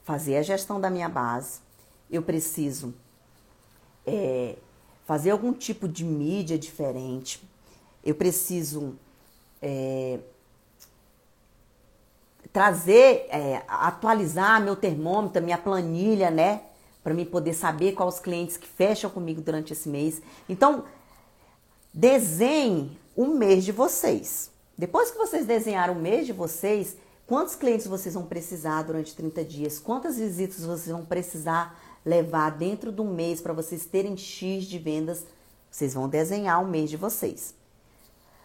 fazer 0.05 0.37
a 0.37 0.43
gestão 0.43 0.81
da 0.81 0.89
minha 0.89 1.09
base, 1.09 1.59
eu 2.09 2.23
preciso 2.23 2.95
é, 4.07 4.57
fazer 5.05 5.31
algum 5.31 5.53
tipo 5.53 5.89
de 5.89 6.05
mídia 6.05 6.57
diferente, 6.57 7.43
eu 8.05 8.15
preciso 8.15 8.95
é, 9.61 10.19
trazer, 12.53 13.27
é, 13.31 13.63
atualizar 13.67 14.61
meu 14.61 14.77
termômetro, 14.77 15.43
minha 15.43 15.59
planilha, 15.59 16.31
né? 16.31 16.63
Para 17.03 17.15
mim 17.15 17.25
poder 17.25 17.55
saber 17.55 17.93
quais 17.93 18.15
os 18.15 18.21
clientes 18.21 18.57
que 18.57 18.69
fecham 18.69 19.11
comigo 19.11 19.41
durante 19.41 19.73
esse 19.73 19.89
mês. 19.89 20.21
Então, 20.49 20.85
desenhe 21.93 22.99
o 23.17 23.27
mês 23.27 23.65
de 23.65 23.73
vocês. 23.73 24.51
Depois 24.77 25.11
que 25.11 25.19
vocês 25.19 25.47
desenharam 25.47 25.95
o 25.95 26.01
mês 26.01 26.27
de 26.27 26.33
vocês, 26.33 26.97
quantos 27.27 27.55
clientes 27.55 27.87
vocês 27.87 28.15
vão 28.15 28.25
precisar 28.25 28.83
durante 28.83 29.15
30 29.15 29.45
dias? 29.45 29.79
Quantas 29.79 30.17
visitas 30.17 30.65
vocês 30.65 30.89
vão 30.89 31.05
precisar 31.05 31.79
levar 32.05 32.51
dentro 32.51 32.91
do 32.91 33.05
mês 33.05 33.41
para 33.41 33.53
vocês 33.53 33.85
terem 33.85 34.17
X 34.17 34.65
de 34.65 34.79
vendas? 34.79 35.25
Vocês 35.71 35.95
vão 35.95 36.09
desenhar 36.09 36.63
o 36.63 36.69
mês 36.69 36.91
de 36.91 36.97
vocês. 36.97 37.55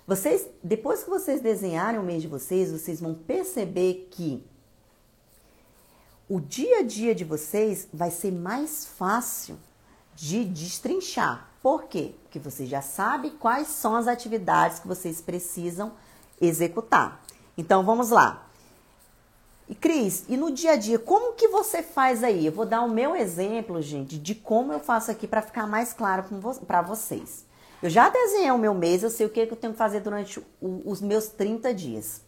Vocês, 0.08 0.48
depois 0.64 1.04
que 1.04 1.10
vocês 1.10 1.42
desenharem 1.42 2.00
o 2.00 2.04
mês 2.04 2.22
de 2.22 2.30
vocês, 2.30 2.72
vocês 2.72 3.02
vão 3.02 3.14
perceber 3.14 4.08
que 4.10 4.42
o 6.30 6.40
dia 6.40 6.80
a 6.80 6.82
dia 6.82 7.14
de 7.14 7.26
vocês 7.26 7.90
vai 7.94 8.10
ser 8.10 8.32
mais 8.32 8.86
fácil 8.86 9.60
de 10.16 10.46
destrinchar. 10.46 11.50
Por 11.62 11.84
quê? 11.84 12.16
Porque 12.24 12.40
você 12.40 12.66
já 12.66 12.82
sabe 12.82 13.32
quais 13.32 13.68
são 13.68 13.98
as 13.98 14.08
atividades 14.08 14.80
que 14.80 14.88
vocês 14.88 15.20
precisam 15.20 15.92
executar. 16.40 17.22
Então 17.58 17.84
vamos 17.84 18.10
lá. 18.10 18.48
E 19.68 19.76
Cris, 19.76 20.24
e 20.30 20.38
no 20.38 20.52
dia 20.52 20.72
a 20.72 20.76
dia, 20.78 20.98
como 20.98 21.34
que 21.34 21.50
você 21.50 21.84
faz 21.84 22.24
aí? 22.24 22.46
Eu 22.46 22.54
vou 22.54 22.66
dar 22.66 22.82
o 22.82 22.90
meu 22.90 23.14
exemplo, 23.14 23.82
gente, 23.82 24.18
de 24.18 24.34
como 24.34 24.72
eu 24.72 24.80
faço 24.80 25.12
aqui 25.12 25.28
para 25.28 25.42
ficar 25.42 25.68
mais 25.68 25.92
claro 25.92 26.24
para 26.66 26.82
vocês. 26.82 27.47
Eu 27.82 27.90
já 27.90 28.10
desenhei 28.10 28.52
o 28.52 28.58
meu 28.58 28.74
mês, 28.74 29.04
eu 29.04 29.10
sei 29.10 29.28
o 29.28 29.30
que, 29.30 29.42
eu 29.42 29.56
tenho 29.56 29.74
que 29.74 29.78
fazer 29.78 30.00
durante 30.00 30.40
o, 30.40 30.82
os 30.86 31.00
meus 31.00 31.28
30 31.28 31.74
dias. 31.74 32.22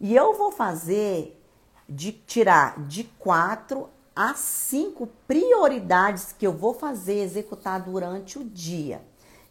E 0.00 0.14
eu 0.14 0.34
vou 0.34 0.50
fazer 0.50 1.40
de 1.88 2.10
tirar 2.10 2.80
de 2.86 3.04
quatro 3.18 3.88
a 4.14 4.34
cinco 4.34 5.08
prioridades 5.26 6.34
que 6.36 6.46
eu 6.46 6.52
vou 6.52 6.74
fazer 6.74 7.22
executar 7.22 7.80
durante 7.80 8.38
o 8.38 8.44
dia. 8.44 9.00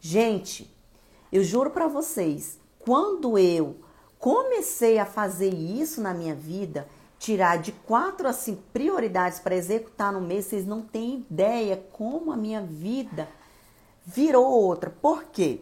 Gente, 0.01 0.69
eu 1.31 1.43
juro 1.43 1.71
para 1.71 1.87
vocês, 1.87 2.59
quando 2.77 3.37
eu 3.37 3.77
comecei 4.19 4.99
a 4.99 5.05
fazer 5.05 5.53
isso 5.53 6.01
na 6.01 6.13
minha 6.13 6.35
vida, 6.35 6.87
tirar 7.17 7.57
de 7.57 7.71
quatro 7.71 8.27
a 8.27 8.33
cinco 8.33 8.63
prioridades 8.73 9.39
para 9.39 9.55
executar 9.55 10.11
no 10.11 10.19
mês, 10.19 10.45
vocês 10.45 10.65
não 10.65 10.81
têm 10.81 11.25
ideia 11.29 11.81
como 11.91 12.31
a 12.31 12.37
minha 12.37 12.61
vida 12.61 13.29
virou 14.13 14.45
outra. 14.45 14.89
Por 14.89 15.23
quê? 15.25 15.61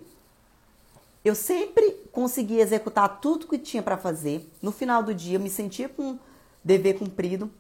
Eu 1.23 1.35
sempre 1.35 1.91
conseguia 2.11 2.61
executar 2.61 3.19
tudo 3.19 3.47
que 3.47 3.57
tinha 3.57 3.83
para 3.83 3.97
fazer. 3.97 4.49
No 4.61 4.71
final 4.71 5.03
do 5.03 5.13
dia, 5.13 5.37
eu 5.37 5.41
me 5.41 5.49
sentia 5.49 5.89
com 5.89 6.17
dever 6.63 6.97
cumprido. 6.97 7.51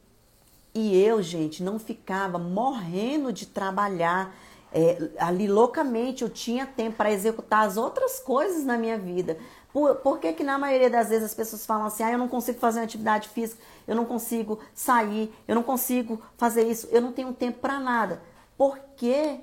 E 0.73 0.97
eu, 1.01 1.21
gente, 1.21 1.61
não 1.63 1.77
ficava 1.77 2.37
morrendo 2.37 3.33
de 3.33 3.45
trabalhar 3.45 4.33
é, 4.71 5.09
ali 5.17 5.47
loucamente. 5.47 6.23
Eu 6.23 6.29
tinha 6.29 6.65
tempo 6.65 6.97
para 6.97 7.11
executar 7.11 7.67
as 7.67 7.75
outras 7.75 8.19
coisas 8.19 8.63
na 8.63 8.77
minha 8.77 8.97
vida. 8.97 9.37
Por, 9.73 9.95
por 9.97 10.19
que, 10.19 10.33
que 10.33 10.43
na 10.43 10.57
maioria 10.57 10.89
das 10.89 11.09
vezes 11.09 11.25
as 11.25 11.33
pessoas 11.33 11.65
falam 11.65 11.85
assim, 11.85 12.03
ah, 12.03 12.11
eu 12.11 12.17
não 12.17 12.27
consigo 12.27 12.59
fazer 12.59 12.79
uma 12.79 12.85
atividade 12.85 13.29
física, 13.29 13.61
eu 13.87 13.95
não 13.95 14.05
consigo 14.05 14.59
sair, 14.73 15.31
eu 15.47 15.53
não 15.53 15.61
consigo 15.61 16.19
fazer 16.37 16.63
isso, 16.67 16.87
eu 16.91 17.01
não 17.01 17.11
tenho 17.11 17.31
tempo 17.33 17.59
para 17.59 17.79
nada. 17.79 18.19
Porque 18.57 19.41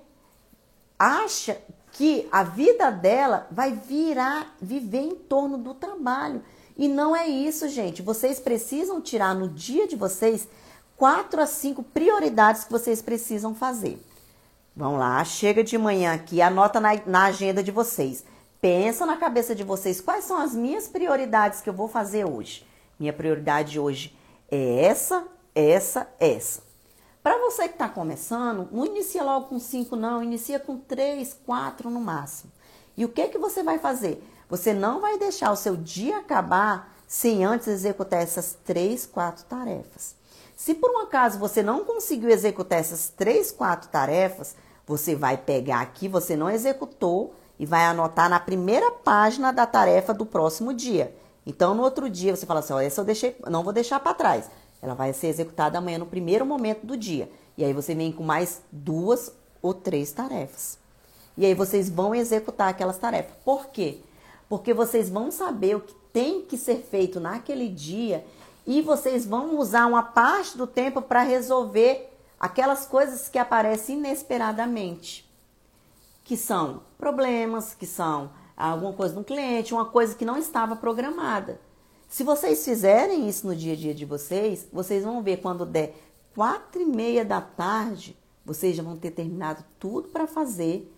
acha 0.98 1.58
que 1.92 2.28
a 2.30 2.42
vida 2.42 2.90
dela 2.90 3.46
vai 3.50 3.72
virar, 3.72 4.54
viver 4.60 5.00
em 5.00 5.14
torno 5.14 5.56
do 5.56 5.72
trabalho. 5.74 6.42
E 6.76 6.88
não 6.88 7.16
é 7.16 7.26
isso, 7.26 7.68
gente. 7.68 8.02
Vocês 8.02 8.38
precisam 8.38 9.00
tirar 9.00 9.34
no 9.34 9.48
dia 9.48 9.86
de 9.86 9.96
vocês 9.96 10.46
quatro 10.96 11.40
a 11.40 11.46
cinco 11.46 11.82
prioridades 11.82 12.64
que 12.64 12.72
vocês 12.72 13.00
precisam 13.00 13.54
fazer. 13.54 13.98
Vamos 14.76 14.98
lá, 14.98 15.24
chega 15.24 15.64
de 15.64 15.78
manhã 15.78 16.12
aqui, 16.12 16.42
anota 16.42 16.78
na, 16.78 16.90
na 17.06 17.24
agenda 17.24 17.62
de 17.62 17.70
vocês. 17.70 18.24
Pensa 18.60 19.06
na 19.06 19.16
cabeça 19.16 19.54
de 19.54 19.64
vocês 19.64 20.02
quais 20.02 20.24
são 20.24 20.38
as 20.38 20.54
minhas 20.54 20.86
prioridades 20.86 21.62
que 21.62 21.70
eu 21.70 21.74
vou 21.74 21.88
fazer 21.88 22.26
hoje. 22.26 22.66
Minha 22.98 23.12
prioridade 23.12 23.80
hoje 23.80 24.14
é 24.50 24.84
essa, 24.84 25.26
essa, 25.54 26.06
essa. 26.20 26.65
Para 27.26 27.38
você 27.38 27.66
que 27.66 27.74
está 27.74 27.88
começando, 27.88 28.68
não 28.70 28.86
inicia 28.86 29.24
logo 29.24 29.46
com 29.46 29.58
5, 29.58 29.96
não, 29.96 30.22
inicia 30.22 30.60
com 30.60 30.78
3, 30.78 31.36
4 31.44 31.90
no 31.90 32.00
máximo. 32.00 32.52
E 32.96 33.04
o 33.04 33.08
que, 33.08 33.26
que 33.26 33.36
você 33.36 33.64
vai 33.64 33.80
fazer? 33.80 34.22
Você 34.48 34.72
não 34.72 35.00
vai 35.00 35.18
deixar 35.18 35.50
o 35.50 35.56
seu 35.56 35.76
dia 35.76 36.18
acabar 36.18 36.94
sem 37.04 37.44
antes 37.44 37.66
executar 37.66 38.22
essas 38.22 38.56
3, 38.64 39.06
4 39.06 39.44
tarefas. 39.46 40.14
Se 40.54 40.72
por 40.72 40.88
um 40.88 41.00
acaso 41.00 41.40
você 41.40 41.64
não 41.64 41.84
conseguiu 41.84 42.30
executar 42.30 42.78
essas 42.78 43.08
3, 43.08 43.50
4 43.50 43.88
tarefas, 43.88 44.54
você 44.86 45.16
vai 45.16 45.36
pegar 45.36 45.80
aqui, 45.80 46.06
você 46.06 46.36
não 46.36 46.48
executou 46.48 47.34
e 47.58 47.66
vai 47.66 47.86
anotar 47.86 48.30
na 48.30 48.38
primeira 48.38 48.92
página 48.92 49.52
da 49.52 49.66
tarefa 49.66 50.14
do 50.14 50.24
próximo 50.24 50.72
dia. 50.72 51.12
Então, 51.44 51.74
no 51.74 51.82
outro 51.82 52.08
dia, 52.08 52.36
você 52.36 52.46
fala 52.46 52.60
assim: 52.60 52.72
ó, 52.72 52.80
essa 52.80 53.00
eu 53.00 53.04
deixei, 53.04 53.36
não 53.50 53.64
vou 53.64 53.72
deixar 53.72 53.98
para 53.98 54.14
trás. 54.14 54.48
Ela 54.80 54.94
vai 54.94 55.12
ser 55.12 55.28
executada 55.28 55.78
amanhã 55.78 55.98
no 55.98 56.06
primeiro 56.06 56.44
momento 56.44 56.86
do 56.86 56.96
dia. 56.96 57.30
E 57.56 57.64
aí 57.64 57.72
você 57.72 57.94
vem 57.94 58.12
com 58.12 58.22
mais 58.22 58.62
duas 58.70 59.32
ou 59.62 59.72
três 59.72 60.12
tarefas. 60.12 60.78
E 61.36 61.44
aí 61.44 61.54
vocês 61.54 61.88
vão 61.88 62.14
executar 62.14 62.68
aquelas 62.68 62.98
tarefas. 62.98 63.36
Por 63.44 63.66
quê? 63.66 64.00
Porque 64.48 64.72
vocês 64.72 65.08
vão 65.08 65.30
saber 65.30 65.76
o 65.76 65.80
que 65.80 65.94
tem 66.12 66.42
que 66.42 66.56
ser 66.56 66.78
feito 66.78 67.20
naquele 67.20 67.68
dia 67.68 68.24
e 68.66 68.80
vocês 68.80 69.26
vão 69.26 69.58
usar 69.58 69.86
uma 69.86 70.02
parte 70.02 70.56
do 70.56 70.66
tempo 70.66 71.02
para 71.02 71.22
resolver 71.22 72.12
aquelas 72.38 72.86
coisas 72.86 73.28
que 73.28 73.38
aparecem 73.38 73.98
inesperadamente. 73.98 75.28
Que 76.24 76.36
são 76.36 76.82
problemas, 76.98 77.74
que 77.74 77.86
são 77.86 78.30
alguma 78.56 78.92
coisa 78.92 79.14
no 79.14 79.24
cliente, 79.24 79.74
uma 79.74 79.84
coisa 79.84 80.14
que 80.14 80.24
não 80.24 80.36
estava 80.36 80.74
programada. 80.74 81.60
Se 82.08 82.22
vocês 82.22 82.64
fizerem 82.64 83.28
isso 83.28 83.46
no 83.46 83.54
dia 83.54 83.72
a 83.72 83.76
dia 83.76 83.94
de 83.94 84.04
vocês, 84.04 84.66
vocês 84.72 85.04
vão 85.04 85.22
ver 85.22 85.38
quando 85.38 85.66
der 85.66 85.94
quatro 86.34 86.80
e 86.80 86.84
meia 86.84 87.24
da 87.24 87.40
tarde, 87.40 88.16
vocês 88.44 88.76
já 88.76 88.82
vão 88.82 88.96
ter 88.96 89.10
terminado 89.10 89.64
tudo 89.78 90.08
para 90.08 90.26
fazer. 90.26 90.92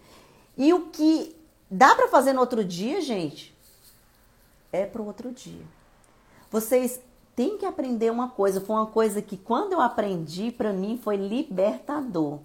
E 0.57 0.73
o 0.73 0.89
que 0.91 1.35
dá 1.71 1.95
para 1.95 2.09
fazer 2.09 2.33
no 2.33 2.41
outro 2.41 2.65
dia, 2.65 3.01
gente, 3.01 3.57
é 4.73 4.85
para 4.85 5.01
o 5.01 5.07
outro 5.07 5.33
dia. 5.33 5.65
Vocês 6.51 7.01
têm 7.35 7.57
que 7.57 7.65
aprender 7.65 8.11
uma 8.11 8.29
coisa. 8.29 8.61
Foi 8.61 8.77
uma 8.77 8.87
coisa 8.87 9.23
que 9.23 9.37
quando 9.37 9.73
eu 9.73 9.81
aprendi, 9.81 10.51
para 10.51 10.73
mim 10.73 10.99
foi 11.03 11.17
libertador. 11.17 12.41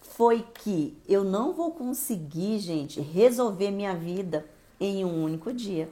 Foi 0.00 0.46
que 0.54 0.96
eu 1.08 1.24
não 1.24 1.52
vou 1.52 1.72
conseguir, 1.72 2.60
gente, 2.60 3.00
resolver 3.00 3.70
minha 3.70 3.94
vida 3.94 4.46
em 4.78 5.04
um 5.04 5.24
único 5.24 5.52
dia. 5.52 5.88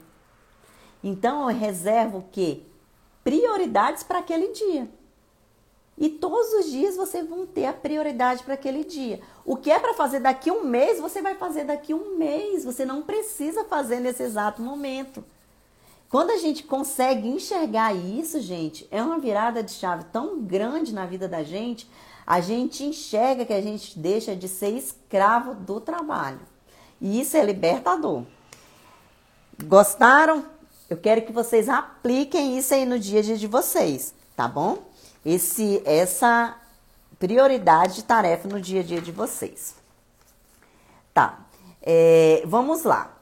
Então 1.05 1.47
eu 1.47 1.55
reservo 1.55 2.17
o 2.17 2.25
quê? 2.31 2.63
Prioridades 3.23 4.01
para 4.01 4.17
aquele 4.17 4.47
dia. 4.53 4.89
E 5.95 6.09
todos 6.09 6.51
os 6.53 6.71
dias 6.71 6.95
você 6.95 7.21
vão 7.21 7.45
ter 7.45 7.67
a 7.67 7.73
prioridade 7.73 8.43
para 8.43 8.55
aquele 8.55 8.83
dia. 8.83 9.21
O 9.45 9.55
que 9.55 9.69
é 9.69 9.77
para 9.79 9.93
fazer 9.93 10.19
daqui 10.19 10.49
um 10.49 10.65
mês, 10.65 10.99
você 10.99 11.21
vai 11.21 11.35
fazer 11.35 11.63
daqui 11.63 11.93
um 11.93 12.17
mês. 12.17 12.65
Você 12.65 12.83
não 12.83 13.03
precisa 13.03 13.63
fazer 13.65 13.99
nesse 13.99 14.23
exato 14.23 14.63
momento. 14.63 15.23
Quando 16.09 16.31
a 16.31 16.37
gente 16.37 16.63
consegue 16.63 17.27
enxergar 17.27 17.93
isso, 17.93 18.41
gente, 18.41 18.87
é 18.89 19.01
uma 19.01 19.19
virada 19.19 19.61
de 19.61 19.71
chave 19.71 20.05
tão 20.05 20.41
grande 20.41 20.91
na 20.91 21.05
vida 21.05 21.27
da 21.27 21.43
gente. 21.43 21.87
A 22.25 22.41
gente 22.41 22.83
enxerga 22.83 23.45
que 23.45 23.53
a 23.53 23.61
gente 23.61 23.97
deixa 23.99 24.35
de 24.35 24.47
ser 24.47 24.71
escravo 24.71 25.53
do 25.53 25.79
trabalho. 25.79 26.41
E 26.99 27.21
isso 27.21 27.37
é 27.37 27.43
libertador. 27.43 28.23
Gostaram? 29.63 30.54
Eu 30.89 30.97
quero 30.97 31.23
que 31.23 31.31
vocês 31.31 31.67
apliquem 31.67 32.57
isso 32.57 32.73
aí 32.73 32.85
no 32.85 32.99
dia 32.99 33.19
a 33.19 33.23
dia 33.23 33.37
de 33.37 33.47
vocês, 33.47 34.13
tá 34.35 34.47
bom? 34.47 34.83
Esse, 35.25 35.81
essa 35.83 36.55
prioridade 37.17 37.95
de 37.95 38.03
tarefa 38.03 38.47
no 38.47 38.61
dia 38.61 38.81
a 38.81 38.83
dia 38.83 39.01
de 39.01 39.11
vocês. 39.11 39.75
Tá, 41.13 41.39
é, 41.81 42.43
vamos 42.45 42.83
lá. 42.83 43.17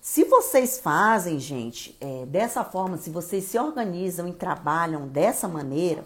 Se 0.00 0.24
vocês 0.24 0.78
fazem, 0.78 1.38
gente, 1.38 1.96
é, 2.00 2.26
dessa 2.26 2.64
forma, 2.64 2.96
se 2.96 3.10
vocês 3.10 3.44
se 3.44 3.58
organizam 3.58 4.28
e 4.28 4.32
trabalham 4.32 5.06
dessa 5.06 5.46
maneira, 5.46 6.04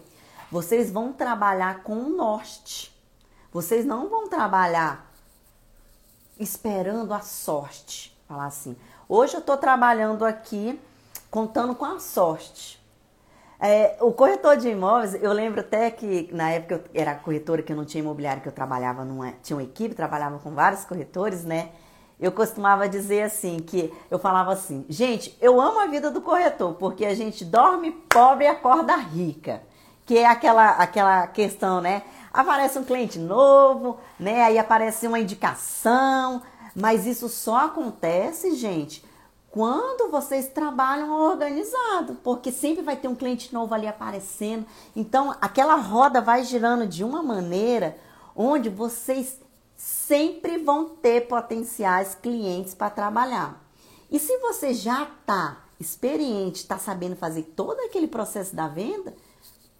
vocês 0.51 0.91
vão 0.91 1.13
trabalhar 1.13 1.83
com 1.83 1.95
o 1.95 2.09
norte. 2.09 2.95
Vocês 3.53 3.85
não 3.85 4.09
vão 4.09 4.29
trabalhar 4.29 5.13
esperando 6.39 7.13
a 7.15 7.21
sorte. 7.21 8.17
Falar 8.29 8.47
assim, 8.47 8.77
hoje 9.09 9.35
eu 9.35 9.41
estou 9.41 9.57
trabalhando 9.57 10.25
aqui 10.25 10.81
contando 11.31 11.75
com 11.75 11.85
a 11.85 11.99
sorte. 11.99 12.83
É, 13.59 13.97
o 14.01 14.13
corretor 14.13 14.57
de 14.57 14.69
imóveis, 14.69 15.15
eu 15.15 15.33
lembro 15.33 15.61
até 15.61 15.91
que 15.91 16.29
na 16.33 16.51
época 16.51 16.75
eu 16.75 17.01
era 17.01 17.15
corretora 17.15 17.63
que 17.63 17.73
eu 17.73 17.77
não 17.77 17.85
tinha 17.85 18.03
imobiliário, 18.03 18.43
que 18.43 18.49
eu 18.49 18.53
trabalhava 18.53 19.05
numa. 19.05 19.33
Tinha 19.43 19.57
uma 19.57 19.63
equipe, 19.63 19.95
trabalhava 19.95 20.39
com 20.39 20.55
vários 20.55 20.85
corretores, 20.85 21.45
né? 21.45 21.71
Eu 22.21 22.31
costumava 22.31 22.89
dizer 22.89 23.23
assim, 23.23 23.59
que 23.59 23.93
eu 24.11 24.19
falava 24.19 24.53
assim, 24.53 24.85
gente, 24.89 25.37
eu 25.41 25.61
amo 25.61 25.81
a 25.81 25.87
vida 25.87 26.11
do 26.11 26.21
corretor, 26.21 26.75
porque 26.75 27.05
a 27.05 27.15
gente 27.15 27.45
dorme 27.45 27.91
pobre 27.91 28.45
e 28.45 28.49
acorda 28.49 28.95
rica. 28.97 29.63
Que 30.07 30.19
é 30.19 30.27
aquela, 30.27 30.73
aquela 30.73 31.27
questão, 31.27 31.81
né? 31.81 32.03
Aparece 32.33 32.79
um 32.79 32.85
cliente 32.85 33.19
novo, 33.19 33.99
né? 34.21 34.43
Aí 34.43 34.59
aparece 34.59 35.07
uma 35.07 35.19
indicação, 35.19 36.43
mas 36.75 37.07
isso 37.07 37.29
só 37.29 37.67
acontece, 37.67 38.55
gente, 38.57 39.05
quando 39.51 40.11
vocês 40.11 40.49
trabalham 40.49 41.13
organizado, 41.13 42.17
porque 42.25 42.51
sempre 42.51 42.83
vai 42.83 42.97
ter 42.97 43.07
um 43.07 43.15
cliente 43.15 43.55
novo 43.55 43.73
ali 43.73 43.87
aparecendo. 43.87 44.67
Então, 44.97 45.37
aquela 45.41 45.77
roda 45.77 46.21
vai 46.21 46.43
girando 46.43 46.89
de 46.89 47.05
uma 47.05 47.23
maneira 47.23 47.97
onde 48.35 48.69
vocês 48.69 49.39
sempre 49.77 50.59
vão 50.59 50.89
ter 50.89 51.29
potenciais 51.29 52.17
clientes 52.17 52.75
para 52.75 52.91
trabalhar. 52.91 53.63
E 54.11 54.19
se 54.19 54.37
você 54.39 54.75
já 54.75 55.05
está 55.05 55.65
experiente, 55.79 56.63
está 56.63 56.79
sabendo 56.79 57.15
fazer 57.15 57.43
todo 57.55 57.79
aquele 57.81 58.09
processo 58.09 58.57
da 58.57 58.67
venda, 58.67 59.15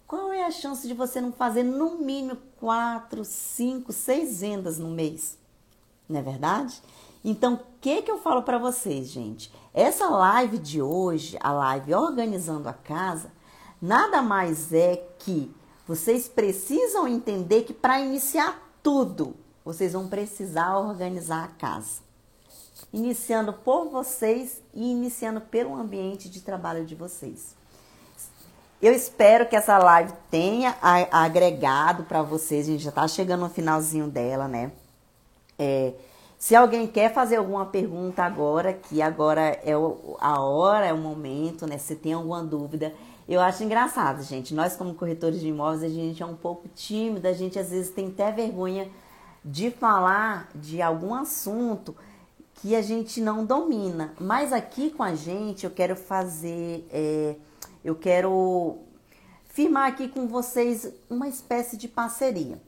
qual 0.07 0.31
é 0.31 0.45
a 0.45 0.51
chance 0.51 0.87
de 0.87 0.93
você 0.93 1.19
não 1.19 1.33
fazer 1.33 1.63
no 1.63 1.97
mínimo 1.97 2.37
quatro, 2.59 3.25
cinco, 3.25 3.91
seis 3.91 4.39
vendas 4.39 4.77
no 4.77 4.89
mês? 4.89 5.37
Não 6.07 6.19
é 6.19 6.23
verdade? 6.23 6.81
Então, 7.23 7.55
o 7.55 7.59
que, 7.81 8.03
que 8.03 8.11
eu 8.11 8.19
falo 8.19 8.43
para 8.43 8.57
vocês, 8.57 9.07
gente? 9.07 9.51
Essa 9.73 10.07
live 10.07 10.59
de 10.59 10.81
hoje, 10.81 11.37
a 11.41 11.51
live 11.51 11.93
Organizando 11.95 12.69
a 12.69 12.73
Casa, 12.73 13.31
nada 13.81 14.21
mais 14.21 14.71
é 14.71 14.95
que 15.17 15.51
vocês 15.87 16.27
precisam 16.27 17.07
entender 17.07 17.63
que 17.63 17.73
para 17.73 17.99
iniciar 17.99 18.61
tudo, 18.81 19.35
vocês 19.63 19.93
vão 19.93 20.07
precisar 20.07 20.77
organizar 20.77 21.43
a 21.43 21.47
casa. 21.47 22.01
Iniciando 22.93 23.51
por 23.51 23.89
vocês 23.89 24.61
e 24.73 24.91
iniciando 24.91 25.41
pelo 25.41 25.75
ambiente 25.75 26.29
de 26.29 26.41
trabalho 26.41 26.85
de 26.85 26.93
vocês. 26.93 27.55
Eu 28.79 28.93
espero 28.93 29.47
que 29.47 29.55
essa 29.55 29.77
live 29.79 30.13
tenha 30.29 30.77
agregado 31.11 32.03
para 32.03 32.21
vocês. 32.21 32.67
A 32.67 32.71
gente 32.71 32.83
já 32.83 32.89
está 32.89 33.07
chegando 33.07 33.41
no 33.41 33.49
finalzinho 33.49 34.07
dela, 34.07 34.47
né? 34.47 34.71
É, 35.57 35.93
se 36.37 36.55
alguém 36.55 36.85
quer 36.85 37.13
fazer 37.13 37.37
alguma 37.37 37.65
pergunta 37.65 38.23
agora, 38.23 38.73
que 38.73 39.01
agora 39.01 39.41
é 39.41 39.73
a 40.19 40.41
hora, 40.41 40.85
é 40.85 40.93
o 40.93 40.97
momento, 40.97 41.65
né? 41.65 41.77
Se 41.77 41.95
tem 41.95 42.13
alguma 42.13 42.43
dúvida, 42.43 42.93
eu 43.27 43.41
acho 43.41 43.63
engraçado, 43.63 44.21
gente. 44.21 44.53
Nós, 44.53 44.75
como 44.75 44.93
corretores 44.93 45.39
de 45.39 45.47
imóveis, 45.47 45.83
a 45.83 45.89
gente 45.89 46.21
é 46.21 46.25
um 46.25 46.35
pouco 46.35 46.67
tímida, 46.75 47.29
a 47.29 47.33
gente 47.33 47.57
às 47.57 47.71
vezes 47.71 47.89
tem 47.91 48.07
até 48.07 48.31
vergonha 48.31 48.87
de 49.43 49.71
falar 49.71 50.49
de 50.53 50.81
algum 50.81 51.13
assunto 51.13 51.95
que 52.55 52.75
a 52.75 52.81
gente 52.81 53.19
não 53.21 53.45
domina. 53.45 54.13
Mas 54.19 54.53
aqui 54.53 54.89
com 54.91 55.03
a 55.03 55.15
gente, 55.15 55.65
eu 55.65 55.71
quero 55.71 55.95
fazer, 55.95 56.87
é, 56.91 57.35
eu 57.83 57.95
quero 57.95 58.77
firmar 59.45 59.87
aqui 59.87 60.07
com 60.07 60.27
vocês 60.27 60.91
uma 61.09 61.27
espécie 61.27 61.77
de 61.77 61.87
parceria. 61.87 62.59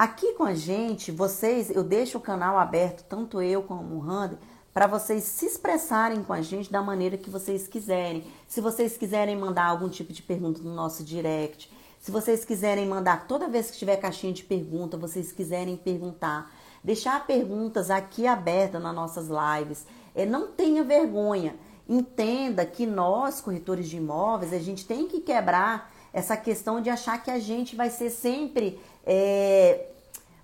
Aqui 0.00 0.32
com 0.32 0.44
a 0.44 0.54
gente, 0.54 1.12
vocês, 1.12 1.68
eu 1.68 1.84
deixo 1.84 2.16
o 2.16 2.22
canal 2.22 2.58
aberto, 2.58 3.04
tanto 3.06 3.42
eu 3.42 3.62
como 3.62 3.96
o 3.96 3.98
Randy, 3.98 4.38
para 4.72 4.86
vocês 4.86 5.24
se 5.24 5.44
expressarem 5.44 6.24
com 6.24 6.32
a 6.32 6.40
gente 6.40 6.72
da 6.72 6.80
maneira 6.80 7.18
que 7.18 7.28
vocês 7.28 7.68
quiserem. 7.68 8.24
Se 8.48 8.62
vocês 8.62 8.96
quiserem 8.96 9.36
mandar 9.36 9.66
algum 9.66 9.90
tipo 9.90 10.10
de 10.10 10.22
pergunta 10.22 10.62
no 10.62 10.74
nosso 10.74 11.04
direct, 11.04 11.70
se 12.00 12.10
vocês 12.10 12.46
quiserem 12.46 12.88
mandar 12.88 13.26
toda 13.26 13.46
vez 13.46 13.70
que 13.70 13.76
tiver 13.76 13.98
caixinha 13.98 14.32
de 14.32 14.42
pergunta, 14.42 14.96
vocês 14.96 15.32
quiserem 15.32 15.76
perguntar, 15.76 16.50
deixar 16.82 17.26
perguntas 17.26 17.90
aqui 17.90 18.26
abertas 18.26 18.82
nas 18.82 18.94
nossas 18.94 19.28
lives. 19.28 19.84
É, 20.14 20.24
não 20.24 20.46
tenha 20.46 20.82
vergonha. 20.82 21.56
Entenda 21.86 22.64
que 22.64 22.86
nós, 22.86 23.42
corretores 23.42 23.86
de 23.86 23.98
imóveis, 23.98 24.54
a 24.54 24.58
gente 24.58 24.86
tem 24.86 25.06
que 25.06 25.20
quebrar 25.20 25.92
essa 26.12 26.36
questão 26.36 26.80
de 26.80 26.90
achar 26.90 27.22
que 27.22 27.30
a 27.30 27.38
gente 27.38 27.76
vai 27.76 27.90
ser 27.90 28.10
sempre 28.10 28.80
é, 29.04 29.86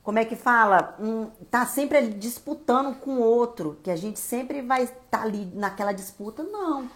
como 0.06 0.20
é 0.20 0.24
que 0.24 0.36
fala? 0.36 0.94
Um, 1.00 1.26
tá 1.50 1.66
sempre 1.66 2.08
disputando 2.10 2.94
com 3.00 3.16
o 3.16 3.22
outro, 3.22 3.76
que 3.82 3.90
a 3.90 3.96
gente 3.96 4.20
sempre 4.20 4.62
vai 4.62 4.84
estar 4.84 5.02
tá 5.10 5.22
ali 5.22 5.50
naquela 5.52 5.90
disputa. 5.90 6.44
Não. 6.44 6.88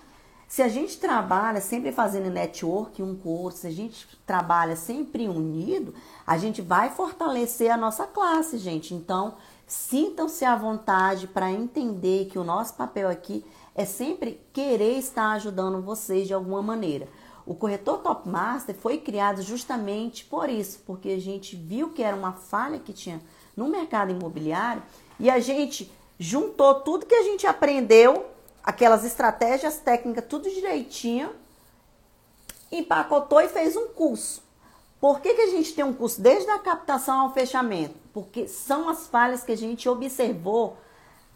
Se 0.47 0.63
a 0.63 0.69
gente 0.69 0.97
trabalha 0.99 1.61
sempre 1.61 1.91
fazendo 1.91 2.31
network 2.31 3.03
um 3.03 3.17
com 3.17 3.29
o 3.29 3.43
outro, 3.43 3.59
se 3.59 3.67
a 3.67 3.73
gente 3.73 4.07
trabalha 4.25 4.77
sempre 4.77 5.29
unido, 5.29 5.93
a 6.25 6.39
gente 6.39 6.63
vai 6.63 6.91
fortalecer 6.91 7.73
a 7.73 7.77
nossa 7.77 8.07
classe, 8.07 8.59
gente. 8.59 8.95
Então, 8.95 9.35
sintam-se 9.67 10.45
à 10.45 10.55
vontade 10.55 11.27
para 11.27 11.51
entender 11.51 12.27
que 12.27 12.39
o 12.39 12.45
nosso 12.45 12.75
papel 12.75 13.09
aqui 13.09 13.45
é 13.75 13.85
sempre 13.85 14.41
querer 14.53 14.99
estar 14.99 15.33
ajudando 15.33 15.83
vocês 15.83 16.29
de 16.29 16.35
alguma 16.35 16.63
maneira. 16.63 17.09
O 17.51 17.55
corretor 17.57 17.99
Top 17.99 18.29
Master 18.29 18.77
foi 18.77 18.99
criado 18.99 19.43
justamente 19.43 20.25
por 20.25 20.49
isso, 20.49 20.79
porque 20.87 21.09
a 21.09 21.21
gente 21.21 21.57
viu 21.57 21.91
que 21.91 22.01
era 22.01 22.15
uma 22.15 22.31
falha 22.31 22.79
que 22.79 22.93
tinha 22.93 23.21
no 23.57 23.67
mercado 23.67 24.13
imobiliário 24.13 24.81
e 25.19 25.29
a 25.29 25.41
gente 25.41 25.91
juntou 26.17 26.77
tudo 26.77 27.07
que 27.07 27.15
a 27.17 27.25
gente 27.25 27.49
aprendeu, 27.49 28.25
aquelas 28.63 29.05
estratégias 29.05 29.79
técnicas, 29.79 30.27
tudo 30.29 30.49
direitinho, 30.49 31.31
empacotou 32.71 33.41
e 33.41 33.49
fez 33.49 33.75
um 33.75 33.89
curso. 33.89 34.45
Por 35.01 35.19
que, 35.19 35.35
que 35.35 35.43
a 35.43 35.51
gente 35.51 35.75
tem 35.75 35.85
um 35.85 35.93
curso 35.93 36.21
desde 36.21 36.49
a 36.51 36.59
captação 36.61 37.23
ao 37.23 37.35
fechamento? 37.35 37.97
Porque 38.15 38.47
são 38.47 38.89
as 38.89 39.09
falhas 39.09 39.43
que 39.43 39.51
a 39.51 39.57
gente 39.57 39.89
observou 39.89 40.77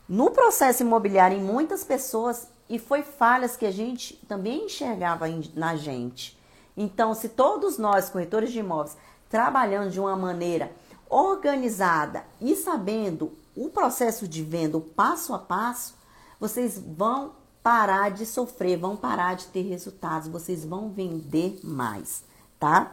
no 0.08 0.30
processo 0.30 0.84
imobiliário 0.84 1.36
em 1.36 1.42
muitas 1.42 1.82
pessoas 1.82 2.46
e 2.68 2.78
foi 2.78 3.02
falhas 3.02 3.56
que 3.56 3.66
a 3.66 3.70
gente 3.70 4.14
também 4.28 4.66
enxergava 4.66 5.26
na 5.54 5.76
gente. 5.76 6.38
Então, 6.76 7.14
se 7.14 7.28
todos 7.28 7.78
nós, 7.78 8.08
corretores 8.08 8.50
de 8.52 8.58
imóveis, 8.58 8.96
trabalhando 9.28 9.90
de 9.90 10.00
uma 10.00 10.16
maneira 10.16 10.72
organizada 11.08 12.24
e 12.40 12.56
sabendo 12.56 13.32
o 13.56 13.68
processo 13.68 14.26
de 14.26 14.42
venda, 14.42 14.76
o 14.76 14.80
passo 14.80 15.34
a 15.34 15.38
passo, 15.38 15.94
vocês 16.40 16.78
vão 16.78 17.32
parar 17.62 18.10
de 18.10 18.26
sofrer, 18.26 18.76
vão 18.76 18.96
parar 18.96 19.36
de 19.36 19.46
ter 19.46 19.62
resultados, 19.62 20.28
vocês 20.28 20.64
vão 20.64 20.90
vender 20.90 21.60
mais, 21.62 22.24
tá? 22.58 22.92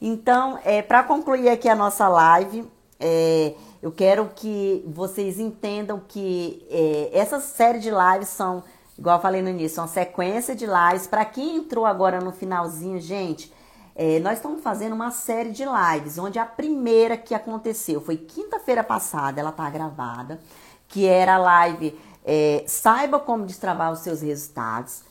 Então, 0.00 0.58
é, 0.64 0.82
para 0.82 1.02
concluir 1.02 1.48
aqui 1.48 1.68
a 1.68 1.74
nossa 1.74 2.08
live, 2.08 2.68
é, 3.00 3.54
eu 3.82 3.90
quero 3.90 4.30
que 4.36 4.84
vocês 4.86 5.40
entendam 5.40 6.00
que 6.06 6.64
é, 6.70 7.10
essa 7.12 7.40
série 7.40 7.80
de 7.80 7.90
lives 7.90 8.28
são 8.28 8.62
Igual 8.98 9.16
eu 9.16 9.22
falei 9.22 9.42
no 9.42 9.48
início, 9.48 9.80
uma 9.80 9.88
sequência 9.88 10.54
de 10.54 10.66
lives. 10.66 11.06
Para 11.06 11.24
quem 11.24 11.56
entrou 11.56 11.86
agora 11.86 12.20
no 12.20 12.32
finalzinho, 12.32 13.00
gente, 13.00 13.52
é, 13.94 14.18
nós 14.20 14.34
estamos 14.34 14.62
fazendo 14.62 14.94
uma 14.94 15.10
série 15.10 15.50
de 15.50 15.64
lives, 15.64 16.18
onde 16.18 16.38
a 16.38 16.46
primeira 16.46 17.16
que 17.16 17.34
aconteceu 17.34 18.00
foi 18.00 18.16
quinta-feira 18.16 18.84
passada, 18.84 19.40
ela 19.40 19.50
está 19.50 19.68
gravada, 19.68 20.40
que 20.88 21.06
era 21.06 21.34
a 21.34 21.38
live 21.38 21.98
é, 22.24 22.64
Saiba 22.66 23.18
como 23.18 23.44
destravar 23.44 23.92
os 23.92 24.00
seus 24.00 24.22
resultados. 24.22 25.02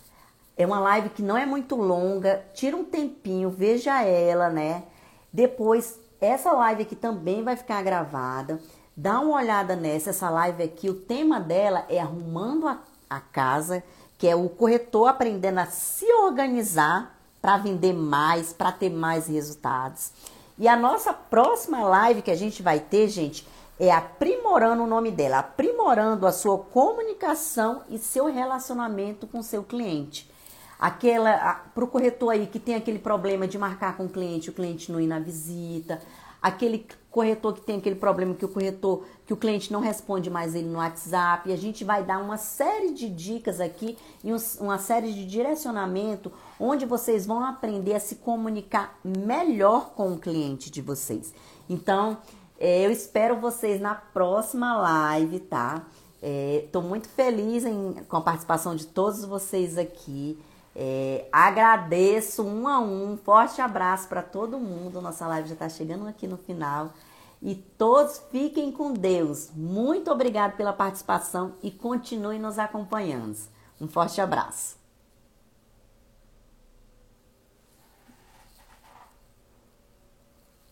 É 0.58 0.66
uma 0.66 0.80
live 0.80 1.10
que 1.10 1.22
não 1.22 1.38
é 1.38 1.46
muito 1.46 1.76
longa, 1.76 2.44
tira 2.54 2.76
um 2.76 2.84
tempinho, 2.84 3.50
veja 3.50 4.04
ela, 4.04 4.50
né? 4.50 4.84
Depois, 5.32 6.00
essa 6.20 6.52
live 6.52 6.84
aqui 6.84 6.96
também 6.96 7.44
vai 7.44 7.56
ficar 7.56 7.82
gravada. 7.82 8.60
Dá 8.96 9.20
uma 9.20 9.38
olhada 9.38 9.76
nessa, 9.76 10.12
essa 10.12 10.30
live 10.30 10.62
aqui, 10.64 10.90
o 10.90 10.94
tema 10.94 11.40
dela 11.40 11.86
é 11.90 12.00
arrumando 12.00 12.68
a 12.68 12.78
a 13.12 13.20
casa, 13.20 13.84
que 14.18 14.28
é 14.28 14.36
o 14.36 14.48
corretor 14.48 15.08
aprendendo 15.08 15.60
a 15.60 15.66
se 15.66 16.06
organizar 16.14 17.20
para 17.42 17.58
vender 17.58 17.94
mais, 17.94 18.54
para 18.54 18.72
ter 18.72 18.90
mais 18.90 19.28
resultados. 19.28 20.12
E 20.58 20.68
a 20.68 20.78
nossa 20.78 21.12
próxima 21.12 21.84
live 21.84 22.22
que 22.22 22.32
a 22.32 22.36
gente 22.36 22.64
vai 22.64 22.80
ter, 22.80 23.10
gente, 23.10 23.46
é 23.80 23.92
aprimorando 23.92 24.84
o 24.84 24.88
nome 24.88 25.12
dela, 25.12 25.40
aprimorando 25.40 26.26
a 26.26 26.32
sua 26.32 26.58
comunicação 26.58 27.82
e 27.90 27.98
seu 27.98 28.32
relacionamento 28.32 29.28
com 29.28 29.42
seu 29.42 29.64
cliente. 29.64 30.32
Aquela 30.80 31.56
para 31.76 31.84
o 31.84 31.88
corretor 31.88 32.30
aí 32.30 32.48
que 32.48 32.60
tem 32.60 32.76
aquele 32.76 33.00
problema 33.00 33.48
de 33.48 33.58
marcar 33.58 33.98
com 33.98 34.06
o 34.06 34.10
cliente, 34.10 34.50
o 34.50 34.54
cliente 34.54 34.92
não 34.92 35.02
ir 35.02 35.08
na 35.08 35.20
visita, 35.20 36.00
aquele 36.42 36.88
corretor 37.12 37.54
que 37.54 37.62
tem 37.62 37.78
aquele 37.78 37.98
problema 37.98 38.34
que 38.34 38.46
o 38.46 38.48
corretor, 38.48 39.04
que 39.28 39.34
o 39.34 39.38
cliente 39.38 39.72
não 39.72 39.82
responde 39.82 40.30
mais 40.30 40.56
ele 40.56 40.70
no 40.70 40.78
WhatsApp. 40.78 41.50
E 41.50 41.54
a 41.54 41.58
gente 41.58 41.84
vai 41.84 42.04
dar 42.04 42.20
uma 42.20 42.38
série 42.38 42.94
de 42.94 43.10
dicas 43.10 43.60
aqui 43.60 43.98
e 44.24 44.32
uma 44.60 44.80
série 44.80 45.12
de 45.12 45.26
direcionamento 45.26 46.32
onde 46.58 46.86
vocês 46.86 47.26
vão 47.26 47.44
aprender 47.44 47.94
a 47.94 48.00
se 48.00 48.16
comunicar 48.16 48.98
melhor 49.04 49.92
com 49.92 50.14
o 50.14 50.18
cliente 50.18 50.72
de 50.72 50.82
vocês. 50.82 51.34
Então, 51.70 52.18
é, 52.58 52.86
eu 52.86 52.92
espero 52.92 53.36
vocês 53.36 53.82
na 53.82 53.94
próxima 53.94 54.78
live, 54.78 55.40
tá? 55.42 55.86
Estou 56.22 56.84
é, 56.84 56.86
muito 56.86 57.10
feliz 57.10 57.66
em, 57.66 57.94
com 58.08 58.18
a 58.18 58.22
participação 58.22 58.76
de 58.76 58.86
todos 58.86 59.26
vocês 59.26 59.78
aqui. 59.78 60.40
É, 60.76 61.28
agradeço 61.32 62.44
um 62.44 62.68
a 62.68 62.80
um, 62.80 63.18
forte 63.18 63.62
abraço 63.62 64.08
para 64.08 64.22
todo 64.22 64.60
mundo. 64.60 65.02
Nossa 65.02 65.28
live 65.28 65.50
já 65.50 65.54
está 65.54 65.70
chegando 65.70 66.08
aqui 66.08 66.28
no 66.28 66.38
final. 66.38 66.94
E 67.42 67.56
todos 67.56 68.20
fiquem 68.32 68.72
com 68.72 68.94
Deus. 68.94 69.50
Muito 69.56 70.12
obrigado 70.12 70.56
pela 70.56 70.72
participação 70.72 71.56
e 71.62 71.72
continuem 71.72 72.40
nos 72.40 72.60
acompanhando. 72.60 73.38
Um 73.80 73.88
forte 73.88 74.22
abraço. 74.22 74.78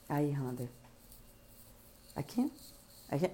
Aí, 0.08 0.32
Rander. 0.32 0.70
Aqui? 2.16 2.52
Aqui? 3.10 3.32